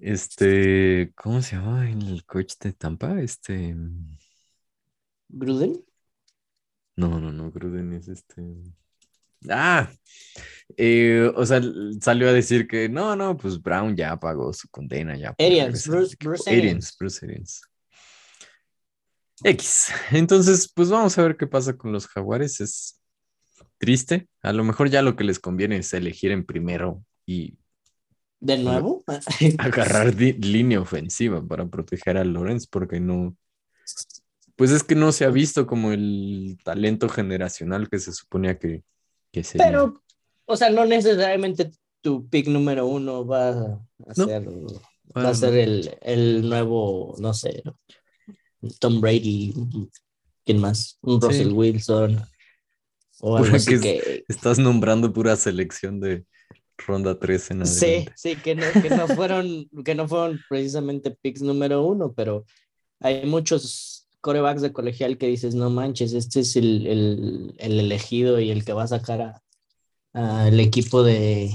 este, 0.00 1.12
¿cómo 1.14 1.42
se 1.42 1.56
llama 1.56 1.90
el 1.90 2.24
coach 2.24 2.54
de 2.58 2.72
Tampa? 2.72 3.20
Este, 3.20 3.76
Gruden. 5.28 5.84
No, 6.96 7.20
no, 7.20 7.30
no, 7.30 7.50
Gruden 7.50 7.92
es 7.92 8.08
este. 8.08 8.42
Ah, 9.48 9.90
eh, 10.76 11.30
o 11.34 11.46
sea, 11.46 11.60
salió 12.00 12.28
a 12.28 12.32
decir 12.32 12.66
que 12.66 12.88
no, 12.88 13.16
no, 13.16 13.36
pues 13.36 13.60
Brown 13.60 13.96
ya 13.96 14.18
pagó 14.18 14.52
su 14.52 14.68
condena, 14.68 15.16
ya. 15.16 15.34
Arians, 15.38 15.86
Bruce. 15.86 16.16
Bruce 16.18 16.50
Arians. 16.50 16.96
Bruce 16.98 17.24
Arians. 17.24 17.62
X. 19.42 19.92
Entonces, 20.10 20.70
pues 20.74 20.90
vamos 20.90 21.16
a 21.16 21.22
ver 21.22 21.36
qué 21.36 21.46
pasa 21.46 21.76
con 21.76 21.92
los 21.92 22.06
Jaguares. 22.06 22.60
Es 22.60 23.00
triste. 23.78 24.28
A 24.42 24.52
lo 24.52 24.64
mejor 24.64 24.90
ya 24.90 25.02
lo 25.02 25.16
que 25.16 25.24
les 25.24 25.38
conviene 25.38 25.78
es 25.78 25.92
elegir 25.94 26.32
en 26.32 26.44
primero 26.44 27.04
y 27.24 27.56
¿De 28.40 28.56
nuevo? 28.56 29.04
agarrar 29.58 30.14
línea 30.14 30.80
ofensiva 30.80 31.44
para 31.44 31.66
proteger 31.66 32.16
a 32.16 32.24
Lawrence, 32.24 32.68
porque 32.70 33.00
no. 33.00 33.36
Pues 34.54 34.70
es 34.70 34.82
que 34.82 34.94
no 34.94 35.12
se 35.12 35.24
ha 35.24 35.30
visto 35.30 35.66
como 35.66 35.92
el 35.92 36.58
talento 36.64 37.08
generacional 37.08 37.88
que 37.88 37.98
se 37.98 38.12
suponía 38.12 38.58
que, 38.58 38.82
sería. 39.32 39.66
Pero, 39.66 40.02
o 40.46 40.56
sea, 40.56 40.70
no 40.70 40.84
necesariamente 40.84 41.70
tu 42.00 42.28
pick 42.28 42.46
número 42.48 42.86
uno 42.86 43.26
va 43.26 43.50
a 43.50 43.80
No. 44.16 44.24
ser, 44.26 44.42
Bueno, 44.44 44.82
va 45.16 45.28
a 45.30 45.34
ser 45.34 45.54
el, 45.54 45.96
el 46.02 46.48
nuevo, 46.48 47.14
no 47.18 47.32
sé, 47.34 47.62
Tom 48.80 49.00
Brady, 49.00 49.54
¿quién 50.44 50.60
más? 50.60 50.98
Un 51.02 51.20
Sí. 51.20 51.26
Russell 51.28 51.52
Wilson. 51.52 52.22
O 53.20 53.36
algo 53.36 53.56
así 53.56 53.78
que 53.80 53.80
que, 53.80 54.24
Estás 54.28 54.58
nombrando 54.58 55.12
pura 55.12 55.34
selección 55.36 56.00
de 56.00 56.24
ronda 56.86 57.18
3 57.18 57.50
en 57.50 57.66
Sí, 57.66 58.06
sí, 58.14 58.36
que 58.36 58.54
no, 58.54 58.62
que 58.80 58.90
no 58.90 59.08
fueron, 59.08 59.68
que 59.84 59.94
no 59.94 60.06
fueron 60.06 60.40
precisamente 60.48 61.10
picks 61.10 61.42
número 61.42 61.84
uno, 61.84 62.12
pero 62.12 62.44
hay 63.00 63.26
muchos 63.26 63.97
corebacks 64.20 64.62
de 64.62 64.72
colegial 64.72 65.18
que 65.18 65.26
dices, 65.28 65.54
no 65.54 65.70
manches, 65.70 66.12
este 66.12 66.40
es 66.40 66.56
el, 66.56 66.86
el, 66.86 67.54
el 67.58 67.80
elegido 67.80 68.40
y 68.40 68.50
el 68.50 68.64
que 68.64 68.72
va 68.72 68.84
a 68.84 68.88
sacar 68.88 69.20
a, 69.22 69.42
a 70.12 70.48
el 70.48 70.60
equipo 70.60 71.02
de 71.02 71.52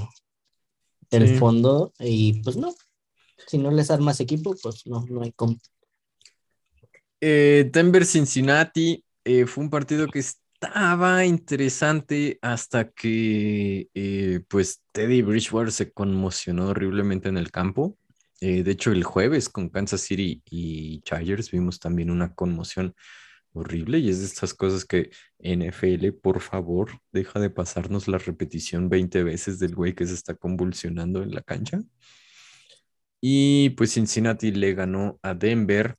del 1.10 1.28
Sí. 1.28 1.36
fondo, 1.36 1.92
y 2.00 2.42
pues 2.42 2.56
no. 2.56 2.74
Si 3.46 3.58
no 3.58 3.70
les 3.70 3.90
armas 3.90 4.18
equipo, 4.20 4.56
pues 4.60 4.86
no, 4.86 5.04
no 5.08 5.22
hay 5.22 5.32
cómo. 5.32 5.56
Eh, 7.20 7.70
Denver-Cincinnati 7.72 9.04
eh, 9.24 9.46
fue 9.46 9.64
un 9.64 9.70
partido 9.70 10.08
que 10.08 10.18
estaba 10.18 11.24
interesante 11.24 12.38
hasta 12.42 12.90
que 12.90 13.88
eh, 13.94 14.40
pues 14.48 14.82
Teddy 14.92 15.22
Bridgewater 15.22 15.72
se 15.72 15.92
conmocionó 15.92 16.68
horriblemente 16.68 17.28
en 17.28 17.36
el 17.36 17.50
campo. 17.50 17.96
Eh, 18.46 18.62
de 18.62 18.72
hecho, 18.72 18.92
el 18.92 19.04
jueves 19.04 19.48
con 19.48 19.70
Kansas 19.70 20.02
City 20.02 20.42
y 20.50 21.00
Chargers 21.00 21.50
vimos 21.50 21.80
también 21.80 22.10
una 22.10 22.34
conmoción 22.34 22.94
horrible 23.54 24.00
y 24.00 24.10
es 24.10 24.18
de 24.18 24.26
estas 24.26 24.52
cosas 24.52 24.84
que 24.84 25.10
NFL, 25.38 26.12
por 26.12 26.42
favor, 26.42 27.00
deja 27.10 27.40
de 27.40 27.48
pasarnos 27.48 28.06
la 28.06 28.18
repetición 28.18 28.90
20 28.90 29.22
veces 29.22 29.58
del 29.60 29.74
güey 29.74 29.94
que 29.94 30.04
se 30.04 30.12
está 30.12 30.34
convulsionando 30.34 31.22
en 31.22 31.34
la 31.34 31.40
cancha. 31.40 31.80
Y 33.18 33.70
pues 33.70 33.94
Cincinnati 33.94 34.52
le 34.52 34.74
ganó 34.74 35.18
a 35.22 35.32
Denver. 35.32 35.96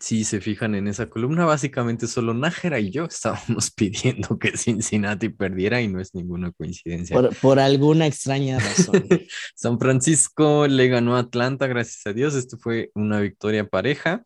Si 0.00 0.24
se 0.24 0.40
fijan 0.40 0.74
en 0.74 0.88
esa 0.88 1.08
columna, 1.08 1.44
básicamente 1.44 2.06
solo 2.06 2.34
Nájera 2.34 2.80
y 2.80 2.90
yo 2.90 3.04
estábamos 3.04 3.70
pidiendo 3.76 4.38
que 4.38 4.56
Cincinnati 4.56 5.28
perdiera 5.28 5.80
y 5.80 5.88
no 5.88 6.00
es 6.00 6.14
ninguna 6.14 6.52
coincidencia. 6.52 7.14
Por, 7.14 7.34
por 7.36 7.58
alguna 7.58 8.06
extraña 8.06 8.58
razón. 8.58 9.06
San 9.54 9.78
Francisco 9.78 10.66
le 10.66 10.88
ganó 10.88 11.16
a 11.16 11.20
Atlanta, 11.20 11.66
gracias 11.66 12.06
a 12.06 12.12
Dios. 12.12 12.34
Esto 12.34 12.58
fue 12.58 12.90
una 12.94 13.20
victoria 13.20 13.66
pareja. 13.66 14.24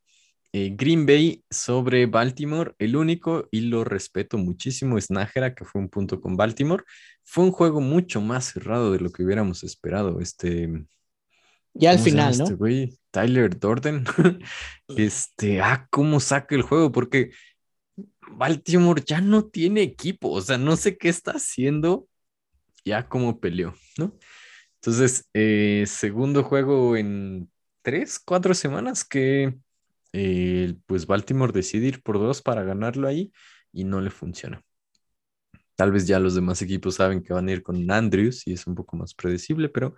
Eh, 0.53 0.75
Green 0.77 1.07
Bay 1.07 1.45
sobre 1.49 2.07
Baltimore, 2.07 2.75
el 2.79 2.97
único, 2.97 3.47
y 3.53 3.61
lo 3.61 3.85
respeto 3.85 4.37
muchísimo, 4.37 4.99
es 4.99 5.09
Nájera, 5.09 5.55
que 5.55 5.65
fue 5.65 5.81
un 5.81 5.89
punto 5.89 6.21
con 6.21 6.37
Baltimore. 6.37 6.83
Fue 7.23 7.45
un 7.45 7.53
juego 7.53 7.81
mucho 7.81 8.21
más 8.21 8.47
cerrado 8.47 8.93
de 8.93 8.99
lo 8.99 9.11
que 9.11 9.23
hubiéramos 9.23 9.63
esperado. 9.63 10.21
Este, 10.21 10.69
Ya 11.75 11.91
al 11.91 11.97
¿cómo 11.97 12.05
final, 12.05 12.39
¿no? 12.39 12.45
Este 12.45 12.55
güey, 12.55 12.99
Tyler 13.11 13.59
Dorden. 13.59 14.05
este, 14.89 15.61
ah, 15.61 15.87
cómo 15.91 16.21
saca 16.21 16.55
el 16.55 16.63
juego, 16.63 16.93
porque 16.93 17.31
Baltimore 18.33 19.03
ya 19.05 19.21
no 19.21 19.45
tiene 19.45 19.83
equipo, 19.83 20.31
o 20.31 20.41
sea, 20.41 20.59
no 20.59 20.77
sé 20.77 20.97
qué 20.97 21.09
está 21.09 21.33
haciendo, 21.33 22.09
ya 22.85 23.09
como 23.09 23.41
peleó, 23.41 23.75
¿no? 23.99 24.17
Entonces, 24.77 25.29
eh, 25.35 25.85
segundo 25.87 26.43
juego 26.43 26.97
en 26.97 27.51
tres, 27.83 28.19
cuatro 28.19 28.55
semanas 28.55 29.05
que 29.05 29.55
eh, 30.13 30.75
pues 30.87 31.07
Baltimore 31.07 31.53
decide 31.53 31.89
ir 31.89 32.03
por 32.03 32.19
dos 32.19 32.43
para 32.43 32.63
ganarlo 32.63 33.07
ahí 33.07 33.33
y 33.73 33.85
no 33.85 34.01
le 34.01 34.11
funciona. 34.11 34.63
Tal 35.77 35.93
vez 35.93 36.07
ya 36.07 36.19
los 36.19 36.35
demás 36.35 36.61
equipos 36.63 36.97
saben 36.97 37.23
que 37.23 37.33
van 37.33 37.49
a 37.49 37.53
ir 37.53 37.63
con 37.63 37.91
Andrews 37.91 38.47
y 38.47 38.53
es 38.53 38.67
un 38.67 38.75
poco 38.75 38.97
más 38.97 39.15
predecible, 39.15 39.69
pero 39.69 39.95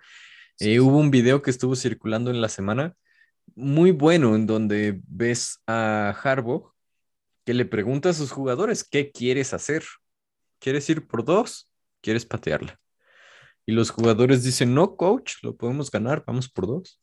eh, 0.59 0.79
hubo 0.79 0.97
un 0.97 1.11
video 1.11 1.41
que 1.41 1.49
estuvo 1.51 1.75
circulando 1.75 2.31
en 2.31 2.41
la 2.41 2.49
semana 2.49 2.95
muy 3.55 3.91
bueno 3.91 4.35
en 4.35 4.47
donde 4.47 5.01
ves 5.07 5.59
a 5.67 6.09
Harbaugh 6.23 6.71
que 7.45 7.53
le 7.53 7.65
pregunta 7.65 8.09
a 8.09 8.13
sus 8.13 8.31
jugadores, 8.31 8.83
¿qué 8.83 9.11
quieres 9.11 9.53
hacer? 9.53 9.83
¿Quieres 10.59 10.89
ir 10.89 11.05
por 11.07 11.25
dos? 11.25 11.69
¿Quieres 12.01 12.25
patearla? 12.25 12.79
Y 13.65 13.73
los 13.73 13.89
jugadores 13.89 14.43
dicen, 14.43 14.73
no, 14.73 14.95
coach, 14.95 15.35
lo 15.41 15.55
podemos 15.55 15.91
ganar, 15.91 16.23
vamos 16.25 16.49
por 16.49 16.67
dos. 16.67 17.01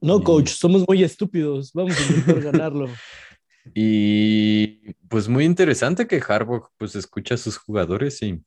No, 0.00 0.18
Y- 0.18 0.22
coach, 0.24 0.48
somos 0.50 0.84
muy 0.86 1.02
estúpidos. 1.02 1.72
Vamos 1.72 1.98
a 1.98 2.02
intentar 2.02 2.40
ganarlo. 2.52 2.88
Y 3.74 4.92
pues 5.08 5.28
muy 5.28 5.44
interesante 5.44 6.06
que 6.06 6.22
Harbaugh 6.26 6.68
pues 6.76 6.94
escucha 6.96 7.34
a 7.34 7.38
sus 7.38 7.56
jugadores 7.56 8.20
y 8.22 8.42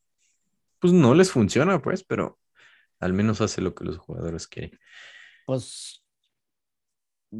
pues 0.78 0.92
no 0.92 1.14
les 1.14 1.30
funciona 1.32 1.82
pues, 1.82 2.04
pero 2.04 2.38
al 3.00 3.12
menos 3.12 3.40
hace 3.40 3.60
lo 3.60 3.74
que 3.74 3.84
los 3.84 3.98
jugadores 3.98 4.46
quieren. 4.46 4.78
Pues 5.46 6.02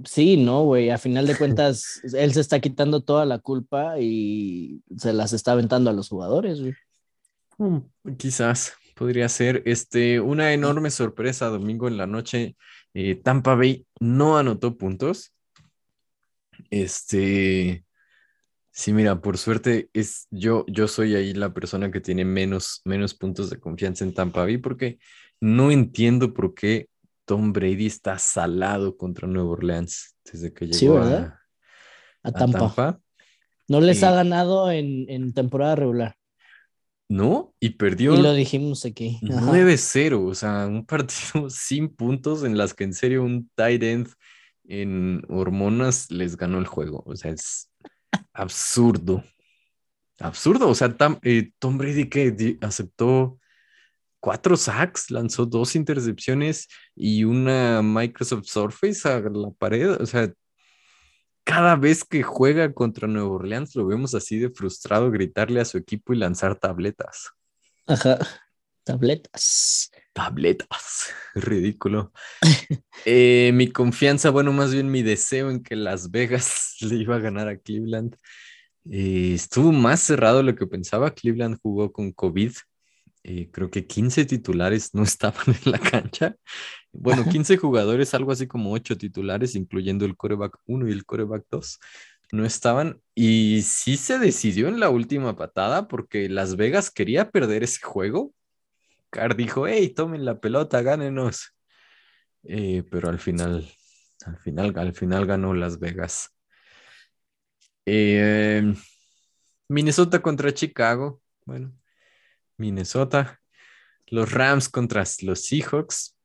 sí, 0.04 0.36
no, 0.36 0.64
güey. 0.64 0.90
A 0.90 0.98
final 0.98 1.26
de 1.26 1.36
cuentas, 1.36 2.00
él 2.14 2.32
se 2.32 2.40
está 2.40 2.60
quitando 2.60 3.02
toda 3.02 3.24
la 3.26 3.38
culpa 3.38 3.98
y 4.00 4.82
se 4.96 5.12
las 5.12 5.32
está 5.32 5.52
aventando 5.52 5.90
a 5.90 5.92
los 5.92 6.08
jugadores, 6.08 6.60
güey. 6.60 6.74
Mm, 7.58 7.78
Quizás 8.16 8.74
podría 8.94 9.28
ser 9.28 9.62
este, 9.66 10.20
una 10.20 10.52
enorme 10.52 10.90
sorpresa 10.90 11.46
domingo 11.48 11.88
en 11.88 11.96
la 11.96 12.06
noche. 12.06 12.56
eh, 12.94 13.16
Tampa 13.16 13.54
Bay 13.54 13.86
no 14.00 14.38
anotó 14.38 14.76
puntos. 14.76 15.32
Este, 16.70 17.84
sí, 18.70 18.92
mira, 18.92 19.20
por 19.20 19.38
suerte 19.38 19.90
es 19.92 20.26
yo, 20.30 20.64
yo 20.68 20.88
soy 20.88 21.14
ahí 21.14 21.34
la 21.34 21.52
persona 21.54 21.90
que 21.90 22.00
tiene 22.00 22.24
menos, 22.24 22.82
menos 22.84 23.14
puntos 23.14 23.50
de 23.50 23.60
confianza 23.60 24.04
en 24.04 24.14
Tampa 24.14 24.42
Bay 24.44 24.58
porque 24.58 24.98
no 25.40 25.70
entiendo 25.70 26.34
por 26.34 26.54
qué 26.54 26.88
Tom 27.24 27.52
Brady 27.52 27.86
está 27.86 28.18
salado 28.18 28.96
contra 28.96 29.28
Nueva 29.28 29.50
Orleans 29.50 30.16
desde 30.24 30.52
que 30.52 30.72
Sí, 30.72 30.80
llegó 30.86 30.94
¿verdad? 30.94 31.34
a, 32.22 32.28
A 32.28 32.28
a 32.28 32.32
Tampa. 32.32 33.00
No 33.68 33.80
les 33.80 34.00
Y- 34.00 34.04
ha 34.04 34.12
ganado 34.12 34.70
en, 34.70 35.08
en 35.10 35.32
temporada 35.34 35.76
regular. 35.76 36.14
¿No? 37.10 37.54
Y 37.58 37.70
perdió. 37.70 38.14
Y 38.14 38.22
lo 38.22 38.34
dijimos 38.34 38.84
aquí. 38.84 39.18
Ajá. 39.30 39.40
9-0, 39.52 40.26
o 40.28 40.34
sea, 40.34 40.66
un 40.66 40.84
partido 40.84 41.48
sin 41.50 41.88
puntos 41.88 42.44
en 42.44 42.56
las 42.58 42.74
que 42.74 42.84
en 42.84 42.92
serio 42.92 43.24
un 43.24 43.50
tight 43.54 43.82
end 43.82 44.08
en 44.64 45.22
hormonas 45.28 46.10
les 46.10 46.36
ganó 46.36 46.58
el 46.58 46.66
juego. 46.66 47.02
O 47.06 47.16
sea, 47.16 47.30
es 47.32 47.70
absurdo. 48.34 49.24
Absurdo. 50.20 50.68
O 50.68 50.74
sea, 50.74 50.94
eh, 51.22 51.50
Tom 51.58 51.78
Brady 51.78 52.08
que 52.10 52.58
aceptó 52.60 53.38
cuatro 54.20 54.56
sacks, 54.56 55.10
lanzó 55.10 55.46
dos 55.46 55.76
intercepciones 55.76 56.68
y 56.94 57.24
una 57.24 57.82
Microsoft 57.82 58.46
Surface 58.46 59.08
a 59.08 59.20
la 59.20 59.50
pared. 59.58 59.90
O 60.00 60.06
sea, 60.06 60.32
cada 61.44 61.76
vez 61.76 62.04
que 62.04 62.22
juega 62.22 62.72
contra 62.74 63.08
Nueva 63.08 63.30
Orleans 63.30 63.74
lo 63.74 63.86
vemos 63.86 64.14
así 64.14 64.38
de 64.38 64.50
frustrado 64.50 65.10
gritarle 65.10 65.60
a 65.60 65.64
su 65.64 65.78
equipo 65.78 66.12
y 66.12 66.18
lanzar 66.18 66.58
tabletas. 66.58 67.30
Ajá. 67.86 68.18
Tabletas. 68.84 69.90
Tabletas, 70.14 71.12
ridículo. 71.34 72.12
Eh, 73.04 73.52
mi 73.54 73.70
confianza, 73.70 74.28
bueno, 74.30 74.52
más 74.52 74.72
bien 74.72 74.90
mi 74.90 75.02
deseo 75.02 75.50
en 75.50 75.62
que 75.62 75.76
Las 75.76 76.10
Vegas 76.10 76.74
le 76.80 76.96
iba 76.96 77.14
a 77.16 77.20
ganar 77.20 77.48
a 77.48 77.56
Cleveland. 77.56 78.16
eh, 78.90 79.32
estuvo 79.34 79.70
más 79.72 80.00
cerrado 80.00 80.38
de 80.38 80.42
lo 80.42 80.56
que 80.56 80.66
pensaba. 80.66 81.14
Cleveland 81.14 81.58
jugó 81.62 81.92
con 81.92 82.12
COVID. 82.12 82.52
Eh, 83.30 83.50
creo 83.52 83.70
que 83.70 83.86
15 83.86 84.24
titulares 84.24 84.94
no 84.94 85.02
estaban 85.04 85.48
en 85.48 85.72
la 85.72 85.78
cancha. 85.78 86.34
Bueno, 86.92 87.24
15 87.30 87.58
jugadores, 87.58 88.14
algo 88.14 88.32
así 88.32 88.46
como 88.46 88.72
8 88.72 88.96
titulares, 88.96 89.54
incluyendo 89.54 90.06
el 90.06 90.16
coreback 90.16 90.56
1 90.66 90.88
y 90.88 90.92
el 90.92 91.04
coreback 91.04 91.44
2, 91.50 91.78
no 92.32 92.46
estaban. 92.46 93.02
Y 93.14 93.62
sí 93.62 93.98
se 93.98 94.18
decidió 94.18 94.68
en 94.68 94.80
la 94.80 94.88
última 94.88 95.36
patada 95.36 95.88
porque 95.88 96.30
Las 96.30 96.56
Vegas 96.56 96.90
quería 96.90 97.30
perder 97.30 97.64
ese 97.64 97.82
juego. 97.84 98.32
Carr 99.10 99.36
dijo, 99.36 99.66
hey, 99.66 99.90
tomen 99.90 100.24
la 100.24 100.40
pelota, 100.40 100.80
gánenos. 100.82 101.54
Eh, 102.44 102.82
pero 102.90 103.10
al 103.10 103.18
final, 103.18 103.68
al 104.24 104.38
final, 104.38 104.72
al 104.78 104.94
final 104.94 105.26
ganó 105.26 105.52
Las 105.54 105.78
Vegas. 105.78 106.30
Eh, 107.84 108.74
Minnesota 109.68 110.22
contra 110.22 110.54
Chicago. 110.54 111.20
Bueno, 111.44 111.74
Minnesota. 112.58 113.40
Los 114.06 114.32
Rams 114.32 114.68
contra 114.68 115.04
los 115.22 115.46
Seahawks. 115.46 116.16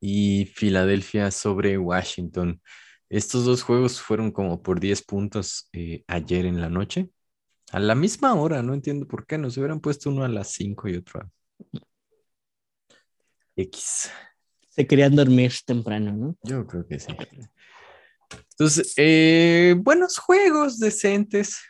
Y 0.00 0.46
Filadelfia 0.54 1.30
sobre 1.30 1.78
Washington. 1.78 2.60
Estos 3.08 3.44
dos 3.44 3.62
juegos 3.62 4.00
fueron 4.00 4.30
como 4.30 4.62
por 4.62 4.80
10 4.80 5.02
puntos 5.02 5.68
eh, 5.72 6.02
ayer 6.06 6.46
en 6.46 6.60
la 6.60 6.68
noche. 6.68 7.10
A 7.70 7.78
la 7.78 7.94
misma 7.94 8.34
hora, 8.34 8.62
no 8.62 8.74
entiendo 8.74 9.06
por 9.06 9.26
qué. 9.26 9.38
Nos 9.38 9.56
hubieran 9.56 9.80
puesto 9.80 10.10
uno 10.10 10.24
a 10.24 10.28
las 10.28 10.48
5 10.52 10.88
y 10.88 10.96
otro 10.96 11.20
a 11.20 11.30
X. 13.56 14.10
Se 14.70 14.86
querían 14.86 15.14
dormir 15.14 15.52
temprano, 15.64 16.12
¿no? 16.12 16.36
Yo 16.42 16.66
creo 16.66 16.86
que 16.86 16.98
sí. 16.98 17.14
Entonces, 18.52 18.94
eh, 18.96 19.74
buenos 19.78 20.18
juegos 20.18 20.78
decentes. 20.78 21.60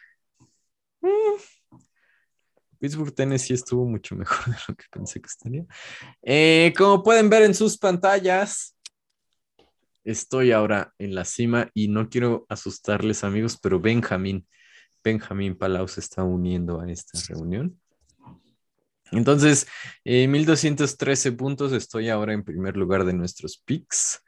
Mm. 1.01 1.09
Pittsburgh, 2.83 3.15
Tennessee 3.15 3.55
estuvo 3.55 3.87
mucho 3.87 4.17
mejor 4.17 4.45
de 4.53 4.61
lo 4.67 4.75
que 4.75 4.87
pensé 4.91 5.21
que 5.21 5.29
estaría. 5.29 5.65
Eh, 6.21 6.75
como 6.77 7.05
pueden 7.05 7.31
ver 7.31 7.45
en 7.45 7.55
sus 7.55 7.79
pantallas, 7.79 8.77
estoy 10.03 10.51
ahora 10.51 10.93
en 10.99 11.15
la 11.15 11.25
cima 11.25 11.71
y 11.75 11.87
no 11.87 12.09
quiero 12.09 12.45
asustarles, 12.49 13.23
amigos, 13.23 13.57
pero 13.63 13.79
Benjamín, 13.79 14.49
Benjamín 15.05 15.57
Palau 15.57 15.87
se 15.87 16.01
está 16.01 16.25
uniendo 16.25 16.81
a 16.81 16.91
esta 16.91 17.17
reunión. 17.29 17.81
Entonces, 19.13 19.69
1213 20.05 21.29
eh, 21.29 21.33
puntos, 21.33 21.71
estoy 21.71 22.09
ahora 22.09 22.33
en 22.33 22.43
primer 22.43 22.77
lugar 22.77 23.05
de 23.05 23.13
nuestros 23.13 23.59
picks, 23.59 24.25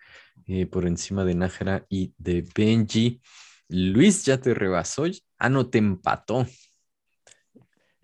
eh, 0.47 0.67
por 0.67 0.87
encima 0.87 1.25
de 1.25 1.35
Nájera 1.35 1.87
y 1.89 2.15
de 2.19 2.47
Benji. 2.55 3.21
Luis 3.67 4.25
ya 4.25 4.41
te 4.41 4.55
rebasó, 4.55 5.07
ah, 5.39 5.49
no, 5.49 5.69
te 5.69 5.79
empató. 5.79 6.47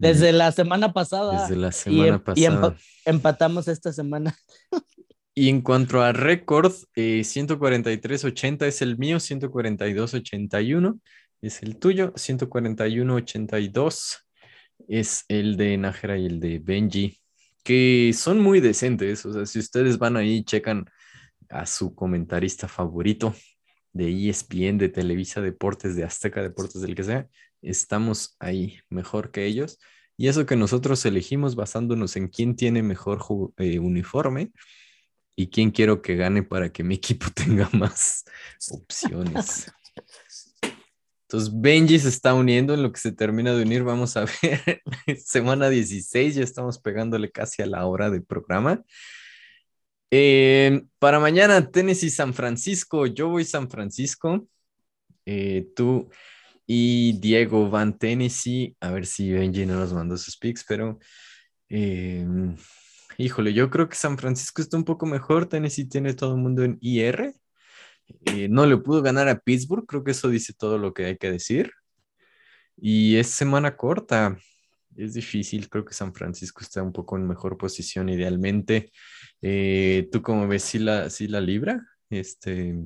Desde 0.01 0.33
la 0.33 0.51
semana 0.51 0.93
pasada. 0.93 1.43
Desde 1.43 1.55
la 1.57 1.73
semana 1.73 2.15
em, 2.15 2.21
pasada. 2.21 2.77
Y 3.07 3.11
empatamos 3.11 3.69
esta 3.69 3.93
semana. 3.93 4.35
Y 5.33 5.49
en 5.49 5.61
cuanto 5.63 6.03
a 6.03 6.13
récord, 6.13 6.73
eh, 6.97 7.21
143.80 7.21 8.67
es 8.67 8.83
el 8.83 8.99
mío, 8.99 9.19
142.81 9.19 11.01
es 11.41 11.63
el 11.63 11.79
tuyo, 11.79 12.13
141.82 12.15 14.19
es 14.89 15.25
el 15.29 15.57
de 15.57 15.79
Nájera 15.79 16.19
y 16.19 16.27
el 16.27 16.41
de 16.41 16.59
Benji, 16.59 17.21
que 17.63 18.13
son 18.13 18.41
muy 18.41 18.59
decentes. 18.61 19.25
O 19.25 19.33
sea, 19.33 19.47
si 19.47 19.61
ustedes 19.61 19.99
van 19.99 20.17
ahí 20.17 20.39
y 20.39 20.45
checan 20.45 20.85
a 21.49 21.65
su 21.65 21.95
comentarista 21.95 22.67
favorito 22.69 23.33
de 23.93 24.29
ESPN, 24.29 24.79
de 24.79 24.89
Televisa 24.89 25.41
Deportes, 25.41 25.97
de 25.97 26.05
Azteca 26.05 26.43
Deportes, 26.43 26.81
del 26.81 26.95
que 26.95 27.05
sea, 27.05 27.29
estamos 27.63 28.37
ahí 28.39 28.79
mejor 28.89 29.31
que 29.31 29.47
ellos. 29.47 29.79
Y 30.17 30.29
eso 30.29 30.47
que 30.47 30.57
nosotros 30.57 31.05
elegimos 31.07 31.57
basándonos 31.57 32.17
en 32.17 32.29
quién 32.29 32.55
tiene 32.55 32.83
mejor 32.83 33.21
eh, 33.57 33.79
uniforme 33.79 34.53
y 35.35 35.49
quién 35.49 35.71
quiero 35.71 36.03
que 36.03 36.17
gane 36.17 36.43
para 36.43 36.71
que 36.71 36.85
mi 36.85 36.95
equipo 36.97 37.27
tenga 37.35 37.69
más 37.73 38.25
opciones. 38.71 39.73
Entonces 41.23 41.51
Benji 41.55 41.99
se 42.01 42.09
está 42.09 42.35
uniendo 42.35 42.75
en 42.75 42.83
lo 42.83 42.93
que 42.93 42.99
se 42.99 43.13
termina 43.13 43.55
de 43.55 43.63
unir. 43.63 43.85
Vamos 43.85 44.17
a 44.17 44.25
ver, 44.43 44.83
semana 45.25 45.69
16, 45.69 46.35
ya 46.35 46.43
estamos 46.43 46.79
pegándole 46.79 47.31
casi 47.31 47.63
a 47.63 47.67
la 47.67 47.87
hora 47.87 48.11
de 48.11 48.21
programa. 48.21 48.83
Eh, 50.11 50.83
para 50.99 51.21
mañana, 51.21 51.71
Tennessee 51.71 52.11
San 52.11 52.35
Francisco. 52.35 53.07
Yo 53.07 53.29
voy 53.29 53.45
San 53.45 53.71
Francisco. 53.71 54.49
Eh, 55.25 55.69
tú 55.77 56.11
y 56.67 57.13
Diego 57.21 57.71
van 57.71 57.97
Tennessee. 57.99 58.77
A 58.81 58.91
ver 58.91 59.07
si 59.07 59.33
Benji 59.33 59.67
no 59.67 59.77
nos 59.77 59.93
mandó 59.93 60.17
sus 60.17 60.37
picks, 60.37 60.65
pero 60.67 60.99
eh, 61.69 62.27
híjole, 63.19 63.53
yo 63.53 63.71
creo 63.71 63.89
que 63.89 63.97
San 63.97 64.19
Francisco 64.19 64.63
está 64.63 64.77
un 64.77 64.85
poco 64.85 65.07
mejor. 65.07 65.47
Tennessee 65.47 65.89
tiene 65.89 66.15
todo 66.15 66.35
el 66.35 66.41
mundo 66.41 66.65
en 66.65 66.79
IR. 66.81 67.35
no 68.51 68.67
le 68.67 68.77
pudo 68.79 69.03
ganar 69.03 69.29
a 69.29 69.39
Pittsburgh, 69.39 69.87
creo 69.87 70.05
que 70.05 70.13
eso 70.13 70.29
dice 70.29 70.53
todo 70.55 70.79
lo 70.79 70.93
que 70.95 71.07
hay 71.07 71.17
que 71.19 71.31
decir. 71.31 71.73
Y 72.77 73.17
es 73.17 73.29
semana 73.29 73.77
corta, 73.77 74.39
es 74.97 75.15
difícil, 75.15 75.69
creo 75.69 75.85
que 75.85 75.95
San 75.95 76.15
Francisco 76.15 76.63
está 76.63 76.83
un 76.83 76.93
poco 76.93 77.17
en 77.17 77.27
mejor 77.27 77.57
posición 77.59 78.09
idealmente. 78.09 78.91
¿Tú 79.41 80.23
cómo 80.23 80.47
ves 80.47 80.65
si 80.65 80.79
la, 80.79 81.11
si 81.11 81.29
la 81.29 81.41
libra? 81.41 81.87
Este, 82.11 82.77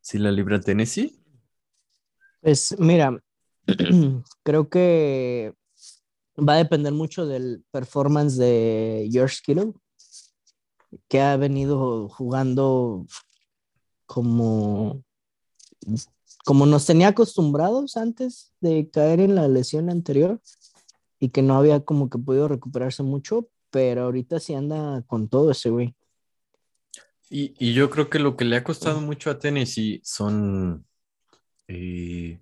si 0.00 0.18
la 0.18 0.30
libra 0.30 0.60
Tennessee? 0.60 1.20
Pues 2.40 2.74
mira, 2.78 3.22
creo 4.42 4.68
que 4.68 5.54
va 6.36 6.54
a 6.54 6.58
depender 6.58 6.92
mucho 6.92 7.26
del 7.26 7.64
performance 7.70 8.36
de 8.36 9.08
George 9.12 9.38
Kittle, 9.44 9.72
que 11.08 11.20
ha 11.20 11.36
venido 11.36 12.08
jugando 12.08 13.06
como, 14.06 15.04
como 16.44 16.66
nos 16.66 16.86
tenía 16.86 17.08
acostumbrados 17.08 17.96
antes 17.96 18.52
de 18.60 18.90
caer 18.90 19.20
en 19.20 19.34
la 19.34 19.48
lesión 19.48 19.90
anterior 19.90 20.40
y 21.18 21.28
que 21.28 21.42
no 21.42 21.56
había 21.56 21.84
como 21.84 22.08
que 22.08 22.18
podido 22.18 22.48
recuperarse 22.48 23.02
mucho, 23.02 23.48
pero 23.70 24.04
ahorita 24.04 24.40
sí 24.40 24.54
anda 24.54 25.02
con 25.06 25.28
todo 25.28 25.50
ese 25.50 25.70
güey. 25.70 25.94
Y, 27.28 27.54
y 27.58 27.74
yo 27.74 27.90
creo 27.90 28.10
que 28.10 28.18
lo 28.18 28.36
que 28.36 28.44
le 28.44 28.56
ha 28.56 28.64
costado 28.64 29.00
mucho 29.00 29.30
a 29.30 29.38
Tennessee 29.38 30.00
son 30.02 30.84
eh, 31.68 32.40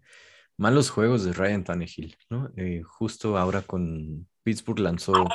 malos 0.56 0.90
juegos 0.90 1.24
de 1.24 1.32
Ryan 1.32 1.64
Tannehill, 1.64 2.16
¿no? 2.30 2.50
Eh, 2.56 2.82
justo 2.82 3.36
ahora 3.36 3.62
con 3.62 4.26
Pittsburgh 4.42 4.80
lanzó, 4.80 5.26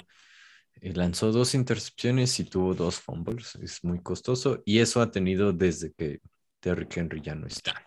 eh, 0.81 0.93
lanzó 0.93 1.31
dos 1.31 1.53
intercepciones 1.53 2.39
y 2.39 2.45
tuvo 2.45 2.73
dos 2.73 2.99
fumbles, 2.99 3.55
es 3.55 3.83
muy 3.83 4.01
costoso 4.01 4.63
y 4.65 4.79
eso 4.79 5.01
ha 5.01 5.11
tenido 5.11 5.53
desde 5.53 5.93
que 5.93 6.19
Terry 6.59 6.87
Henry 6.93 7.21
ya 7.21 7.35
no 7.35 7.45
está. 7.45 7.85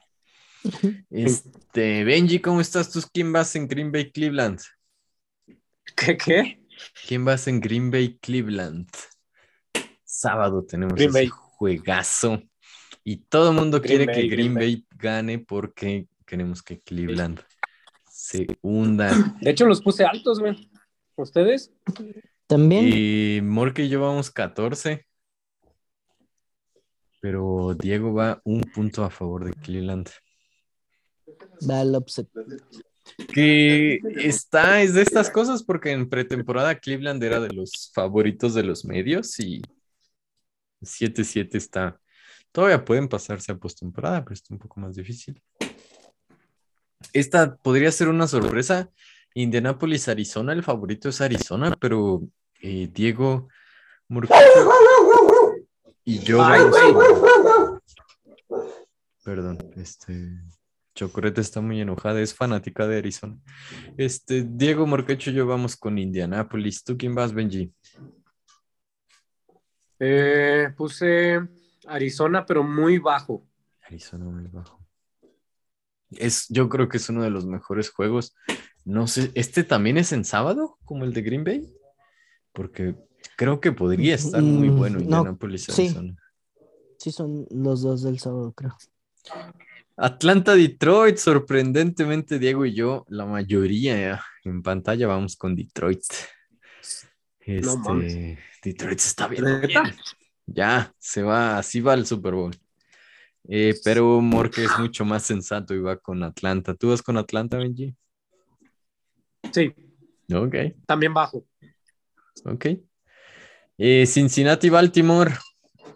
Este, 1.10 2.04
Benji, 2.04 2.40
¿cómo 2.40 2.60
estás? 2.60 2.90
¿Tú 2.90 3.00
quién 3.12 3.32
vas 3.32 3.54
en 3.56 3.68
Green 3.68 3.90
Bay, 3.92 4.10
Cleveland? 4.10 4.60
¿Qué 5.96 6.16
qué? 6.16 6.65
¿Quién 7.06 7.24
vas 7.24 7.46
en 7.48 7.60
Green 7.60 7.90
Bay, 7.90 8.18
Cleveland? 8.18 8.88
Sábado 10.04 10.64
tenemos 10.64 11.00
ese 11.00 11.28
juegazo. 11.28 12.42
Y 13.04 13.18
todo 13.18 13.50
el 13.50 13.56
mundo 13.56 13.80
quiere 13.80 14.06
que 14.06 14.28
Green 14.28 14.54
Bay. 14.54 14.86
gane 14.96 15.38
porque 15.38 16.08
queremos 16.24 16.62
que 16.62 16.80
Cleveland 16.80 17.40
se 18.10 18.46
hunda. 18.62 19.10
De 19.40 19.50
hecho, 19.50 19.66
los 19.66 19.80
puse 19.80 20.04
altos, 20.04 20.40
güey. 20.40 20.70
¿Ustedes? 21.16 21.72
También. 22.46 22.90
Y 22.92 23.40
Morque 23.42 23.84
y 23.84 23.88
yo 23.88 24.00
vamos 24.00 24.30
14. 24.30 25.06
Pero 27.20 27.74
Diego 27.78 28.12
va 28.12 28.40
un 28.44 28.60
punto 28.62 29.04
a 29.04 29.10
favor 29.10 29.44
de 29.44 29.52
Cleveland. 29.52 30.10
Va 31.68 31.82
el 31.82 31.94
upset. 31.96 32.28
Que 33.32 34.00
está, 34.16 34.82
es 34.82 34.94
de 34.94 35.02
estas 35.02 35.30
cosas 35.30 35.62
porque 35.62 35.92
en 35.92 36.08
pretemporada 36.08 36.78
Cleveland 36.78 37.22
era 37.22 37.40
de 37.40 37.52
los 37.52 37.90
favoritos 37.94 38.54
de 38.54 38.62
los 38.62 38.84
medios 38.84 39.38
y 39.40 39.62
7-7 40.82 41.54
está 41.54 42.00
Todavía 42.56 42.82
pueden 42.86 43.06
pasarse 43.06 43.52
a 43.52 43.58
postemporada, 43.58 44.24
pero 44.24 44.32
está 44.32 44.54
un 44.54 44.58
poco 44.58 44.80
más 44.80 44.96
difícil. 44.96 45.42
Esta 47.12 47.54
podría 47.56 47.92
ser 47.92 48.08
una 48.08 48.26
sorpresa. 48.26 48.90
Indianapolis, 49.34 50.08
Arizona, 50.08 50.54
el 50.54 50.62
favorito 50.62 51.10
es 51.10 51.20
Arizona, 51.20 51.76
pero 51.78 52.22
eh, 52.62 52.88
Diego 52.90 53.48
y 56.02 56.18
yo. 56.20 56.38
Perdón, 59.22 59.58
este. 59.76 60.14
Chocorete 60.96 61.42
está 61.42 61.60
muy 61.60 61.78
enojada, 61.78 62.22
es 62.22 62.34
fanática 62.34 62.86
de 62.86 62.96
Arizona. 62.96 63.36
Este, 63.98 64.46
Diego 64.48 64.86
Morquecho 64.86 65.30
y 65.30 65.34
yo 65.34 65.46
vamos 65.46 65.76
con 65.76 65.98
Indianapolis. 65.98 66.82
¿Tú 66.82 66.96
quién 66.96 67.14
vas, 67.14 67.34
Benji? 67.34 67.70
Eh, 70.00 70.72
puse 70.74 71.46
Arizona, 71.86 72.46
pero 72.46 72.64
muy 72.64 72.98
bajo. 72.98 73.46
Arizona 73.84 74.24
muy 74.24 74.46
bajo. 74.48 74.80
Es, 76.12 76.46
yo 76.48 76.70
creo 76.70 76.88
que 76.88 76.96
es 76.96 77.08
uno 77.10 77.22
de 77.22 77.30
los 77.30 77.44
mejores 77.44 77.90
juegos. 77.90 78.34
No 78.86 79.06
sé, 79.06 79.30
¿este 79.34 79.64
también 79.64 79.98
es 79.98 80.12
en 80.12 80.24
sábado, 80.24 80.78
como 80.86 81.04
el 81.04 81.12
de 81.12 81.20
Green 81.20 81.44
Bay? 81.44 81.74
Porque 82.52 82.96
creo 83.36 83.60
que 83.60 83.70
podría 83.70 84.14
estar 84.14 84.40
muy 84.40 84.70
mm, 84.70 84.76
bueno 84.78 85.00
Indianapolis, 85.00 85.68
Arizona. 85.68 86.16
Sí. 86.16 86.64
sí, 86.98 87.12
son 87.12 87.46
los 87.50 87.82
dos 87.82 88.02
del 88.02 88.18
sábado, 88.18 88.52
creo. 88.52 88.74
Atlanta, 89.96 90.54
Detroit, 90.54 91.16
sorprendentemente 91.16 92.38
Diego 92.38 92.66
y 92.66 92.74
yo, 92.74 93.04
la 93.08 93.24
mayoría 93.24 94.22
en 94.44 94.62
pantalla 94.62 95.06
vamos 95.06 95.36
con 95.36 95.56
Detroit. 95.56 96.02
Este, 97.40 98.38
Detroit 98.62 98.98
está 98.98 99.28
bien. 99.28 99.44
Ya, 100.46 100.92
se 100.98 101.22
va, 101.22 101.58
así 101.58 101.80
va 101.80 101.94
el 101.94 102.06
Super 102.06 102.34
Bowl. 102.34 102.54
Eh, 103.48 103.74
pero 103.84 104.20
Morque 104.20 104.64
es 104.64 104.78
mucho 104.78 105.04
más 105.04 105.22
sensato 105.22 105.74
y 105.74 105.80
va 105.80 105.96
con 105.96 106.22
Atlanta. 106.22 106.74
¿Tú 106.74 106.90
vas 106.90 107.02
con 107.02 107.16
Atlanta, 107.16 107.56
Benji? 107.58 107.94
Sí, 109.52 109.72
Ok, 110.32 110.54
también 110.86 111.14
bajo. 111.14 111.46
ok. 112.44 112.66
Eh, 113.78 114.06
Cincinnati, 114.06 114.68
Baltimore. 114.68 115.32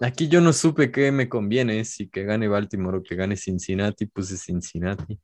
Aquí 0.02 0.28
yo 0.28 0.40
no 0.40 0.54
supe 0.54 0.90
qué 0.90 1.12
me 1.12 1.28
conviene, 1.28 1.84
si 1.84 2.08
que 2.08 2.24
gane 2.24 2.48
Baltimore 2.48 2.98
o 2.98 3.02
que 3.02 3.16
gane 3.16 3.36
Cincinnati, 3.36 4.06
puse 4.06 4.38
Cincinnati, 4.38 5.20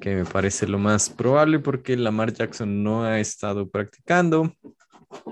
que 0.00 0.14
me 0.14 0.24
parece 0.24 0.66
lo 0.66 0.78
más 0.78 1.10
probable 1.10 1.58
porque 1.58 1.94
Lamar 1.94 2.32
Jackson 2.32 2.82
no 2.82 3.04
ha 3.04 3.20
estado 3.20 3.68
practicando, 3.68 4.50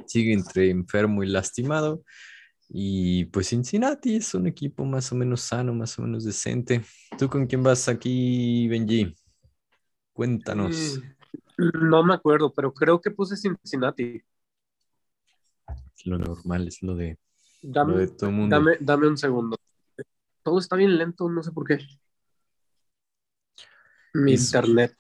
sigue 0.07 0.35
entre 0.35 0.69
enfermo 0.69 1.25
y 1.25 1.29
lastimado. 1.29 2.05
Y 2.69 3.27
pues 3.27 3.49
Cincinnati 3.49 4.17
es 4.17 4.35
un 4.35 4.47
equipo 4.47 4.85
más 4.85 5.11
o 5.11 5.15
menos 5.15 5.41
sano, 5.41 5.75
más 5.75 5.99
o 5.99 6.03
menos 6.03 6.25
decente. 6.25 6.83
¿Tú 7.19 7.31
con 7.31 7.47
quién 7.47 7.63
vas 7.63 7.89
aquí, 7.89 8.69
Benji? 8.69 9.15
Cuéntanos. 10.13 11.01
Mm, 11.57 11.89
No 11.91 12.05
me 12.05 12.13
acuerdo, 12.13 12.53
pero 12.53 12.73
creo 12.75 13.01
que 13.01 13.11
puse 13.11 13.37
Cincinnati. 13.37 14.23
Es 15.97 16.07
lo 16.07 16.19
normal, 16.19 16.69
es 16.69 16.83
lo 16.83 16.95
de, 16.95 17.19
Dame, 17.63 18.09
dame, 18.49 18.77
dame 18.81 19.07
un 19.07 19.17
segundo. 19.17 19.57
Todo 20.43 20.59
está 20.59 20.75
bien 20.75 20.99
lento, 20.99 21.29
no 21.29 21.43
sé 21.43 21.53
por 21.53 21.67
qué. 21.67 21.79
Mi 24.15 24.35
internet. 24.35 24.95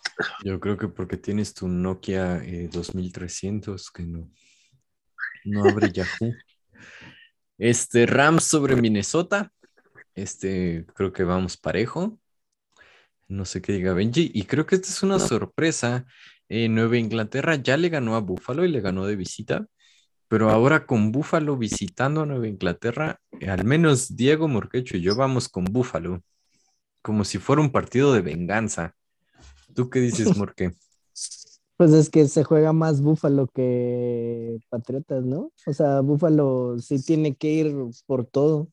Yo 0.44 0.58
creo 0.60 0.78
que 0.78 0.88
porque 0.88 1.16
tienes 1.16 1.52
tu 1.52 1.68
Nokia 1.68 2.42
eh, 2.44 2.68
2300 2.72 3.90
que 3.90 4.04
no, 4.04 4.30
no 5.44 5.64
abre 5.64 5.90
Yahoo. 5.92 6.32
Este 7.58 8.06
Rams 8.06 8.44
sobre 8.44 8.74
Minnesota. 8.74 9.52
Este 10.14 10.84
creo 10.94 11.12
que 11.12 11.22
vamos 11.22 11.56
parejo. 11.56 12.18
No 13.28 13.44
sé 13.44 13.62
qué 13.62 13.72
diga 13.72 13.92
Benji. 13.92 14.32
Y 14.34 14.44
creo 14.44 14.66
que 14.66 14.76
esta 14.76 14.88
es 14.88 15.02
una 15.02 15.18
sorpresa. 15.20 16.04
Eh, 16.48 16.68
Nueva 16.68 16.98
Inglaterra 16.98 17.54
ya 17.56 17.76
le 17.76 17.88
ganó 17.88 18.16
a 18.16 18.20
Buffalo 18.20 18.64
y 18.64 18.68
le 18.68 18.80
ganó 18.80 19.06
de 19.06 19.16
visita. 19.16 19.66
Pero 20.32 20.48
ahora 20.48 20.86
con 20.86 21.12
Buffalo 21.12 21.58
visitando 21.58 22.22
a 22.22 22.24
Nueva 22.26 22.48
Inglaterra, 22.48 23.20
eh, 23.38 23.50
al 23.50 23.66
menos 23.66 24.16
Diego 24.16 24.48
Morquecho 24.48 24.96
y 24.96 25.02
yo 25.02 25.14
vamos 25.14 25.46
con 25.46 25.64
Buffalo. 25.64 26.22
Como 27.02 27.26
si 27.26 27.36
fuera 27.36 27.60
un 27.60 27.70
partido 27.70 28.14
de 28.14 28.22
venganza. 28.22 28.96
¿Tú 29.74 29.90
qué 29.90 30.00
dices, 30.00 30.34
Morque? 30.38 30.70
Pues 31.76 31.92
es 31.92 32.08
que 32.08 32.26
se 32.28 32.44
juega 32.44 32.72
más 32.72 33.02
Búfalo 33.02 33.46
que 33.46 34.58
Patriotas, 34.70 35.22
¿no? 35.22 35.52
O 35.66 35.74
sea, 35.74 36.00
Búfalo 36.00 36.78
sí 36.78 37.04
tiene 37.04 37.34
que 37.34 37.48
ir 37.52 37.76
por 38.06 38.24
todo. 38.24 38.68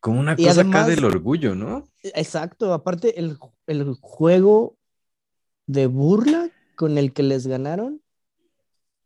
Como 0.00 0.18
una 0.18 0.32
Y 0.36 0.42
cosa 0.44 0.62
además- 0.62 0.74
acá 0.82 0.90
del 0.90 1.04
orgullo, 1.04 1.54
¿no? 1.54 1.84
Exacto, 2.02 2.74
aparte 2.74 3.20
el, 3.20 3.38
el 3.68 3.94
juego 4.00 4.76
de 5.66 5.86
burla 5.86 6.50
con 6.74 6.98
el 6.98 7.12
que 7.12 7.22
les 7.22 7.46
ganaron, 7.46 8.02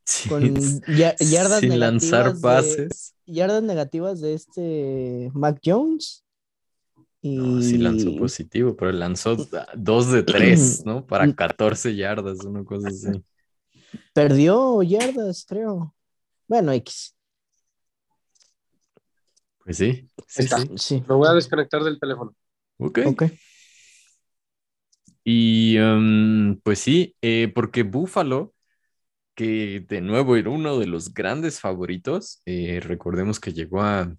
Sí, 0.04 0.28
con 0.28 0.54
ya- 0.96 1.16
yardas 1.18 1.60
sin 1.60 1.78
lanzar 1.78 2.34
de- 2.34 2.40
pases. 2.40 3.14
yardas 3.26 3.62
negativas 3.62 4.20
de 4.20 4.34
este 4.34 5.30
Mac 5.34 5.58
Jones. 5.64 6.22
Y 7.22 7.36
No, 7.38 7.62
sí 7.62 7.78
lanzó 7.78 8.14
positivo, 8.16 8.76
pero 8.76 8.92
lanzó 8.92 9.34
dos 9.74 10.12
de 10.12 10.22
tres, 10.22 10.82
¿no? 10.86 11.06
Para 11.06 11.34
14 11.34 11.96
yardas, 11.96 12.40
una 12.44 12.62
cosa 12.64 12.88
así. 12.88 13.24
perdió 14.12 14.82
yardas, 14.82 15.46
creo. 15.48 15.94
Bueno, 16.46 16.72
X. 16.72 17.16
Pues 19.64 19.78
sí, 19.78 20.10
sí, 20.28 20.42
Está. 20.42 20.58
sí. 20.76 21.02
Me 21.08 21.14
voy 21.14 21.28
a 21.28 21.32
desconectar 21.32 21.82
del 21.82 21.98
teléfono. 21.98 22.34
Ok. 22.76 22.98
Ok. 23.06 23.22
Y 25.24 25.78
um, 25.78 26.60
pues 26.62 26.80
sí, 26.80 27.16
eh, 27.22 27.50
porque 27.54 27.82
Buffalo, 27.82 28.52
que 29.34 29.84
de 29.88 30.00
nuevo 30.00 30.36
era 30.36 30.50
uno 30.50 30.78
de 30.78 30.86
los 30.86 31.12
grandes 31.12 31.60
favoritos, 31.60 32.42
eh, 32.46 32.80
recordemos 32.82 33.40
que 33.40 33.52
llegó 33.52 33.82
a 33.82 34.14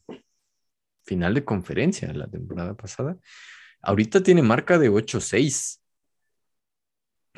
final 1.03 1.33
de 1.33 1.45
conferencia 1.45 2.11
la 2.13 2.27
temporada 2.27 2.75
pasada, 2.75 3.17
ahorita 3.81 4.21
tiene 4.23 4.41
marca 4.41 4.77
de 4.77 4.89
8-6. 4.89 5.81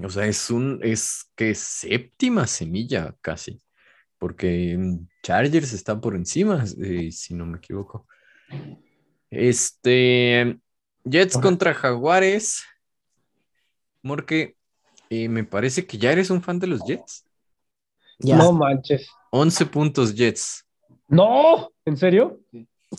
O 0.03 0.09
sea, 0.09 0.25
es 0.27 0.49
un, 0.49 0.79
es 0.83 1.31
que 1.35 1.55
séptima 1.55 2.47
semilla 2.47 3.15
casi, 3.21 3.61
porque 4.17 4.77
mm, 4.77 5.07
Chargers 5.23 5.73
está 5.73 5.99
por 5.99 6.15
encima, 6.15 6.63
eh, 6.81 7.11
si 7.11 7.33
no 7.33 7.45
me 7.45 7.57
equivoco. 7.57 8.07
Este, 9.29 10.59
Jets 11.03 11.37
contra 11.37 11.73
Jaguares. 11.73 12.63
Morque, 14.03 14.55
eh, 15.09 15.27
me 15.27 15.43
parece 15.43 15.85
que 15.85 15.97
ya 15.97 16.11
eres 16.11 16.29
un 16.29 16.41
fan 16.41 16.59
de 16.59 16.67
los 16.67 16.81
Jets. 16.85 17.26
Ya. 18.19 18.37
No 18.37 18.51
manches. 18.51 19.07
11 19.31 19.65
puntos 19.67 20.13
Jets. 20.15 20.65
No, 21.07 21.71
¿en 21.85 21.97
serio? 21.97 22.39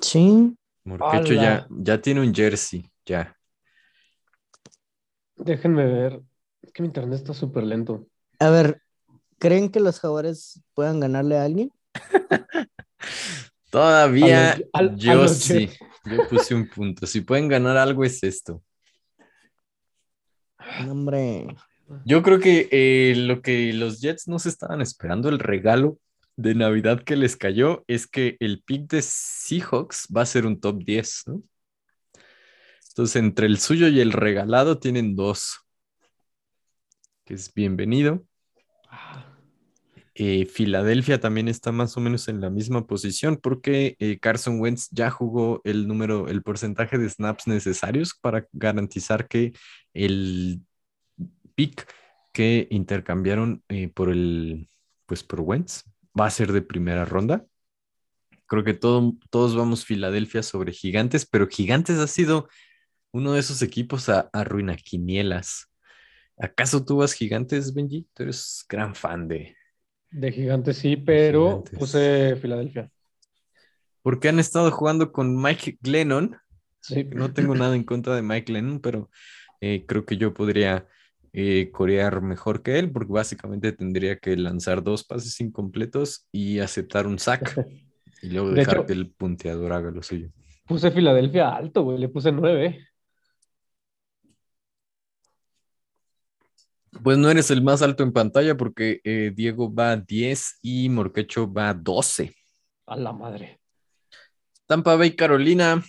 Sí. 0.01 0.55
Morquecho 0.85 1.35
ya, 1.35 1.66
ya 1.71 2.01
tiene 2.01 2.21
un 2.21 2.35
jersey, 2.35 2.89
ya. 3.05 3.37
Déjenme 5.37 5.85
ver. 5.85 6.23
Es 6.62 6.73
que 6.73 6.83
mi 6.83 6.89
internet 6.89 7.21
está 7.21 7.35
súper 7.35 7.64
lento. 7.64 8.07
A 8.39 8.51
ver, 8.51 8.83
¿creen 9.39 9.71
que 9.71 9.81
los 9.81 10.01
jaguares 10.01 10.62
puedan 10.75 11.01
ganarle 11.01 11.37
a 11.39 11.45
alguien? 11.45 11.73
Todavía 13.71 14.53
A 14.53 14.57
los- 14.57 14.69
al- 14.73 14.91
a 14.91 14.97
yo 14.97 15.29
sí, 15.29 15.66
Jets. 15.66 15.79
yo 16.05 16.29
puse 16.29 16.55
un 16.55 16.69
punto. 16.69 17.07
Si 17.07 17.21
pueden 17.21 17.49
ganar 17.49 17.77
algo 17.77 18.05
es 18.05 18.23
esto. 18.23 18.62
No, 20.85 20.93
hombre. 20.93 21.47
Yo 22.05 22.22
creo 22.22 22.39
que 22.39 22.68
eh, 22.70 23.14
lo 23.16 23.41
que 23.41 23.72
los 23.72 24.01
Jets 24.01 24.28
no 24.28 24.39
se 24.39 24.49
estaban 24.49 24.80
esperando, 24.80 25.28
el 25.28 25.39
regalo 25.39 25.99
de 26.36 26.55
Navidad 26.55 27.03
que 27.03 27.16
les 27.16 27.36
cayó, 27.36 27.84
es 27.89 28.07
que 28.07 28.36
el 28.41 28.62
pick 28.62 28.91
de 28.91 29.03
Seahawks 29.03 30.07
va 30.14 30.22
a 30.22 30.26
ser 30.26 30.47
un 30.47 30.61
top 30.61 30.82
10, 30.84 31.22
¿no? 31.26 31.43
Entonces, 32.91 33.16
entre 33.16 33.47
el 33.47 33.59
suyo 33.59 33.89
y 33.89 34.01
el 34.01 34.12
regalado 34.12 34.78
tienen 34.78 35.14
dos, 35.14 35.61
que 37.24 37.34
es 37.34 37.53
bienvenido. 37.55 38.24
Eh, 40.14 40.47
Filadelfia 40.47 41.20
también 41.20 41.47
está 41.47 41.70
más 41.70 41.97
o 41.97 42.01
menos 42.01 42.26
en 42.26 42.41
la 42.41 42.51
misma 42.51 42.89
posición 42.89 43.36
porque 43.36 43.95
eh, 44.01 44.18
Carson 44.18 44.59
Wentz 44.59 44.89
ya 44.91 45.11
jugó 45.11 45.61
el 45.62 45.86
número, 45.86 46.26
el 46.26 46.43
porcentaje 46.43 46.99
de 46.99 47.09
snaps 47.09 47.47
necesarios 47.47 48.18
para 48.20 48.49
garantizar 48.53 49.28
que 49.28 49.53
el 49.95 50.61
pick 51.59 51.92
que 52.32 52.68
intercambiaron 52.70 53.64
eh, 53.68 53.88
por 53.92 54.11
el, 54.11 54.68
pues 55.06 55.24
por 55.24 55.40
Wentz 55.40 55.82
va 56.18 56.26
a 56.26 56.30
ser 56.30 56.52
de 56.52 56.62
primera 56.62 57.04
ronda. 57.04 57.44
Creo 58.46 58.62
que 58.62 58.74
todo- 58.74 59.14
todos 59.30 59.56
vamos 59.56 59.84
Filadelfia 59.84 60.44
sobre 60.44 60.72
Gigantes, 60.72 61.26
pero 61.26 61.48
Gigantes 61.48 61.98
ha 61.98 62.06
sido 62.06 62.48
uno 63.12 63.32
de 63.32 63.40
esos 63.40 63.61
equipos 63.62 64.09
a, 64.09 64.30
a 64.32 64.44
ruinaquinielas. 64.44 65.66
¿Acaso 66.38 66.84
tú 66.84 66.98
vas 66.98 67.12
Gigantes, 67.12 67.74
Benji? 67.74 68.06
Tú 68.14 68.22
eres 68.22 68.64
gran 68.68 68.94
fan 68.94 69.26
de, 69.26 69.56
De 70.11 70.30
gigantes 70.30 70.76
sí, 70.78 70.96
pero 70.96 71.64
Gigantes. 71.64 71.78
puse 71.80 72.36
Filadelfia. 72.36 72.88
porque 74.02 74.28
han 74.28 74.38
estado 74.38 74.70
jugando 74.70 75.11
con 75.12 75.36
Mike 75.42 75.78
Glennon. 75.80 76.36
Sí. 76.80 77.04
No 77.12 77.32
tengo 77.34 77.54
nada 77.56 77.74
en 77.74 77.82
contra 77.84 78.14
de 78.14 78.22
Mike 78.22 78.52
Glennon, 78.52 78.80
pero 78.80 79.11
eh, 79.61 79.84
creo 79.86 80.06
que 80.06 80.16
yo 80.16 80.32
podría 80.32 80.86
eh, 81.33 81.70
corear 81.72 82.20
mejor 82.22 82.62
que 82.62 82.79
él, 82.79 82.91
porque 82.93 83.12
básicamente 83.12 83.72
tendría 83.72 84.18
que 84.18 84.37
lanzar 84.37 84.83
dos 84.83 85.05
pases 85.05 85.41
incompletos 85.41 86.26
y 86.33 86.59
aceptar 86.61 87.07
un 87.07 87.18
sack 87.18 87.55
y 88.22 88.29
luego 88.31 88.51
De 88.51 88.57
dejar 88.57 88.76
hecho- 88.79 88.87
que 88.87 88.93
el 88.95 89.11
punteador 89.11 89.72
haga 89.72 89.91
lo 89.91 90.03
suyo. 90.03 90.31
Puse 90.66 90.91
Filadelfia 90.91 91.49
alto, 91.57 91.83
güey. 91.83 91.99
Le 91.99 92.09
puse 92.11 92.31
9. 92.31 92.85
Pues 97.03 97.18
no 97.18 97.31
eres 97.31 97.51
el 97.51 97.62
más 97.62 97.83
alto 97.83 98.03
en 98.03 98.12
pantalla 98.12 98.57
porque 98.57 99.01
eh, 99.05 99.33
Diego 99.35 99.72
va 99.72 99.93
a 99.93 99.97
10 99.97 100.59
y 100.62 100.89
Morquecho 100.89 101.51
va 101.53 101.70
a 101.70 101.74
12. 101.74 102.35
A 102.87 102.97
la 102.97 103.12
madre. 103.12 103.61
Tampa 104.66 104.97
Bay, 104.97 105.14
Carolina. 105.14 105.83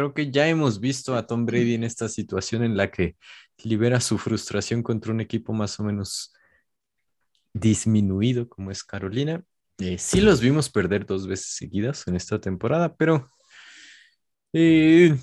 Creo 0.00 0.14
que 0.14 0.30
ya 0.30 0.48
hemos 0.48 0.80
visto 0.80 1.14
a 1.14 1.26
Tom 1.26 1.44
Brady 1.44 1.74
en 1.74 1.84
esta 1.84 2.08
situación 2.08 2.64
en 2.64 2.74
la 2.74 2.90
que 2.90 3.16
libera 3.62 4.00
su 4.00 4.16
frustración 4.16 4.82
contra 4.82 5.12
un 5.12 5.20
equipo 5.20 5.52
más 5.52 5.78
o 5.78 5.84
menos 5.84 6.32
disminuido 7.52 8.48
como 8.48 8.70
es 8.70 8.82
Carolina. 8.82 9.44
Eh, 9.76 9.98
sí 9.98 10.22
los 10.22 10.40
vimos 10.40 10.70
perder 10.70 11.04
dos 11.04 11.26
veces 11.26 11.48
seguidas 11.54 12.08
en 12.08 12.16
esta 12.16 12.40
temporada, 12.40 12.96
pero 12.96 13.28
eh, 14.54 15.14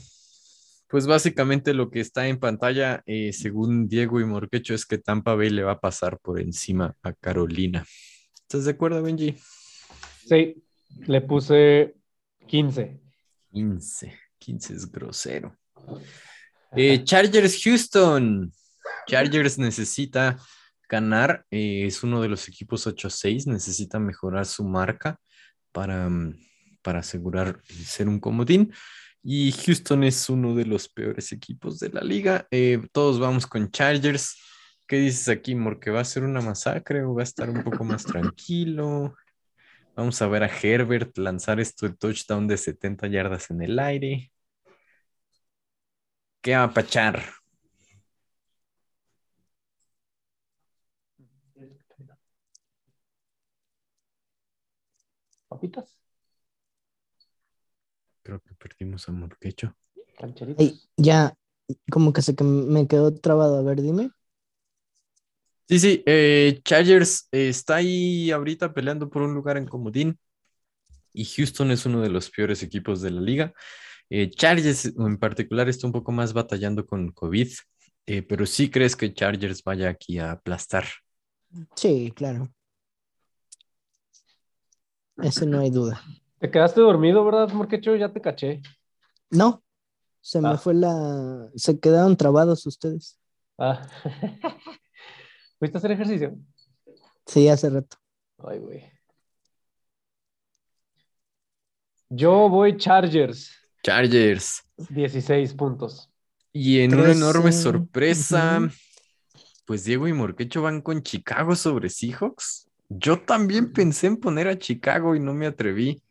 pues 0.88 1.07
básicamente 1.07 1.73
lo 1.73 1.89
que 1.89 1.99
está 1.99 2.28
en 2.28 2.38
pantalla, 2.38 3.01
eh, 3.07 3.34
según 3.34 3.88
Diego 3.88 4.21
y 4.21 4.25
Morquecho, 4.25 4.75
es 4.75 4.86
que 4.86 4.99
Tampa 4.99 5.34
Bay 5.34 5.49
le 5.49 5.63
va 5.63 5.71
a 5.71 5.80
pasar 5.80 6.19
por 6.19 6.39
encima 6.39 6.95
a 7.01 7.13
Carolina. 7.13 7.84
¿Estás 8.43 8.65
de 8.65 8.71
acuerdo, 8.73 9.01
Benji? 9.01 9.36
Sí, 10.23 10.63
le 11.07 11.21
puse 11.21 11.95
15. 12.45 13.01
15. 13.51 14.26
15 14.48 14.74
es 14.76 14.89
grosero. 14.89 15.58
Eh, 16.72 17.04
Chargers 17.04 17.62
Houston. 17.64 18.50
Chargers 19.06 19.58
necesita 19.58 20.38
ganar. 20.88 21.45
eh, 21.52 21.86
es 21.86 22.02
uno 22.02 22.22
de 22.22 22.30
los 22.30 22.48
equipos 22.48 22.88
8-6. 22.88 23.45
Necesita 23.48 24.00
mejorar 24.00 24.45
su 24.45 24.64
marca 24.64 25.20
para, 25.74 26.08
mm, 26.08 26.39
para 26.82 27.00
asegurar 27.00 27.62
ser 27.66 28.08
un 28.08 28.22
comodín. 28.22 28.74
Y 29.22 29.52
Houston 29.52 30.06
es 30.06 30.30
uno 30.30 30.56
de 30.56 30.66
los 30.66 30.88
peores 30.88 31.34
equipos 31.34 31.80
de 31.80 31.89
la 31.89 32.02
liga. 32.02 32.48
Eh, 32.50 32.80
todos 32.93 33.20
vamos 33.20 33.45
con 33.45 33.70
Chargers. 33.70 34.38
¿Qué 34.88 34.95
dices 34.98 35.28
aquí, 35.28 35.56
Porque 35.56 35.89
¿Va 35.91 36.00
a 36.00 36.06
ser 36.06 36.24
una 36.24 36.39
masacre 36.39 37.04
o 37.04 37.14
va 37.14 37.22
a 37.22 37.26
estar 37.26 37.50
un 37.50 37.66
poco 37.66 37.84
más 37.84 38.06
tranquilo? 38.06 39.14
Vamos 39.93 40.22
a 40.22 40.28
ver 40.28 40.43
a 40.43 40.48
Herbert 40.48 41.18
lanzar 41.18 41.60
esto 41.60 41.86
de 41.89 41.95
touchdown 41.98 42.48
de 42.48 42.56
70 42.56 43.08
yardas 43.08 43.50
en 43.50 43.62
el 43.62 43.78
aire. 43.80 44.32
¿Qué 46.48 46.56
va 46.56 46.64
a 46.64 46.74
pachar? 46.74 47.22
Papitas, 55.50 55.98
Creo 58.24 58.39
que 58.39 58.54
perdimos 58.56 59.10
a 59.10 59.12
Morquecho. 59.12 59.76
cancheritas. 60.18 60.66
Ey, 60.66 60.80
ya, 60.95 61.34
como 61.91 62.14
que 62.14 62.22
se 62.22 62.34
que 62.34 62.45
me 62.45 62.88
quedó 62.88 63.14
trabado. 63.14 63.58
A 63.58 63.62
ver, 63.64 63.82
dime. 63.82 64.12
Sí, 65.68 65.80
sí, 65.80 66.04
eh, 66.06 66.62
Chargers 66.64 67.28
eh, 67.34 67.50
está 67.50 67.76
ahí 67.76 68.32
ahorita 68.32 68.74
peleando 68.74 69.10
por 69.10 69.22
un 69.22 69.34
lugar 69.34 69.58
en 69.58 69.68
comodín 69.68 70.18
y 71.12 71.26
Houston 71.26 71.72
es 71.72 71.86
uno 71.86 72.00
de 72.00 72.10
los 72.10 72.30
peores 72.30 72.64
equipos 72.64 73.02
de 73.02 73.12
la 73.12 73.20
liga. 73.20 73.54
Eh, 74.10 74.30
Chargers 74.30 74.86
en 74.86 75.18
particular 75.18 75.68
está 75.70 75.86
un 75.88 75.93
poco 75.93 76.12
más 76.12 76.34
batallando 76.34 76.86
con 76.86 77.12
COVID, 77.12 77.49
eh, 78.05 78.22
pero 78.22 78.45
sí 78.45 78.70
crees 78.70 78.95
que 78.95 79.14
Chargers 79.14 79.64
vaya 79.64 79.89
aquí 79.89 80.18
a 80.20 80.32
aplastar. 80.32 80.86
Sí, 81.76 82.12
claro. 82.16 82.49
Ese 85.18 85.45
no 85.45 85.60
hay 85.60 85.72
duda. 85.72 86.01
Te 86.39 86.51
quedaste 86.51 86.80
dormido, 86.82 87.26
¿verdad, 87.26 87.49
Morquecho? 87.51 87.95
Ya 87.95 88.12
te 88.14 88.22
caché. 88.22 88.62
No, 89.32 89.64
se 90.22 90.38
Ah. 90.39 90.41
me 90.51 90.58
fue 90.58 90.74
la. 90.74 91.49
Se 91.55 91.80
quedaron 91.80 92.16
trabados 92.16 92.66
ustedes. 92.68 93.20
Ah. 93.58 93.89
¿Fuiste 95.60 95.78
a 95.78 95.80
hacer 95.80 95.91
ejercicio? 95.91 96.38
Sí, 97.26 97.47
hace 97.49 97.70
rato. 97.72 97.97
Ay, 98.38 98.60
güey. 98.60 98.84
Yo 102.10 102.47
voy 102.49 102.78
Chargers, 102.78 103.51
Chargers. 103.88 104.63
16 104.89 105.53
puntos. 105.53 106.09
Y 106.51 106.81
en 106.81 106.93
una 106.93 107.13
enorme 107.13 107.53
sorpresa, 107.53 108.69
pues 109.65 109.85
Diego 109.85 110.09
y 110.09 110.13
Morquecho 110.13 110.61
van 110.61 110.81
con 110.81 111.01
Chicago 111.03 111.55
sobre 111.55 111.88
Seahawks. 111.88 112.67
Yo 112.89 113.21
también 113.21 113.71
pensé 113.71 114.07
en 114.07 114.17
poner 114.17 114.49
a 114.49 114.59
Chicago 114.59 115.15
y 115.15 115.21
no 115.21 115.33
me 115.33 115.47
atreví. 115.47 116.03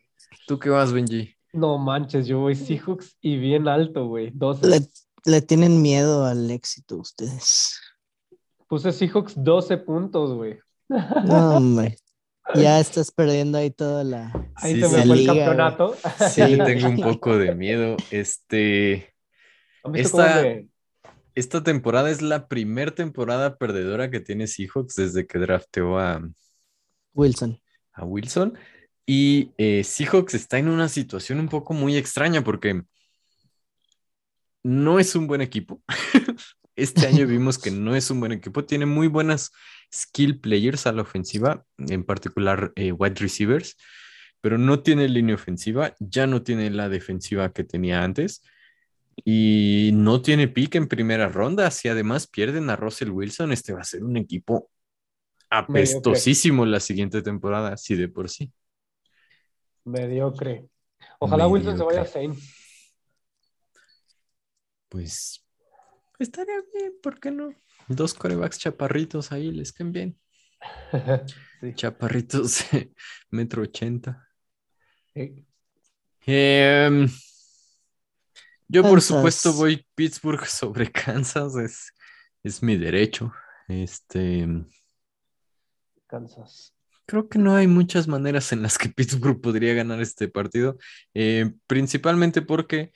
¿Tú 0.46 0.58
qué 0.58 0.70
vas, 0.70 0.90
Benji? 0.90 1.34
No 1.52 1.76
manches, 1.76 2.26
yo 2.26 2.38
voy 2.38 2.54
Seahawks 2.54 3.18
y 3.20 3.36
bien 3.36 3.68
alto, 3.68 4.06
güey. 4.06 4.30
12. 4.32 4.66
Le, 4.66 4.80
le 5.26 5.42
tienen 5.42 5.82
miedo 5.82 6.24
al 6.24 6.50
éxito 6.50 6.96
ustedes. 6.96 7.78
Puse 8.68 8.90
Seahawks 8.90 9.34
12 9.36 9.76
puntos, 9.76 10.34
güey. 10.34 10.58
No, 10.88 11.56
hombre. 11.58 11.98
Ya 12.54 12.78
estás 12.80 13.10
perdiendo 13.10 13.58
ahí 13.58 13.70
toda 13.70 14.04
la. 14.04 14.32
Ahí 14.54 14.74
Sí, 14.74 14.80
se 14.80 14.86
me 14.86 14.88
fue 14.88 15.00
el 15.02 15.08
güey. 15.08 15.26
campeonato. 15.26 15.96
Sí, 16.30 16.42
le 16.42 16.64
tengo 16.64 16.88
un 16.88 17.00
poco 17.00 17.36
de 17.36 17.54
miedo. 17.54 17.96
Este, 18.10 19.12
¿Han 19.82 19.92
visto 19.92 20.22
Esta- 20.22 20.44
esta 21.34 21.62
temporada 21.62 22.10
es 22.10 22.22
la 22.22 22.48
primer 22.48 22.92
temporada 22.92 23.56
perdedora 23.58 24.10
que 24.10 24.20
tiene 24.20 24.46
Seahawks 24.46 24.94
desde 24.94 25.26
que 25.26 25.38
drafteó 25.38 25.98
a, 25.98 26.22
Wilson. 27.12 27.60
a 27.92 28.04
Wilson. 28.04 28.56
Y 29.04 29.50
eh, 29.58 29.84
Seahawks 29.84 30.34
está 30.34 30.58
en 30.58 30.68
una 30.68 30.88
situación 30.88 31.38
un 31.40 31.48
poco 31.48 31.74
muy 31.74 31.96
extraña 31.96 32.42
porque 32.42 32.82
no 34.62 34.98
es 34.98 35.14
un 35.14 35.26
buen 35.26 35.40
equipo. 35.42 35.82
Este 36.76 37.06
año 37.06 37.26
vimos 37.26 37.58
que 37.58 37.70
no 37.70 37.96
es 37.96 38.10
un 38.10 38.20
buen 38.20 38.32
equipo. 38.32 38.64
Tiene 38.64 38.86
muy 38.86 39.08
buenas 39.08 39.50
skill 39.92 40.38
players 40.38 40.86
a 40.86 40.92
la 40.92 41.02
ofensiva, 41.02 41.64
en 41.78 42.04
particular 42.04 42.72
eh, 42.76 42.92
wide 42.92 43.16
receivers, 43.16 43.76
pero 44.40 44.58
no 44.58 44.80
tiene 44.80 45.08
línea 45.08 45.34
ofensiva, 45.34 45.94
ya 45.98 46.26
no 46.26 46.42
tiene 46.42 46.70
la 46.70 46.88
defensiva 46.88 47.52
que 47.52 47.64
tenía 47.64 48.04
antes 48.04 48.42
y 49.24 49.90
no 49.94 50.20
tiene 50.20 50.48
pick 50.48 50.74
en 50.74 50.88
primera 50.88 51.28
ronda. 51.28 51.70
Si 51.70 51.88
además 51.88 52.26
pierden 52.26 52.68
a 52.70 52.76
Russell 52.76 53.10
Wilson, 53.10 53.52
este 53.52 53.72
va 53.72 53.80
a 53.80 53.84
ser 53.84 54.04
un 54.04 54.16
equipo 54.16 54.70
apestosísimo 55.48 56.66
la 56.66 56.80
siguiente 56.80 57.22
temporada, 57.22 57.72
así 57.72 57.94
de 57.94 58.08
por 58.08 58.28
sí. 58.28 58.52
Mediocre. 59.84 60.68
Ojalá 61.18 61.46
Wilson 61.46 61.78
se 61.78 61.84
vaya 61.84 62.02
a. 62.02 62.06
Saints. 62.06 62.52
Pues 64.88 65.45
estaría 66.18 66.56
bien, 66.74 66.92
¿por 67.02 67.20
qué 67.20 67.30
no? 67.30 67.54
Dos 67.88 68.14
corebacks 68.14 68.58
chaparritos 68.58 69.32
ahí 69.32 69.50
les 69.52 69.72
caen 69.72 69.92
bien. 69.92 70.18
Sí. 71.60 71.72
Chaparritos 71.74 72.70
de 72.70 72.92
metro 73.30 73.62
ochenta. 73.62 74.28
Sí. 75.14 75.46
Em, 76.26 77.08
yo, 78.68 78.86
por 78.86 79.02
Kansas. 79.02 79.06
supuesto, 79.06 79.52
voy 79.54 79.86
Pittsburgh 79.94 80.44
sobre 80.46 80.90
Kansas, 80.92 81.56
es, 81.56 81.92
es 82.42 82.62
mi 82.62 82.76
derecho. 82.76 83.32
Este, 83.68 84.46
Kansas. 86.06 86.74
creo 87.06 87.28
que 87.28 87.38
no 87.38 87.54
hay 87.56 87.66
muchas 87.66 88.06
maneras 88.08 88.52
en 88.52 88.62
las 88.62 88.78
que 88.78 88.88
Pittsburgh 88.88 89.40
podría 89.40 89.74
ganar 89.74 90.00
este 90.00 90.28
partido, 90.28 90.76
eh, 91.14 91.52
principalmente 91.66 92.42
porque 92.42 92.92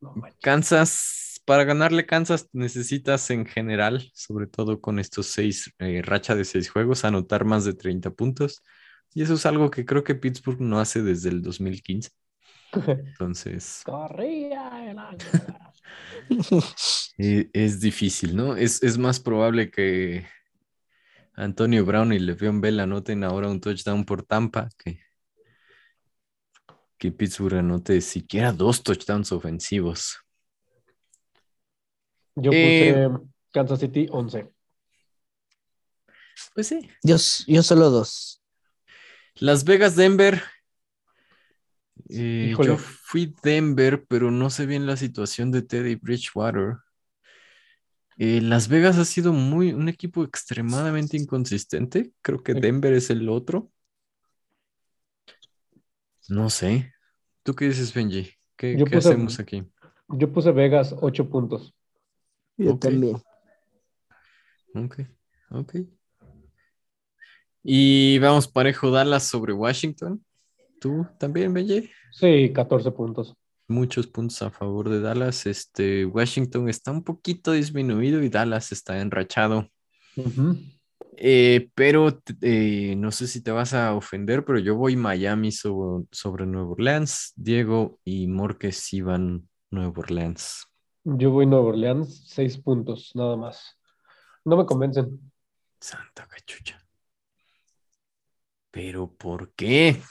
No. 0.00 0.14
Kansas, 0.40 1.23
para 1.44 1.64
ganarle 1.64 2.06
Kansas 2.06 2.48
necesitas 2.52 3.30
en 3.30 3.46
general, 3.46 4.10
sobre 4.14 4.46
todo 4.46 4.80
con 4.80 4.98
estos 4.98 5.26
seis, 5.26 5.72
eh, 5.78 6.02
racha 6.02 6.34
de 6.34 6.44
seis 6.44 6.70
juegos, 6.70 7.04
anotar 7.04 7.44
más 7.44 7.64
de 7.64 7.74
30 7.74 8.10
puntos. 8.10 8.62
Y 9.14 9.22
eso 9.22 9.34
es 9.34 9.46
algo 9.46 9.70
que 9.70 9.84
creo 9.84 10.04
que 10.04 10.14
Pittsburgh 10.14 10.60
no 10.60 10.80
hace 10.80 11.02
desde 11.02 11.28
el 11.28 11.42
2015. 11.42 12.10
Entonces, 12.74 13.82
Corría 13.84 14.90
el 14.90 14.98
eh, 17.18 17.50
es 17.52 17.80
difícil, 17.80 18.34
¿no? 18.34 18.56
Es, 18.56 18.82
es 18.82 18.98
más 18.98 19.20
probable 19.20 19.70
que 19.70 20.26
Antonio 21.34 21.84
Brown 21.84 22.12
y 22.12 22.18
Le'Veon 22.18 22.60
Bell 22.60 22.80
anoten 22.80 23.24
ahora 23.24 23.48
un 23.48 23.60
touchdown 23.60 24.04
por 24.04 24.22
Tampa 24.22 24.68
que, 24.78 25.00
que 26.96 27.12
Pittsburgh 27.12 27.58
anote 27.58 28.00
siquiera 28.00 28.52
dos 28.52 28.82
touchdowns 28.82 29.32
ofensivos. 29.32 30.23
Yo 32.36 32.50
Eh, 32.52 33.08
puse 33.08 33.26
Kansas 33.52 33.80
City 33.80 34.06
11. 34.10 34.50
Pues 36.54 36.66
sí, 36.68 36.88
Yo, 37.02 37.16
yo 37.46 37.62
solo 37.62 37.90
dos. 37.90 38.42
Las 39.36 39.64
Vegas, 39.64 39.96
Denver. 39.96 40.42
Eh, 42.08 42.54
yo 42.64 42.76
fui 42.76 43.34
Denver, 43.42 44.04
pero 44.06 44.30
no 44.30 44.50
sé 44.50 44.66
bien 44.66 44.86
la 44.86 44.96
situación 44.96 45.50
de 45.50 45.62
Teddy 45.62 45.94
Bridgewater. 45.96 46.76
Eh, 48.16 48.40
Las 48.40 48.68
Vegas 48.68 48.98
ha 48.98 49.04
sido 49.04 49.32
muy 49.32 49.72
un 49.72 49.88
equipo 49.88 50.22
extremadamente 50.24 51.16
inconsistente. 51.16 52.12
Creo 52.22 52.42
que. 52.42 52.54
Denver 52.54 52.92
es 52.92 53.10
el 53.10 53.28
otro. 53.28 53.70
No 56.28 56.50
sé. 56.50 56.92
¿Tú 57.42 57.54
qué 57.54 57.66
dices, 57.66 57.92
Benji? 57.92 58.30
¿Qué, 58.56 58.76
Yo 58.76 58.84
qué 58.84 58.96
puse- 58.96 59.08
hacemos 59.10 59.38
aquí? 59.40 59.64
Yo 60.08 60.32
puse 60.32 60.52
Vegas 60.52 60.94
8 61.00 61.28
puntos. 61.28 61.74
Yo 62.56 62.72
Ok. 62.72 62.80
también. 62.80 63.16
Ok, 64.74 65.00
ok. 65.50 65.74
Y 67.62 68.18
vamos 68.18 68.48
parejo 68.48 68.90
Dallas 68.90 69.24
sobre 69.24 69.52
Washington. 69.52 70.24
¿Tú 70.80 71.06
también, 71.18 71.52
Benji? 71.54 71.90
Sí, 72.12 72.52
14 72.52 72.90
puntos. 72.92 73.34
muchos 73.66 74.06
puntos 74.06 74.42
a 74.42 74.50
favor 74.50 74.90
de 74.90 75.00
Dallas. 75.00 75.46
Este, 75.46 76.04
Washington 76.04 76.68
está 76.68 76.90
un 76.90 77.02
poquito 77.02 77.52
disminuido 77.52 78.22
y 78.22 78.28
Dallas 78.28 78.72
está 78.72 79.00
enrachado. 79.00 79.70
Eh, 81.16 81.70
pero 81.74 82.20
eh, 82.42 82.94
no 82.98 83.10
sé 83.10 83.26
si 83.26 83.42
te 83.42 83.50
vas 83.52 83.72
a 83.72 83.94
ofender, 83.94 84.44
pero 84.44 84.58
yo 84.58 84.74
voy 84.74 84.96
Miami 84.96 85.50
sobre, 85.50 86.04
sobre 86.12 86.44
Nueva 86.44 86.72
Orleans. 86.72 87.32
Diego 87.36 87.98
y 88.04 88.26
Morques 88.26 88.76
sí 88.76 89.00
van 89.00 89.48
Nueva 89.70 89.92
Orleans. 89.96 90.66
Yo 91.04 91.30
voy 91.30 91.46
Nueva 91.46 91.66
Orleans, 91.68 92.24
6 92.28 92.58
puntos, 92.58 93.10
nada 93.14 93.36
más. 93.36 93.78
No 94.44 94.56
me 94.56 94.66
convencen. 94.66 95.20
Santa 95.80 96.26
cachucha. 96.26 96.76
¿Pero 98.70 99.10
por 99.16 99.52
qué 99.54 100.02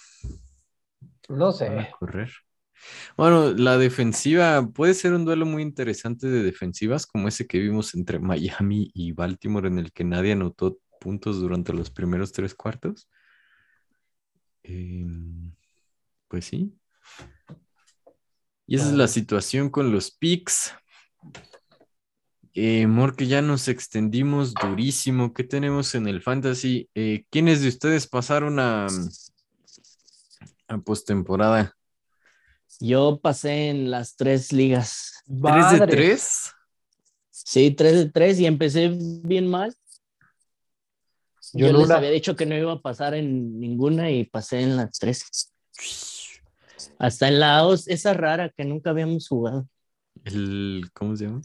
No 1.30 1.52
a 1.52 1.52
sé. 1.52 1.90
correr? 1.90 2.32
Bueno, 3.18 3.54
la 3.54 3.78
defensiva 3.78 4.68
puede 4.74 4.94
ser 4.94 5.14
un 5.14 5.26
duelo 5.26 5.46
muy 5.46 5.62
interesante 5.64 6.28
de 6.28 6.44
defensivas, 6.44 7.06
como 7.08 7.28
ese 7.28 7.48
que 7.48 7.60
vimos 7.60 7.96
entre 7.96 8.20
Miami 8.20 8.92
y 8.94 9.14
Baltimore, 9.14 9.68
en 9.68 9.80
el 9.80 9.92
que 9.94 10.04
nadie 10.04 10.34
anotó 10.34 10.80
puntos 11.00 11.40
durante 11.40 11.74
los 11.74 11.92
primeros 11.92 12.32
tres 12.34 12.56
cuartos. 12.56 13.10
Em, 14.64 15.54
pues 16.28 16.46
sí. 16.46 16.74
Y 18.66 18.76
esa 18.76 18.88
es 18.88 18.94
la 18.94 19.08
situación 19.08 19.70
con 19.70 19.92
los 19.92 20.12
picks. 20.12 20.74
Eh, 22.56 22.88
que 23.18 23.28
ya 23.28 23.42
nos 23.42 23.68
extendimos 23.68 24.54
durísimo. 24.54 25.34
¿Qué 25.34 25.44
tenemos 25.44 25.96
en 25.96 26.08
el 26.08 26.22
fantasy? 26.22 26.90
Eh, 26.94 27.26
¿Quiénes 27.30 27.62
de 27.62 27.70
ustedes 27.70 28.08
pasaron 28.08 28.60
a, 28.60 28.88
a 30.68 30.78
postemporada? 30.80 31.76
Yo 32.80 33.20
pasé 33.22 33.70
en 33.70 33.90
las 33.92 34.16
tres 34.16 34.52
ligas. 34.52 35.24
¿Tres 35.42 35.72
de 35.72 35.88
tres? 35.88 36.52
Sí, 37.30 37.72
tres 37.72 37.94
de 37.94 38.10
tres 38.12 38.40
y 38.40 38.46
empecé 38.46 38.96
bien 38.98 39.48
mal. 39.48 39.76
Yo 41.54 41.68
Yo, 41.68 41.68
en 41.68 41.80
les 41.80 41.90
había 41.92 42.10
dicho 42.10 42.36
que 42.36 42.46
no 42.46 42.56
iba 42.56 42.74
a 42.74 42.82
pasar 42.82 43.14
en 43.14 43.60
ninguna 43.60 44.10
y 44.12 44.26
pasé 44.26 44.62
en 44.62 44.78
las 44.78 44.98
tres. 44.98 45.52
Hasta 46.98 47.28
en 47.28 47.40
la 47.40 47.66
os- 47.66 47.88
esa 47.88 48.14
rara 48.14 48.50
que 48.50 48.66
nunca 48.66 48.90
habíamos 48.92 49.28
jugado. 49.28 49.68
El, 50.24 50.90
¿Cómo 50.94 51.16
se 51.16 51.26
llama? 51.26 51.42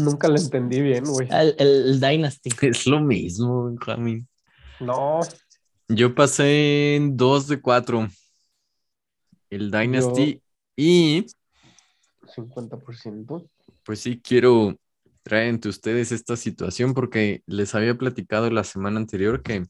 Nunca 0.00 0.28
lo 0.28 0.36
entendí 0.36 0.80
bien, 0.80 1.04
güey. 1.04 1.28
El, 1.30 1.54
el- 1.58 1.68
el 1.90 2.00
Dynasty. 2.00 2.50
Es 2.62 2.86
lo 2.86 3.00
mismo, 3.00 3.66
Benjamín. 3.66 4.26
No, 4.80 5.20
Yo 5.88 6.14
pasé 6.14 6.96
en 6.96 7.16
dos 7.16 7.46
de 7.48 7.60
cuatro. 7.60 8.08
El 9.50 9.70
Dynasty. 9.70 10.40
Y 10.76 11.26
50%. 12.34 13.48
pues 13.84 14.00
sí, 14.00 14.20
quiero 14.22 14.76
traer 15.22 15.48
entre 15.48 15.68
ustedes 15.70 16.12
esta 16.12 16.36
situación 16.36 16.94
porque 16.94 17.42
les 17.46 17.74
había 17.74 17.96
platicado 17.98 18.50
la 18.50 18.64
semana 18.64 18.98
anterior 18.98 19.42
que 19.42 19.64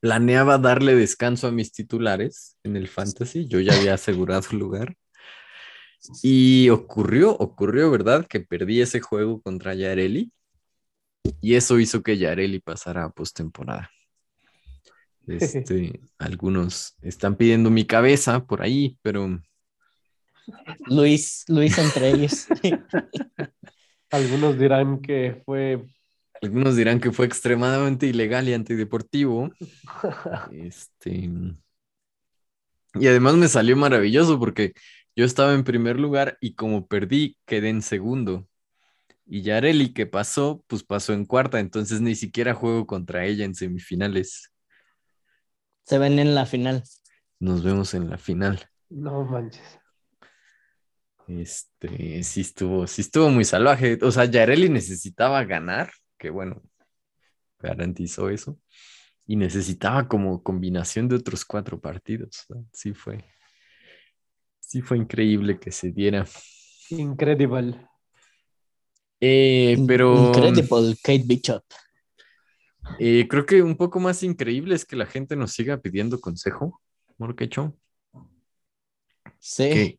planeaba 0.00 0.58
darle 0.58 0.94
descanso 0.94 1.46
a 1.46 1.50
mis 1.52 1.72
titulares 1.72 2.56
en 2.62 2.76
el 2.76 2.88
fantasy. 2.88 3.46
Yo 3.48 3.60
ya 3.60 3.74
había 3.74 3.94
asegurado 3.94 4.42
lugar. 4.52 4.96
Y 6.22 6.68
ocurrió, 6.70 7.36
ocurrió, 7.36 7.90
¿verdad? 7.90 8.26
Que 8.26 8.40
perdí 8.40 8.80
ese 8.80 9.00
juego 9.00 9.40
contra 9.40 9.74
Yareli. 9.74 10.32
Y 11.40 11.54
eso 11.54 11.78
hizo 11.78 12.02
que 12.02 12.18
Yareli 12.18 12.60
pasara 12.60 13.04
a 13.04 13.10
postemporada. 13.10 13.90
Este, 15.26 16.00
algunos 16.18 16.96
están 17.02 17.36
pidiendo 17.36 17.70
mi 17.70 17.86
cabeza 17.86 18.44
por 18.44 18.62
ahí, 18.62 18.98
pero 19.02 19.40
Luis, 20.86 21.44
Luis 21.48 21.76
entre 21.78 22.10
ellos. 22.10 22.46
Algunos 24.10 24.58
dirán 24.58 25.00
que 25.00 25.40
fue. 25.46 25.86
algunos 26.42 26.74
dirán 26.74 26.98
que 26.98 27.12
fue 27.12 27.26
extremadamente 27.26 28.06
ilegal 28.06 28.48
y 28.48 28.54
antideportivo. 28.54 29.50
Este, 30.52 31.30
y 32.94 33.06
además 33.06 33.34
me 33.34 33.46
salió 33.46 33.76
maravilloso 33.76 34.38
porque 34.40 34.72
yo 35.20 35.26
estaba 35.26 35.52
en 35.52 35.64
primer 35.64 36.00
lugar 36.00 36.38
y 36.40 36.54
como 36.54 36.86
perdí, 36.86 37.36
quedé 37.44 37.68
en 37.68 37.82
segundo. 37.82 38.48
Y 39.26 39.42
Yareli, 39.42 39.92
que 39.92 40.06
pasó, 40.06 40.64
pues 40.66 40.82
pasó 40.82 41.12
en 41.12 41.26
cuarta, 41.26 41.60
entonces 41.60 42.00
ni 42.00 42.14
siquiera 42.14 42.54
juego 42.54 42.86
contra 42.86 43.26
ella 43.26 43.44
en 43.44 43.54
semifinales. 43.54 44.50
Se 45.84 45.98
ven 45.98 46.18
en 46.18 46.34
la 46.34 46.46
final. 46.46 46.84
Nos 47.38 47.62
vemos 47.62 47.92
en 47.92 48.08
la 48.08 48.16
final. 48.16 48.66
No 48.88 49.22
manches. 49.26 49.78
Este, 51.28 52.22
sí 52.22 52.40
estuvo, 52.40 52.86
sí 52.86 53.02
estuvo 53.02 53.28
muy 53.28 53.44
salvaje. 53.44 53.98
O 54.00 54.10
sea, 54.10 54.24
Yareli 54.24 54.70
necesitaba 54.70 55.44
ganar, 55.44 55.92
que 56.16 56.30
bueno, 56.30 56.62
garantizó 57.58 58.30
eso. 58.30 58.58
Y 59.26 59.36
necesitaba 59.36 60.08
como 60.08 60.42
combinación 60.42 61.08
de 61.08 61.16
otros 61.16 61.44
cuatro 61.44 61.78
partidos. 61.78 62.46
¿no? 62.48 62.64
Sí 62.72 62.94
fue, 62.94 63.22
sí 64.70 64.82
fue 64.82 64.98
increíble 64.98 65.58
que 65.58 65.72
se 65.72 65.90
diera. 65.90 66.24
Incredible. 66.90 67.88
Eh, 69.20 69.76
pero 69.86 70.28
Incredible 70.28 70.96
Kate 71.02 71.24
Bishop. 71.26 71.64
eh, 73.00 73.26
creo 73.28 73.44
que 73.46 73.62
un 73.62 73.76
poco 73.76 73.98
más 73.98 74.22
increíble 74.22 74.76
es 74.76 74.84
que 74.84 74.94
la 74.94 75.06
gente 75.06 75.34
nos 75.34 75.52
siga 75.52 75.78
pidiendo 75.78 76.20
consejo. 76.20 76.80
Morquecho, 77.18 77.76
Sí. 79.40 79.68
¿qué, 79.70 79.98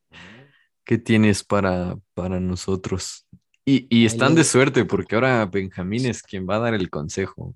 qué 0.86 0.98
tienes 0.98 1.44
para, 1.44 1.98
para 2.14 2.40
nosotros? 2.40 3.28
Y, 3.66 3.88
y 3.90 4.06
están 4.06 4.36
de 4.36 4.44
suerte 4.44 4.86
porque 4.86 5.16
ahora 5.16 5.46
Benjamín 5.46 6.06
es 6.06 6.24
quien 6.24 6.48
va 6.48 6.56
a 6.56 6.60
dar 6.60 6.74
el 6.74 6.90
consejo. 6.90 7.56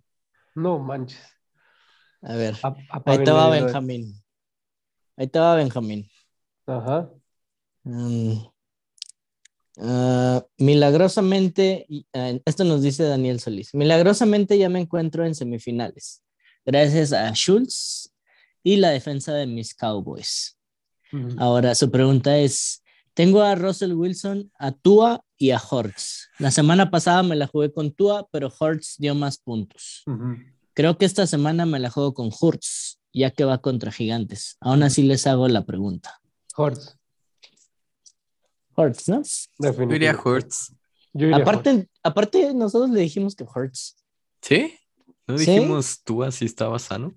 No 0.54 0.80
manches. 0.80 1.20
A 2.22 2.36
ver. 2.36 2.56
Ahí 3.06 3.18
vez. 3.18 3.64
Benjamín. 3.64 4.14
Ahí 5.18 5.28
te 5.28 5.40
va 5.40 5.56
Benjamín. 5.56 6.10
Ajá. 6.66 7.10
Ah, 9.78 10.46
milagrosamente, 10.58 11.86
ah, 12.14 12.34
esto 12.46 12.64
nos 12.64 12.82
dice 12.82 13.04
Daniel 13.04 13.40
Solís, 13.40 13.74
milagrosamente 13.74 14.58
ya 14.58 14.70
me 14.70 14.80
encuentro 14.80 15.26
en 15.26 15.36
semifinales, 15.36 16.24
gracias 16.66 17.12
a 17.12 17.30
Schultz 17.34 18.14
y 18.64 18.78
la 18.78 18.90
defensa 18.90 19.34
de 19.34 19.48
mis 19.48 19.76
Cowboys. 19.76 20.58
Ahora, 21.38 21.76
su 21.76 21.90
pregunta 21.92 22.38
es, 22.40 22.84
tengo 23.14 23.42
a 23.42 23.56
Russell 23.56 23.94
Wilson, 23.94 24.52
a 24.60 24.74
Tua 24.74 25.24
y 25.38 25.52
a 25.52 25.62
Hortz. 25.62 26.28
La 26.40 26.52
semana 26.52 26.92
pasada 26.92 27.24
me 27.24 27.38
la 27.38 27.48
jugué 27.48 27.72
con 27.72 27.92
Tua, 27.92 28.28
pero 28.32 28.52
Hortz 28.60 28.96
dio 28.98 29.16
más 29.16 29.38
puntos. 29.38 30.04
Creo 30.74 30.98
que 30.98 31.06
esta 31.06 31.26
semana 31.26 31.66
me 31.66 31.80
la 31.80 31.90
juego 31.90 32.14
con 32.14 32.32
Hurts, 32.38 33.00
ya 33.14 33.32
que 33.32 33.46
va 33.46 33.60
contra 33.60 33.94
Gigantes. 33.94 34.58
Aún 34.60 34.84
así 34.84 35.04
les 35.04 35.26
hago 35.26 35.48
la 35.48 35.66
pregunta. 35.66 36.20
Hurts. 36.58 36.98
Hurts, 38.76 39.08
¿no? 39.10 39.22
Yo 39.24 39.24
iría 39.60 39.72
Definitivamente. 39.72 40.30
Hurts. 40.30 40.74
Yo 41.14 41.28
iría 41.28 41.38
Hurts. 41.38 41.48
Aparte, 41.50 41.90
aparte, 42.04 42.54
nosotros 42.54 42.90
le 42.90 43.02
dijimos 43.02 43.36
que 43.36 43.44
Hurts. 43.46 43.96
¿Sí? 44.42 44.78
¿No 45.28 45.38
¿Sí? 45.38 45.46
dijimos 45.46 46.02
tú 46.04 46.24
así 46.24 46.46
estaba 46.46 46.78
sano? 46.80 47.16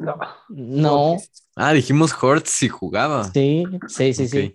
No. 0.00 0.16
No, 0.48 1.16
Ah, 1.54 1.72
dijimos 1.72 2.12
Hurts 2.22 2.50
si 2.50 2.68
jugaba. 2.68 3.24
sí, 3.32 3.64
sí, 3.88 4.14
sí, 4.14 4.28
sí. 4.28 4.54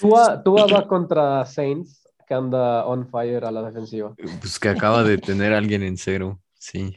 Tua, 0.00 0.42
Tua 0.42 0.66
va 0.66 0.86
contra 0.86 1.44
Saints, 1.46 2.06
que 2.28 2.34
anda 2.34 2.84
on 2.86 3.08
fire 3.08 3.44
a 3.44 3.50
la 3.50 3.62
defensiva. 3.62 4.14
Pues 4.40 4.58
que 4.58 4.68
acaba 4.68 5.02
de 5.02 5.16
tener 5.18 5.52
a 5.54 5.58
alguien 5.58 5.82
en 5.82 5.96
cero, 5.96 6.40
sí. 6.58 6.96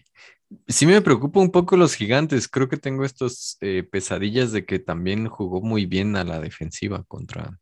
Sí 0.67 0.85
me 0.85 1.01
preocupa 1.01 1.39
un 1.39 1.51
poco 1.51 1.77
los 1.77 1.93
gigantes. 1.93 2.47
Creo 2.47 2.69
que 2.69 2.77
tengo 2.77 3.05
estos 3.05 3.57
eh, 3.61 3.83
pesadillas 3.83 4.51
de 4.51 4.65
que 4.65 4.79
también 4.79 5.27
jugó 5.27 5.61
muy 5.61 5.85
bien 5.85 6.15
a 6.15 6.23
la 6.23 6.39
defensiva 6.39 7.03
contra 7.03 7.59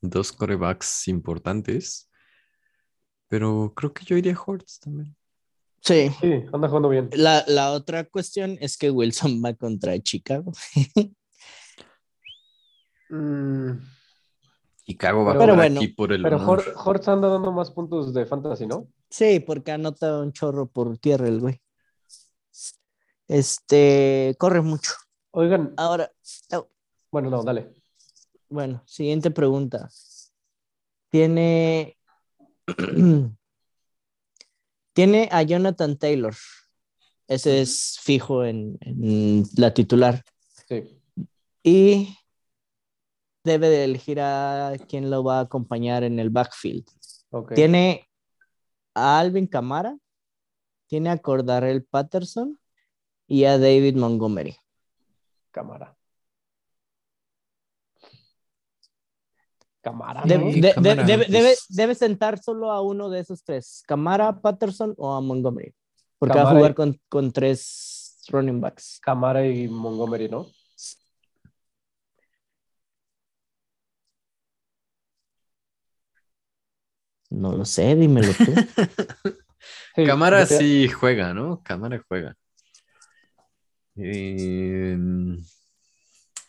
dos 0.00 0.32
corebacks 0.32 1.08
importantes. 1.08 2.08
Pero 3.28 3.72
creo 3.74 3.92
que 3.92 4.04
yo 4.04 4.16
iría 4.16 4.34
a 4.34 4.42
Hortz 4.44 4.78
también. 4.80 5.16
Sí. 5.80 6.10
Sí, 6.20 6.44
anda 6.52 6.68
jugando 6.68 6.88
bien. 6.88 7.10
La, 7.12 7.44
la 7.48 7.72
otra 7.72 8.04
cuestión 8.04 8.56
es 8.60 8.76
que 8.76 8.90
Wilson 8.90 9.42
va 9.44 9.54
contra 9.54 9.98
Chicago. 10.00 10.52
Mm, 13.14 13.72
Chicago 14.86 15.22
va 15.22 15.34
Pero 15.34 15.48
por 15.48 15.56
bueno, 15.56 15.80
aquí 15.80 15.88
por 15.88 16.14
el 16.14 16.22
pero 16.22 16.38
Hortz 16.38 17.08
anda 17.08 17.28
dando 17.28 17.52
más 17.52 17.70
puntos 17.70 18.14
de 18.14 18.24
fantasy, 18.24 18.66
¿no? 18.66 18.88
Sí, 19.10 19.38
porque 19.40 19.70
anota 19.70 20.18
un 20.18 20.32
chorro 20.32 20.66
por 20.66 20.96
tierra 20.96 21.28
el 21.28 21.40
güey. 21.40 21.60
Este, 23.32 24.36
corre 24.38 24.60
mucho. 24.60 24.92
Oigan, 25.30 25.72
Ahora, 25.78 26.12
oh, 26.54 26.68
bueno, 27.10 27.30
no, 27.30 27.42
dale. 27.42 27.72
bueno, 28.50 28.82
siguiente 28.84 29.30
pregunta. 29.30 29.88
Tiene, 31.08 31.96
tiene 34.92 35.30
a 35.32 35.42
Jonathan 35.44 35.96
Taylor. 35.96 36.34
Ese 37.26 37.62
es 37.62 37.98
fijo 38.02 38.44
en, 38.44 38.76
en 38.82 39.44
la 39.56 39.72
titular. 39.72 40.22
Sí. 40.68 41.00
Y 41.62 42.14
debe 43.44 43.70
de 43.70 43.84
elegir 43.84 44.20
a 44.20 44.74
quien 44.86 45.10
lo 45.10 45.24
va 45.24 45.38
a 45.38 45.44
acompañar 45.44 46.04
en 46.04 46.18
el 46.18 46.28
backfield. 46.28 46.84
Tiene 47.54 48.06
a 48.94 49.20
Alvin 49.20 49.46
Camara, 49.46 49.96
tiene 50.86 51.08
a 51.08 51.16
Cordarel 51.16 51.82
Patterson 51.82 52.58
y 53.32 53.46
a 53.46 53.56
David 53.56 53.96
Montgomery. 53.96 54.54
Cámara. 55.50 55.96
Camara. 59.80 60.22
De, 60.26 60.36
de, 60.36 60.74
pues. 60.74 61.06
debe, 61.30 61.56
debe, 61.70 61.94
sentar 61.94 62.38
solo 62.38 62.70
a 62.70 62.82
uno 62.82 63.08
de 63.08 63.20
esos 63.20 63.42
tres, 63.42 63.82
Camara, 63.86 64.38
Patterson 64.38 64.94
o 64.98 65.14
a 65.14 65.22
Montgomery, 65.22 65.74
porque 66.18 66.38
va 66.38 66.50
a 66.50 66.54
jugar 66.54 66.74
con, 66.74 67.00
con, 67.08 67.32
tres 67.32 68.22
running 68.28 68.60
backs. 68.60 69.00
Camara 69.00 69.46
y 69.46 69.66
Montgomery, 69.66 70.28
¿no? 70.28 70.46
No 77.30 77.52
lo 77.52 77.64
sé, 77.64 77.96
dímelo 77.96 78.30
tú. 78.34 78.44
sí, 79.96 80.04
Camara 80.04 80.44
sí 80.44 80.86
juega, 80.88 81.32
¿no? 81.32 81.62
Camara 81.64 82.04
juega. 82.06 82.36
Eh, 83.96 84.96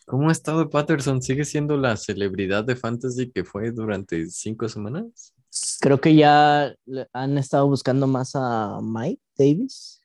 ¿Cómo 0.05 0.29
ha 0.29 0.31
estado 0.31 0.69
Patterson? 0.69 1.21
¿Sigue 1.21 1.45
siendo 1.45 1.77
la 1.77 1.95
celebridad 1.97 2.63
de 2.63 2.75
fantasy 2.75 3.31
que 3.31 3.43
fue 3.43 3.71
durante 3.71 4.27
cinco 4.27 4.67
semanas? 4.67 5.33
Creo 5.79 5.99
que 6.01 6.15
ya 6.15 6.75
han 7.13 7.37
estado 7.37 7.67
buscando 7.67 8.07
más 8.07 8.31
a 8.35 8.79
Mike 8.81 9.21
Davis, 9.37 10.01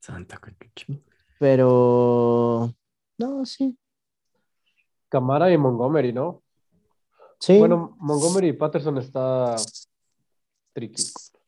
Santa 0.00 0.40
pero 1.38 2.72
no, 3.18 3.44
sí. 3.46 3.76
Camara 5.08 5.52
y 5.52 5.58
Montgomery, 5.58 6.12
¿no? 6.12 6.42
Sí. 7.40 7.58
Bueno, 7.58 7.96
Montgomery 7.98 8.48
y 8.48 8.52
Patterson 8.52 8.98
está 8.98 9.56
tricky. 10.72 11.02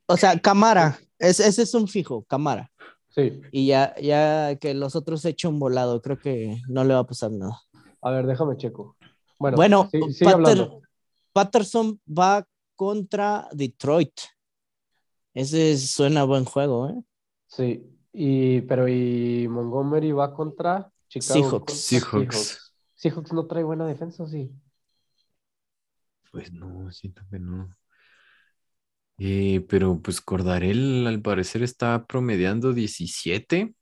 o 0.06 0.16
sea, 0.16 0.38
Camara, 0.40 0.98
es- 1.18 1.40
ese 1.40 1.62
es 1.62 1.74
un 1.74 1.86
fijo, 1.86 2.24
Camara. 2.24 2.70
Sí. 3.14 3.40
Y 3.52 3.66
ya, 3.66 3.94
ya 4.00 4.56
que 4.56 4.74
los 4.74 4.96
otros 4.96 5.20
se 5.20 5.30
echen 5.30 5.52
un 5.54 5.60
volado, 5.60 6.02
creo 6.02 6.18
que 6.18 6.60
no 6.68 6.82
le 6.84 6.94
va 6.94 7.00
a 7.00 7.06
pasar 7.06 7.30
nada. 7.30 7.60
A 8.02 8.10
ver, 8.10 8.26
déjame 8.26 8.56
checo. 8.56 8.96
Bueno, 9.38 9.56
Bueno, 9.56 9.88
sí- 9.90 10.00
sigue 10.12 10.24
Patter- 10.30 10.34
hablando. 10.34 10.80
Patterson 11.32 12.00
va 12.08 12.46
contra 12.74 13.48
Detroit. 13.52 14.12
Ese 15.32 15.76
suena 15.78 16.24
buen 16.24 16.44
juego, 16.44 16.88
¿eh? 16.90 17.02
Sí. 17.46 17.86
Y, 18.12 18.60
pero 18.62 18.86
y 18.88 19.46
Montgomery 19.48 20.12
va 20.12 20.32
contra 20.34 20.90
Chicago. 21.08 21.34
Seahawks. 21.34 22.10
contra 22.10 22.38
Seahawks. 22.38 22.74
Seahawks 22.94 23.32
no 23.32 23.46
trae 23.46 23.62
buena 23.64 23.86
defensa, 23.86 24.22
¿o 24.22 24.26
sí. 24.28 24.50
Pues 26.32 26.52
no, 26.52 26.90
siento 26.92 27.22
que 27.30 27.38
no. 27.38 27.74
Eh, 29.18 29.64
pero 29.68 30.00
pues 30.00 30.20
Cordarel 30.20 31.06
al 31.06 31.22
parecer 31.22 31.62
está 31.62 32.04
promediando 32.06 32.72
17. 32.72 33.74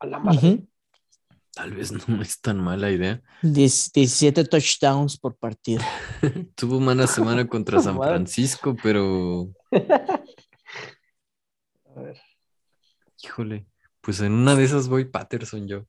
A 0.00 0.06
la 0.06 0.18
madre. 0.18 0.64
Tal 1.54 1.72
vez 1.74 1.92
no 1.92 1.98
es 2.22 2.40
tan 2.40 2.62
mala 2.62 2.90
idea. 2.90 3.20
Diez- 3.42 3.90
17 3.92 4.44
touchdowns 4.44 5.18
por 5.18 5.36
partido. 5.36 5.82
Tuvo 6.54 6.80
mala 6.80 7.06
semana 7.06 7.46
contra 7.46 7.80
San. 7.82 7.96
Francisco, 7.96 8.74
pero 8.82 9.48
A 11.96 12.00
ver, 12.00 12.16
híjole, 13.22 13.66
pues 14.00 14.20
en 14.20 14.32
una 14.32 14.54
de 14.54 14.64
esas 14.64 14.88
voy 14.88 15.04
Patterson 15.04 15.66
yo. 15.66 15.84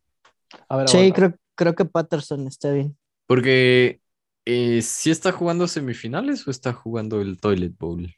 a 0.67 0.77
ver, 0.77 0.89
Sí, 0.89 1.11
creo, 1.13 1.35
creo 1.55 1.75
que 1.75 1.85
Patterson 1.85 2.47
está 2.47 2.71
bien. 2.71 2.97
Porque 3.27 4.01
eh, 4.45 4.81
¿sí 4.81 5.11
está 5.11 5.31
jugando 5.31 5.67
semifinales 5.67 6.47
o 6.47 6.51
está 6.51 6.73
jugando 6.73 7.21
el 7.21 7.39
Toilet 7.39 7.77
Bowl? 7.77 8.11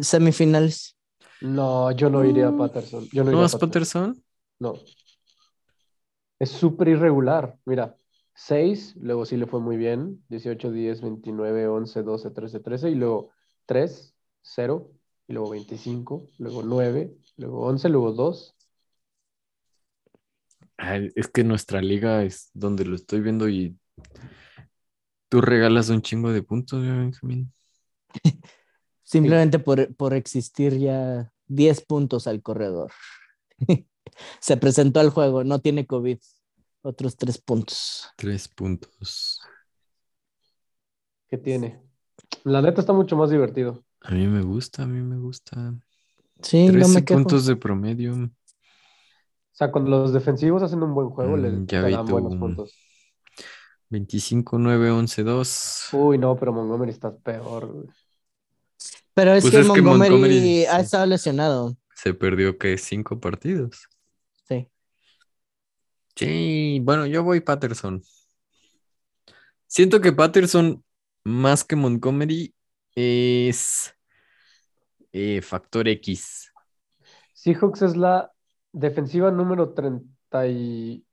Semifinales. 0.00 0.96
No, 1.40 1.90
yo 1.90 2.08
no 2.08 2.24
iría 2.24 2.48
a 2.48 2.56
Patterson. 2.56 3.08
Yo 3.12 3.24
no, 3.24 3.30
¿No 3.30 3.36
iría 3.36 3.44
a 3.44 3.46
es 3.46 3.56
Patterson? 3.56 4.22
No. 4.58 4.74
Es 6.38 6.50
súper 6.50 6.88
irregular. 6.88 7.58
Mira, 7.64 7.96
6, 8.34 8.94
luego 8.96 9.24
sí 9.24 9.36
le 9.36 9.46
fue 9.46 9.60
muy 9.60 9.76
bien. 9.76 10.24
18, 10.28 10.70
10, 10.70 11.00
29, 11.00 11.68
11, 11.68 12.02
12, 12.02 12.30
13, 12.30 12.60
13. 12.60 12.90
Y 12.90 12.94
luego 12.94 13.30
3, 13.66 14.14
0. 14.42 14.90
Y 15.26 15.32
luego 15.32 15.50
25. 15.50 16.28
Luego 16.38 16.62
9. 16.62 17.14
Luego 17.36 17.60
11. 17.66 17.88
Luego 17.88 18.12
2. 18.12 18.54
Ay, 20.76 21.10
es 21.14 21.28
que 21.28 21.44
nuestra 21.44 21.80
liga 21.80 22.22
es 22.24 22.50
donde 22.54 22.84
lo 22.84 22.96
estoy 22.96 23.20
viendo 23.20 23.48
y 23.48 23.76
tú 25.28 25.40
regalas 25.40 25.88
un 25.88 26.02
chingo 26.02 26.32
de 26.32 26.42
puntos, 26.42 26.84
ya, 26.84 26.92
Benjamín. 26.94 27.52
Simplemente 29.02 29.58
por, 29.58 29.94
por 29.96 30.14
existir 30.14 30.78
ya 30.78 31.32
10 31.46 31.84
puntos 31.86 32.26
al 32.26 32.42
corredor. 32.42 32.92
Se 34.40 34.56
presentó 34.56 35.00
al 35.00 35.10
juego, 35.10 35.44
no 35.44 35.60
tiene 35.60 35.86
COVID. 35.86 36.18
Otros 36.82 37.16
3 37.16 37.38
puntos. 37.38 38.08
Tres 38.16 38.48
puntos. 38.48 39.40
que 41.28 41.38
tiene. 41.38 41.80
La 42.44 42.60
neta 42.60 42.80
está 42.80 42.92
mucho 42.92 43.16
más 43.16 43.30
divertido. 43.30 43.84
A 44.02 44.10
mí 44.12 44.26
me 44.26 44.42
gusta, 44.42 44.82
a 44.82 44.86
mí 44.86 45.00
me 45.00 45.16
gusta. 45.16 45.74
Sí, 46.42 46.70
no 46.72 46.72
13 46.72 46.94
me 46.94 47.04
quejo. 47.04 47.18
puntos 47.20 47.46
de 47.46 47.56
promedio. 47.56 48.14
O 48.14 48.30
sea, 49.54 49.70
cuando 49.70 49.90
los 49.90 50.12
defensivos 50.12 50.62
hacen 50.62 50.82
un 50.82 50.94
buen 50.94 51.10
juego, 51.10 51.36
le 51.36 51.50
Mm, 51.50 51.66
ya 51.66 51.82
te 51.82 51.86
vi 51.88 51.92
dan 51.92 52.06
buenos 52.06 52.36
puntos. 52.36 52.74
25, 53.90 54.58
9, 54.58 54.90
11, 54.90 55.22
2. 55.22 55.88
Uy, 55.92 56.18
no, 56.18 56.36
pero 56.36 56.52
Montgomery 56.52 56.90
está 56.90 57.14
peor. 57.14 57.66
güey. 57.72 57.88
Pero 59.14 59.34
es 59.34 59.42
Pues 59.42 59.52
que 59.54 59.60
es 59.60 59.70
que 59.70 59.82
Montgomery, 59.82 60.64
ha 60.64 60.80
estado 60.80 61.06
lesionado. 61.06 61.76
Se 61.94 62.14
perdió 62.14 62.58
que 62.58 62.78
cinco 62.78 63.20
partidos. 63.20 63.88
Sí. 64.48 64.68
Sí, 66.16 66.80
bueno, 66.82 67.06
yo 67.06 67.22
voy 67.22 67.40
Patterson. 67.40 68.02
Siento 69.66 70.00
que 70.00 70.12
Patterson, 70.12 70.82
más 71.24 71.64
que 71.64 71.76
Montgomery, 71.76 72.54
es 72.94 73.94
eh, 75.12 75.40
factor 75.42 75.88
X. 75.88 76.52
Seahawks 77.34 77.82
es 77.82 77.96
la 77.96 78.32
defensiva 78.72 79.30
número 79.30 79.74
31 79.74 81.04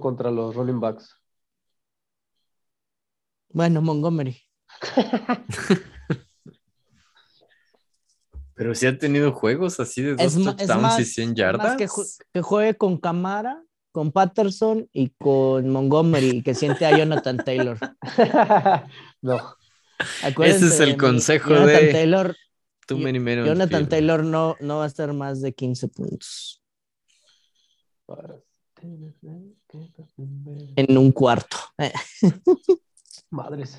contra 0.00 0.30
los 0.30 0.54
running 0.54 0.80
backs. 0.80 1.16
Bueno, 3.50 3.82
Montgomery. 3.82 4.40
Pero 8.54 8.74
sí 8.74 8.86
ha 8.86 8.98
tenido 8.98 9.32
juegos 9.32 9.80
así 9.80 10.02
de 10.02 10.14
dos 10.16 10.34
touchdowns 10.34 10.82
más, 10.82 11.00
y 11.00 11.04
100 11.04 11.30
es 11.30 11.34
yardas. 11.36 11.66
más 11.68 11.76
que, 11.76 11.88
ju- 11.88 12.24
que 12.32 12.42
juegue 12.42 12.74
con 12.74 12.98
Camara, 12.98 13.62
con 13.92 14.12
Patterson 14.12 14.88
y 14.92 15.10
con 15.18 15.68
Montgomery 15.70 16.30
y 16.36 16.42
que 16.42 16.54
siente 16.54 16.84
a 16.86 16.96
Jonathan 16.96 17.38
Taylor. 17.38 17.78
no, 19.22 19.38
Acuérdense 20.22 20.66
Ese 20.66 20.74
es 20.74 20.80
el 20.80 20.96
consejo 20.96 21.50
Jonathan 21.50 21.66
de- 21.86 21.92
Taylor, 21.92 22.36
Too 22.86 22.98
many 22.98 23.18
men 23.20 23.40
on 23.40 23.46
Jonathan 23.46 23.68
field. 23.80 23.88
Taylor 23.88 24.24
no, 24.24 24.56
no 24.60 24.78
va 24.78 24.84
a 24.84 24.86
estar 24.88 25.12
más 25.12 25.40
de 25.40 25.52
15 25.54 25.88
puntos 25.88 26.58
en 30.76 30.98
un 30.98 31.12
cuarto. 31.12 31.56
Madres. 33.30 33.78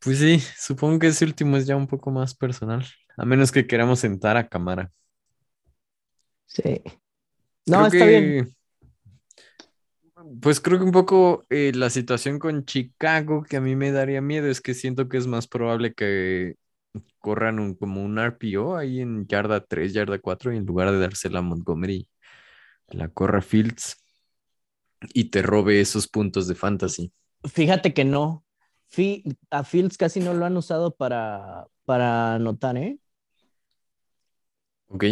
Pues 0.00 0.18
sí, 0.18 0.42
supongo 0.58 0.98
que 0.98 1.08
ese 1.08 1.24
último 1.24 1.56
es 1.56 1.66
ya 1.66 1.76
un 1.76 1.86
poco 1.86 2.10
más 2.10 2.34
personal. 2.34 2.84
A 3.16 3.24
menos 3.24 3.52
que 3.52 3.66
queramos 3.66 4.00
sentar 4.00 4.36
a 4.36 4.48
cámara. 4.48 4.90
Sí. 6.46 6.82
No, 7.66 7.78
Creo 7.78 7.86
está 7.86 7.98
que- 7.98 8.18
bien. 8.20 8.56
Pues 10.40 10.60
creo 10.60 10.78
que 10.78 10.84
un 10.84 10.92
poco 10.92 11.44
eh, 11.50 11.72
la 11.74 11.90
situación 11.90 12.38
con 12.38 12.64
Chicago 12.64 13.42
que 13.42 13.56
a 13.58 13.60
mí 13.60 13.76
me 13.76 13.92
daría 13.92 14.22
miedo 14.22 14.46
es 14.48 14.60
que 14.60 14.72
siento 14.72 15.08
que 15.08 15.18
es 15.18 15.26
más 15.26 15.46
probable 15.46 15.92
que 15.92 16.54
corran 17.18 17.58
un, 17.58 17.74
como 17.74 18.02
un 18.02 18.18
RPO 18.18 18.76
ahí 18.76 19.00
en 19.00 19.26
yarda 19.26 19.60
3, 19.64 19.92
yarda 19.92 20.18
4 20.18 20.52
y 20.52 20.56
en 20.56 20.64
lugar 20.64 20.90
de 20.92 20.98
dársela 20.98 21.40
a 21.40 21.42
Montgomery, 21.42 22.08
la 22.88 23.08
corra 23.08 23.42
Fields 23.42 24.02
y 25.12 25.24
te 25.30 25.42
robe 25.42 25.80
esos 25.80 26.08
puntos 26.08 26.48
de 26.48 26.54
fantasy. 26.54 27.12
Fíjate 27.44 27.92
que 27.92 28.04
no. 28.04 28.44
A 29.50 29.64
Fields 29.64 29.98
casi 29.98 30.20
no 30.20 30.32
lo 30.32 30.46
han 30.46 30.56
usado 30.56 30.94
para, 30.94 31.66
para 31.84 32.34
anotar, 32.36 32.76
¿eh? 32.78 32.98
Ok. 34.94 35.04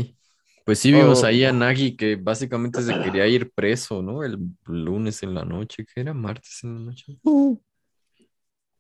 Pues 0.65 0.79
sí 0.79 0.93
vimos 0.93 1.23
Oh. 1.25 1.27
ahí 1.27 1.45
a 1.45 1.53
Nagy 1.53 1.97
que 1.97 2.15
básicamente 2.15 2.81
se 2.83 2.95
quería 3.03 3.27
ir 3.27 3.51
preso, 3.53 4.01
¿no? 4.01 4.23
El 4.23 4.39
lunes 4.65 5.23
en 5.25 5.35
la 5.35 5.45
noche, 5.45 5.85
que 5.85 6.01
era 6.01 6.15
martes 6.15 6.61
en 6.63 6.75
la 6.75 6.81
noche. 6.93 7.19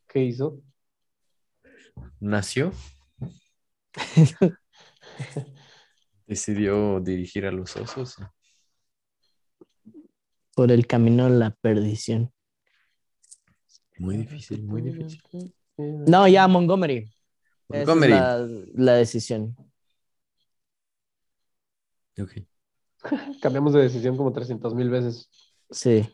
¿Qué 0.09 0.25
hizo? 0.25 0.61
Nació. 2.21 2.73
Decidió 6.27 7.01
dirigir 7.01 7.47
a 7.47 7.51
los 7.53 7.75
osos. 7.77 8.17
Por 10.55 10.71
el 10.71 10.87
camino 10.87 11.25
a 11.27 11.31
la 11.31 11.51
perdición. 11.51 12.33
Muy 13.99 14.19
difícil, 14.19 14.63
muy 14.63 14.83
difícil. 14.83 15.21
No, 15.77 16.29
ya 16.29 16.47
Montgomery. 16.47 16.99
Esa 16.99 17.81
es 17.83 17.87
Montgomery. 17.89 18.13
la, 18.13 18.49
la 18.75 18.95
decisión. 18.95 19.57
Ok. 22.19 22.33
Cambiamos 23.41 23.73
de 23.73 23.83
decisión 23.83 24.17
como 24.17 24.33
300 24.33 24.75
mil 24.75 24.91
veces. 24.91 25.29
Sí. 25.71 26.09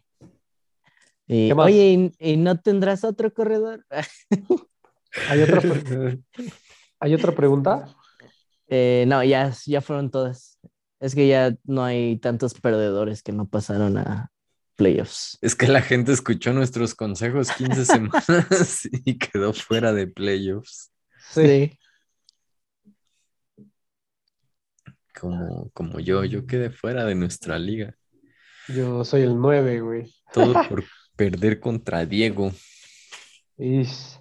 Y, 1.27 1.49
¿Qué 1.49 1.55
más? 1.55 1.67
oye, 1.67 2.13
¿y, 2.19 2.33
y 2.33 2.37
no 2.37 2.59
tendrás 2.59 3.05
otro 3.05 3.33
corredor? 3.33 3.85
¿Hay 5.29 5.43
otra, 5.43 5.63
¿Hay 7.01 7.15
otra 7.15 7.35
pregunta? 7.35 7.95
Eh, 8.69 9.05
no, 9.09 9.23
ya, 9.25 9.53
ya 9.67 9.81
fueron 9.81 10.11
todas. 10.11 10.59
Es 11.01 11.15
que 11.15 11.29
ya 11.29 11.55
no 11.65 11.85
hay 11.85 12.19
tantos 12.19 12.55
perdedores 12.55 13.23
que 13.23 13.33
no 13.33 13.47
pasaron 13.47 13.99
a 13.99 14.31
playoffs. 14.77 15.39
Es 15.41 15.55
que 15.55 15.69
la 15.69 15.83
gente 15.83 16.13
escuchó 16.13 16.53
nuestros 16.53 16.95
consejos 16.95 17.51
15 17.53 17.85
semanas 17.85 18.89
y 19.05 19.19
quedó 19.19 19.53
fuera 19.53 19.93
de 19.93 20.07
playoffs. 20.07 20.93
Sí. 21.31 21.79
Como, 25.21 25.71
como 25.71 26.01
yo, 26.01 26.25
yo 26.25 26.47
quedé 26.47 26.71
fuera 26.71 27.05
de 27.05 27.15
nuestra 27.15 27.59
liga. 27.59 27.95
Yo 28.69 29.05
soy 29.05 29.23
el 29.23 29.37
9, 29.39 29.81
güey. 29.81 30.15
Todo 30.33 30.53
por 30.69 30.85
perder 31.17 31.59
contra 31.61 32.05
Diego. 32.07 32.53
Ish. 33.57 34.21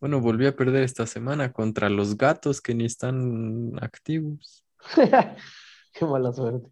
Bueno, 0.00 0.20
volví 0.20 0.46
a 0.46 0.54
perder 0.54 0.82
esta 0.84 1.06
semana 1.06 1.52
contra 1.52 1.88
los 1.88 2.16
gatos 2.16 2.60
que 2.60 2.74
ni 2.74 2.84
están 2.84 3.72
activos. 3.80 4.64
Qué 5.94 6.04
mala 6.04 6.32
suerte. 6.32 6.68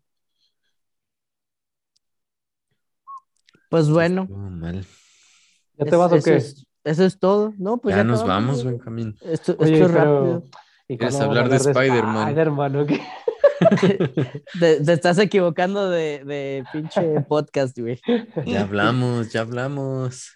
Pues 3.70 3.88
bueno, 3.90 4.26
mal. 4.26 4.86
¿Ya 5.76 5.84
te 5.84 5.90
es- 5.90 5.96
vas 5.96 6.12
o 6.12 6.16
eso 6.16 6.24
qué? 6.30 6.36
es, 6.36 6.66
eso 6.84 7.04
es 7.04 7.18
todo. 7.18 7.52
No, 7.58 7.78
pues 7.78 7.94
ya, 7.94 8.02
ya, 8.02 8.04
nos 8.04 8.24
vamos. 8.24 8.62
Benjamín. 8.64 9.16
Esto, 9.22 9.56
Oye, 9.58 9.72
esto 9.74 9.86
es 9.86 9.92
pero- 9.92 10.20
rápido. 10.20 10.44
¿y 10.86 10.98
¿Quieres 10.98 11.16
a 11.16 11.24
hablar 11.24 11.48
de 11.48 11.56
hablar 11.56 11.68
Spider-Man? 11.76 12.28
Spider-Man 12.28 12.76
o 12.76 12.86
qué? 12.86 13.00
Te, 14.60 14.80
te 14.84 14.92
estás 14.92 15.18
equivocando 15.18 15.88
de, 15.90 16.24
de 16.24 16.64
pinche 16.72 17.20
podcast, 17.22 17.78
güey. 17.78 18.00
Ya 18.46 18.62
hablamos, 18.62 19.32
ya 19.32 19.40
hablamos. 19.42 20.30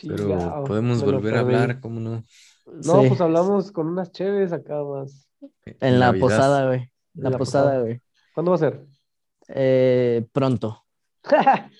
Pero 0.00 0.64
podemos 0.66 1.02
volver 1.02 1.36
a 1.36 1.40
hablar, 1.40 1.80
¿cómo 1.80 2.00
no? 2.00 2.24
No, 2.66 3.02
Sí, 3.02 3.08
pues 3.08 3.20
hablamos 3.20 3.72
con 3.72 3.88
unas 3.88 4.12
chéves 4.12 4.52
acá 4.52 4.82
más. 4.82 5.28
en 5.80 5.98
la 6.00 6.06
Navidad. 6.06 6.20
posada, 6.20 6.66
güey. 6.68 6.90
La, 7.14 7.30
la 7.30 7.38
posada, 7.38 7.64
posada. 7.66 7.80
güey. 7.82 8.00
¿Cuándo 8.34 8.50
va 8.52 8.56
a 8.56 8.58
ser? 8.60 8.80
Eh, 9.48 10.26
pronto. 10.32 10.84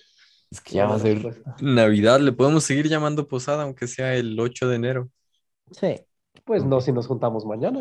Es 0.50 0.60
que 0.60 0.74
ya 0.74 0.86
va 0.86 0.96
a 0.96 0.98
ser 0.98 1.14
respuesta. 1.22 1.56
Navidad, 1.62 2.20
le 2.20 2.32
podemos 2.32 2.64
seguir 2.64 2.86
llamando 2.86 3.26
posada, 3.26 3.62
aunque 3.62 3.86
sea 3.88 4.14
el 4.16 4.38
8 4.38 4.68
de 4.68 4.76
enero. 4.76 5.08
Sí, 5.70 5.98
Pues 6.44 6.62
no, 6.66 6.82
si 6.82 6.92
nos 6.92 7.06
juntamos 7.06 7.46
mañana. 7.46 7.80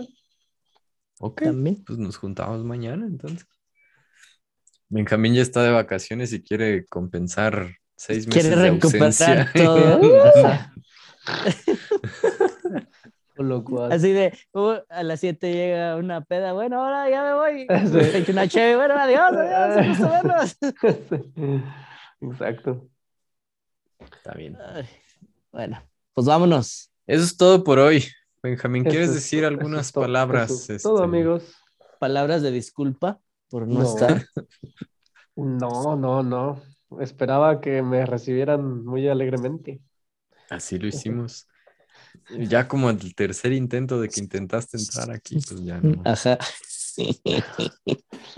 Ok, 1.23 1.43
también. 1.43 1.83
pues 1.85 1.99
nos 1.99 2.17
juntamos 2.17 2.63
mañana 2.63 3.05
entonces. 3.05 3.47
Benjamín 4.89 5.33
ya 5.35 5.41
está 5.41 5.63
de 5.63 5.71
vacaciones 5.71 6.33
y 6.33 6.41
quiere 6.43 6.85
compensar 6.87 7.75
seis 7.95 8.27
meses 8.27 8.43
Quiere 8.47 8.61
de 8.61 8.71
recuperar 8.71 9.05
ausencia. 9.05 9.51
todo. 9.53 10.23
Ajá. 10.45 10.73
Con 13.35 13.47
lo 13.47 13.63
cual. 13.63 13.91
Así 13.91 14.11
de, 14.11 14.37
uh, 14.53 14.73
a 14.89 15.03
las 15.03 15.19
7 15.19 15.53
llega 15.53 15.95
una 15.95 16.21
peda, 16.21 16.53
bueno, 16.53 16.83
ahora 16.83 17.09
ya 17.09 17.23
me 17.23 17.33
voy. 17.33 17.67
Sí. 17.91 18.17
Echo 18.17 18.31
una 18.33 18.47
chévere, 18.47 18.75
bueno, 18.75 18.95
adiós, 18.95 19.31
adiós, 19.31 19.99
verlos. 19.99 20.57
Exacto. 22.21 22.87
Está 23.99 24.33
bien. 24.33 24.57
Ay, 24.59 24.87
Bueno, 25.51 25.81
pues 26.13 26.27
vámonos. 26.27 26.91
Eso 27.07 27.23
es 27.23 27.37
todo 27.37 27.63
por 27.63 27.79
hoy. 27.79 28.05
Benjamín, 28.43 28.83
¿quieres 28.83 29.09
es 29.09 29.15
decir 29.15 29.45
algunas 29.45 29.81
eso 29.81 29.87
es 29.87 29.91
todo, 29.93 30.03
palabras? 30.05 30.51
eso 30.51 30.73
es 30.73 30.83
Todo, 30.83 30.95
este, 30.95 31.05
amigos. 31.05 31.55
Palabras 31.99 32.41
de 32.41 32.51
disculpa 32.51 33.19
por 33.49 33.67
no, 33.67 33.81
No. 33.81 33.83
estar. 33.83 34.25
No, 35.35 35.95
no, 35.95 36.23
no. 36.23 36.61
Esperaba 36.99 37.61
que 37.61 37.81
me 37.81 38.05
recibieran 38.05 38.83
muy 38.83 39.07
alegremente. 39.07 39.79
Así 40.49 40.77
lo 40.77 40.87
hicimos. 40.87 41.47
Ya 42.37 42.67
como 42.67 42.89
el 42.89 43.15
tercer 43.15 43.53
intento 43.53 44.01
de 44.01 44.09
que 44.09 44.19
intentaste 44.19 44.77
entrar 44.77 45.11
aquí, 45.11 45.35
pues 45.47 45.63
ya 45.63 45.79
no. 45.79 46.01
Ajá. 46.05 46.37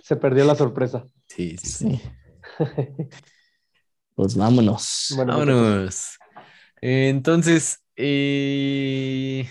Se 0.03 0.15
perdió 0.15 0.45
la 0.45 0.55
sorpresa. 0.55 1.05
Sí, 1.27 1.57
sí. 1.57 1.99
Pues 4.15 4.35
vámonos. 4.35 5.13
Bueno, 5.15 5.33
Vámonos. 5.39 6.17
Entonces, 6.81 7.83
eh, 7.95 9.49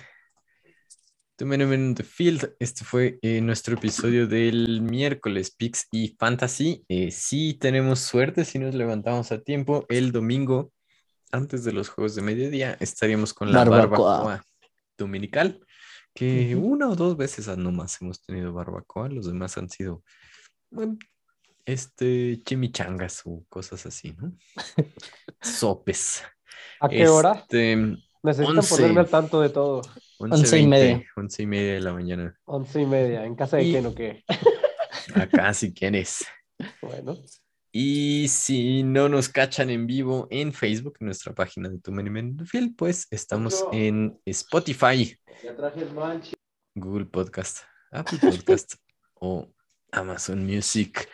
Two 1.42 1.48
Men 1.48 1.68
Men 1.68 1.94
the 1.96 2.04
Field. 2.04 2.54
Este 2.60 2.84
fue 2.84 3.18
eh, 3.20 3.40
nuestro 3.40 3.74
episodio 3.74 4.28
del 4.28 4.80
miércoles, 4.80 5.50
Pix 5.50 5.88
y 5.90 6.14
Fantasy. 6.16 6.84
Eh, 6.86 7.10
si 7.10 7.54
tenemos 7.54 7.98
suerte, 7.98 8.44
si 8.44 8.60
nos 8.60 8.76
levantamos 8.76 9.32
a 9.32 9.40
tiempo, 9.42 9.84
el 9.88 10.12
domingo, 10.12 10.72
antes 11.32 11.64
de 11.64 11.72
los 11.72 11.88
juegos 11.88 12.14
de 12.14 12.22
mediodía, 12.22 12.76
estaríamos 12.78 13.34
con 13.34 13.50
la 13.50 13.64
Barbacoa. 13.64 14.18
barbacoa, 14.18 14.44
dominical. 14.96 15.58
Que 16.14 16.54
Ujú. 16.54 16.64
una 16.64 16.88
o 16.90 16.94
dos 16.94 17.16
veces 17.16 17.48
nomás 17.58 18.00
hemos 18.00 18.22
tenido 18.22 18.52
barbacoa, 18.52 19.08
los 19.08 19.26
demás 19.26 19.58
han 19.58 19.68
sido 19.68 20.04
bueno, 20.70 20.96
este 21.64 22.40
chimichangas 22.44 23.22
o 23.24 23.44
cosas 23.48 23.84
así, 23.84 24.14
¿no? 24.16 24.32
Sopes. 25.42 26.22
¿A 26.78 26.88
qué 26.88 27.08
hora? 27.08 27.32
Este, 27.32 27.96
Necesitan 28.22 28.58
11. 28.58 28.76
ponerme 28.76 29.00
al 29.00 29.08
tanto 29.08 29.40
de 29.40 29.48
todo. 29.48 29.82
11 30.22 30.58
y 30.60 30.62
11:20, 30.64 30.68
media. 30.68 31.04
11 31.16 31.42
y 31.42 31.46
media 31.46 31.72
de 31.74 31.80
la 31.80 31.92
mañana. 31.92 32.40
Once 32.44 32.80
y 32.80 32.86
media. 32.86 33.24
¿En 33.24 33.34
casa 33.34 33.56
de 33.56 33.64
Y- 33.64 33.72
quién 33.72 33.86
o 33.86 33.94
qué? 33.94 34.24
Acá 35.14 35.52
si 35.54 35.72
quieres. 35.72 36.24
Bueno. 36.80 37.16
Y 37.72 38.28
si 38.28 38.82
no 38.82 39.08
nos 39.08 39.28
cachan 39.30 39.70
en 39.70 39.86
vivo 39.86 40.28
en 40.30 40.52
Facebook, 40.52 40.96
en 41.00 41.06
nuestra 41.06 41.34
página 41.34 41.68
de 41.70 41.78
Tu 41.78 41.90
Men 41.90 42.06
y 42.06 42.10
Men 42.10 42.36
de 42.36 42.44
Field, 42.44 42.76
pues 42.76 43.06
estamos 43.10 43.64
en 43.72 44.18
Spotify, 44.26 45.18
Ya 45.42 45.56
traje 45.56 45.80
el 45.80 45.92
manche. 45.94 46.34
Google 46.74 47.06
Podcast, 47.06 47.60
Apple 47.90 48.18
Podcast 48.20 48.74
o 49.14 49.50
Amazon 49.90 50.44
Music. 50.44 51.08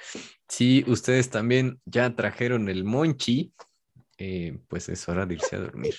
Si 0.48 0.84
ustedes 0.88 1.30
también 1.30 1.80
ya 1.84 2.14
trajeron 2.16 2.68
el 2.68 2.82
monchi, 2.84 3.52
eh, 4.18 4.58
pues 4.68 4.88
es 4.88 5.08
hora 5.08 5.26
de 5.26 5.34
irse 5.34 5.54
a 5.56 5.60
dormir. 5.60 5.94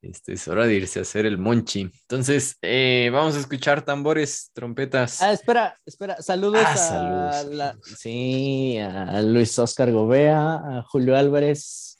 Este, 0.00 0.34
es 0.34 0.46
hora 0.46 0.66
de 0.66 0.74
irse 0.74 1.00
a 1.00 1.02
hacer 1.02 1.26
el 1.26 1.38
monchi. 1.38 1.80
Entonces, 2.02 2.56
eh, 2.62 3.10
vamos 3.12 3.34
a 3.36 3.40
escuchar 3.40 3.84
tambores, 3.84 4.50
trompetas. 4.52 5.20
Ah, 5.22 5.32
espera, 5.32 5.76
espera. 5.84 6.22
Saludos 6.22 6.62
Ah, 6.64 6.72
a 6.72 6.76
saludos, 6.76 7.54
la- 7.56 7.78
sí, 7.96 8.78
a 8.78 9.20
Luis 9.22 9.58
Oscar 9.58 9.90
Gobea, 9.90 10.54
a 10.54 10.82
Julio 10.88 11.16
Álvarez, 11.16 11.98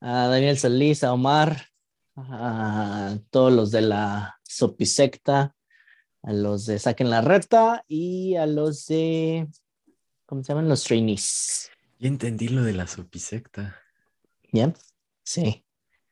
a 0.00 0.28
Daniel 0.28 0.58
Solís, 0.58 1.02
a 1.02 1.12
Omar, 1.12 1.66
a 2.16 3.16
todos 3.30 3.52
los 3.52 3.70
de 3.72 3.80
la 3.80 4.38
Sopisecta, 4.44 5.56
a 6.22 6.32
los 6.32 6.66
de 6.66 6.78
Saquen 6.78 7.10
la 7.10 7.20
Reta 7.20 7.84
y 7.88 8.36
a 8.36 8.46
los 8.46 8.86
de 8.86 9.48
¿cómo 10.26 10.42
se 10.44 10.52
llaman? 10.52 10.68
Los 10.68 10.84
trainees. 10.84 11.68
Ya 11.98 12.08
entendí 12.08 12.48
lo 12.48 12.62
de 12.62 12.74
la 12.74 12.86
sopisecta. 12.86 13.76
¿Ya? 14.52 14.72
Sí. 15.24 15.63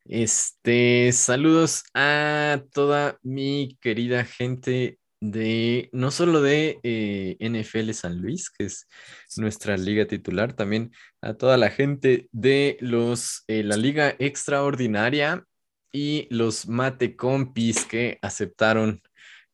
Este, 0.04 1.12
saludos 1.12 1.84
a 1.94 2.62
toda 2.72 3.18
mi 3.22 3.78
querida 3.80 4.24
gente 4.24 4.98
de, 5.20 5.88
no 5.92 6.10
solo 6.10 6.42
de 6.42 6.80
eh, 6.82 7.36
NFL 7.38 7.92
San 7.92 8.20
Luis, 8.20 8.50
que 8.50 8.64
es 8.64 8.88
nuestra 9.36 9.76
liga 9.76 10.06
titular, 10.06 10.54
también 10.54 10.90
a 11.20 11.34
toda 11.34 11.56
la 11.56 11.70
gente 11.70 12.28
de 12.32 12.76
los, 12.80 13.44
eh, 13.46 13.62
la 13.62 13.76
liga 13.76 14.16
extraordinaria 14.18 15.46
y 15.92 16.26
los 16.30 16.66
mate 16.66 17.14
compis 17.16 17.84
que 17.84 18.18
aceptaron 18.22 19.00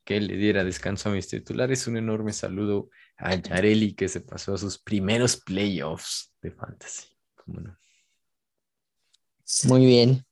que 0.05 0.21
le 0.21 0.39
diera 0.39 0.65
descanso 0.65 1.11
a 1.11 1.13
mis 1.13 1.29
titulares. 1.29 1.87
Un 1.87 1.99
enorme 1.99 2.33
saludo 2.33 2.89
a 3.19 3.35
Yareli 3.35 3.93
que 3.93 4.09
se 4.09 4.23
pasó 4.23 4.55
a 4.55 4.59
sus 4.59 4.79
primeros 4.79 5.37
playoffs 5.37 6.33
de 6.41 6.51
fantasy. 6.53 7.09
Muy 9.65 9.85
bien. 9.85 10.28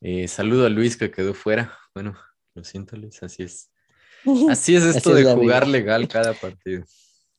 Eh, 0.00 0.28
saludo 0.28 0.66
a 0.66 0.68
Luis 0.70 0.96
que 0.96 1.10
quedó 1.10 1.34
fuera. 1.34 1.76
Bueno, 1.94 2.16
lo 2.54 2.64
siento, 2.64 2.96
Luis, 2.96 3.22
así 3.22 3.42
es. 3.42 3.70
Así 4.50 4.76
es 4.76 4.82
esto 4.84 4.98
Así 4.98 5.08
es 5.10 5.16
de 5.16 5.22
vida. 5.22 5.34
jugar 5.34 5.66
legal 5.68 6.06
cada 6.08 6.34
partido. 6.34 6.84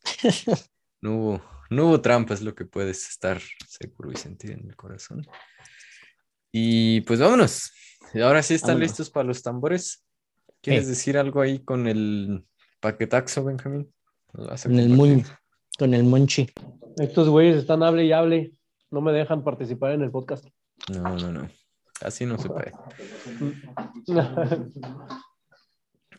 No 1.04 1.18
hubo, 1.18 1.42
no 1.72 1.88
hubo 1.88 2.02
trampa, 2.02 2.36
es 2.36 2.44
lo 2.44 2.54
que 2.54 2.64
puedes 2.66 3.10
estar 3.10 3.42
seguro 3.68 4.12
y 4.12 4.16
sentir 4.16 4.52
en 4.52 4.68
el 4.70 4.76
corazón. 4.76 5.26
Y 6.52 7.02
pues 7.02 7.20
vámonos. 7.20 7.72
Ahora 8.22 8.44
sí 8.44 8.54
están 8.54 8.76
Vámonos. 8.76 8.90
listos 8.90 9.10
para 9.10 9.26
los 9.28 9.42
tambores. 9.42 10.06
¿Quieres 10.62 10.84
Sí. 10.84 10.90
decir 10.92 11.18
algo 11.18 11.42
ahí 11.42 11.64
con 11.64 11.88
el 11.88 12.46
paquetaxo, 12.82 13.44
Benjamín? 13.44 13.92
¿Nos 14.34 14.48
vas 14.48 14.66
a 14.66 14.70
Con 14.70 14.78
el, 14.80 14.90
mun- 14.90 15.26
con 15.80 15.94
el 15.96 16.04
Monchi. 16.04 16.48
Estos 16.98 17.30
güeyes 17.30 17.58
están 17.58 17.82
hable 17.82 18.06
y 18.06 18.12
hable. 18.12 18.54
No 18.92 19.02
me 19.02 19.12
dejan 19.12 19.44
participar 19.44 19.94
en 19.94 20.04
el 20.04 20.12
podcast. 20.12 20.46
No, 20.94 21.18
no, 21.18 21.32
no. 21.32 21.50
Así 22.02 22.26
no 22.26 22.38
se 22.38 22.50
puede. 22.50 22.72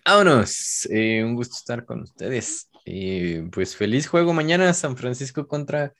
Vámonos. 0.04 0.86
Eh, 0.90 1.22
un 1.24 1.34
gusto 1.34 1.56
estar 1.56 1.84
con 1.84 2.02
ustedes. 2.02 2.70
Eh, 2.84 3.48
pues 3.52 3.76
feliz 3.76 4.06
juego 4.06 4.32
mañana, 4.32 4.72
San 4.74 4.96
Francisco 4.96 5.46
contra 5.46 5.92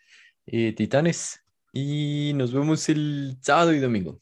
eh, 0.46 0.72
Titanes. 0.72 1.40
Y 1.72 2.32
nos 2.34 2.52
vemos 2.52 2.88
el 2.88 3.38
sábado 3.40 3.72
y 3.72 3.80
domingo. 3.80 4.20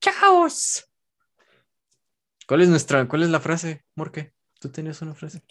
¡Chaos! 0.00 0.88
¿Cuál 2.46 2.62
es 2.62 2.68
nuestra, 2.68 3.08
cuál 3.08 3.22
es 3.22 3.30
la 3.30 3.40
frase, 3.40 3.84
Morque? 3.94 4.32
¿Tú 4.60 4.68
tenías 4.68 5.00
una 5.02 5.14
frase? 5.14 5.42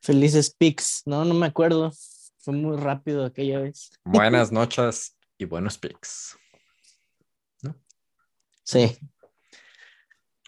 Felices 0.00 0.54
Picks. 0.54 1.02
No, 1.06 1.24
no 1.24 1.34
me 1.34 1.46
acuerdo. 1.46 1.92
Fue 2.38 2.52
muy 2.52 2.76
rápido 2.76 3.24
aquella 3.24 3.60
vez. 3.60 3.90
Buenas 4.04 4.52
noches 4.52 5.16
y 5.38 5.46
buenos 5.46 5.78
picks. 5.78 6.36
Sí. 8.64 8.98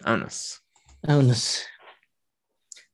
Vámonos. 0.03 0.63
Vámonos. 1.03 1.63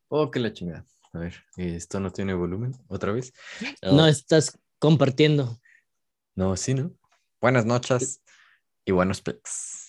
Oh, 0.10 0.30
que 0.30 0.40
la 0.40 0.54
chingada. 0.54 0.86
A 1.14 1.20
ver, 1.20 1.44
esto 1.58 2.00
no 2.00 2.12
tiene 2.12 2.34
volumen. 2.34 2.74
¿Otra 2.88 3.12
vez? 3.12 3.34
No 3.82 4.06
estás 4.06 4.60
compartiendo. 4.80 5.60
No, 6.36 6.56
sí, 6.58 6.74
¿no? 6.74 6.92
Buenas 7.40 7.66
noches 7.66 8.22
y 8.86 8.92
buenos 8.92 9.22
picks. 9.22 9.83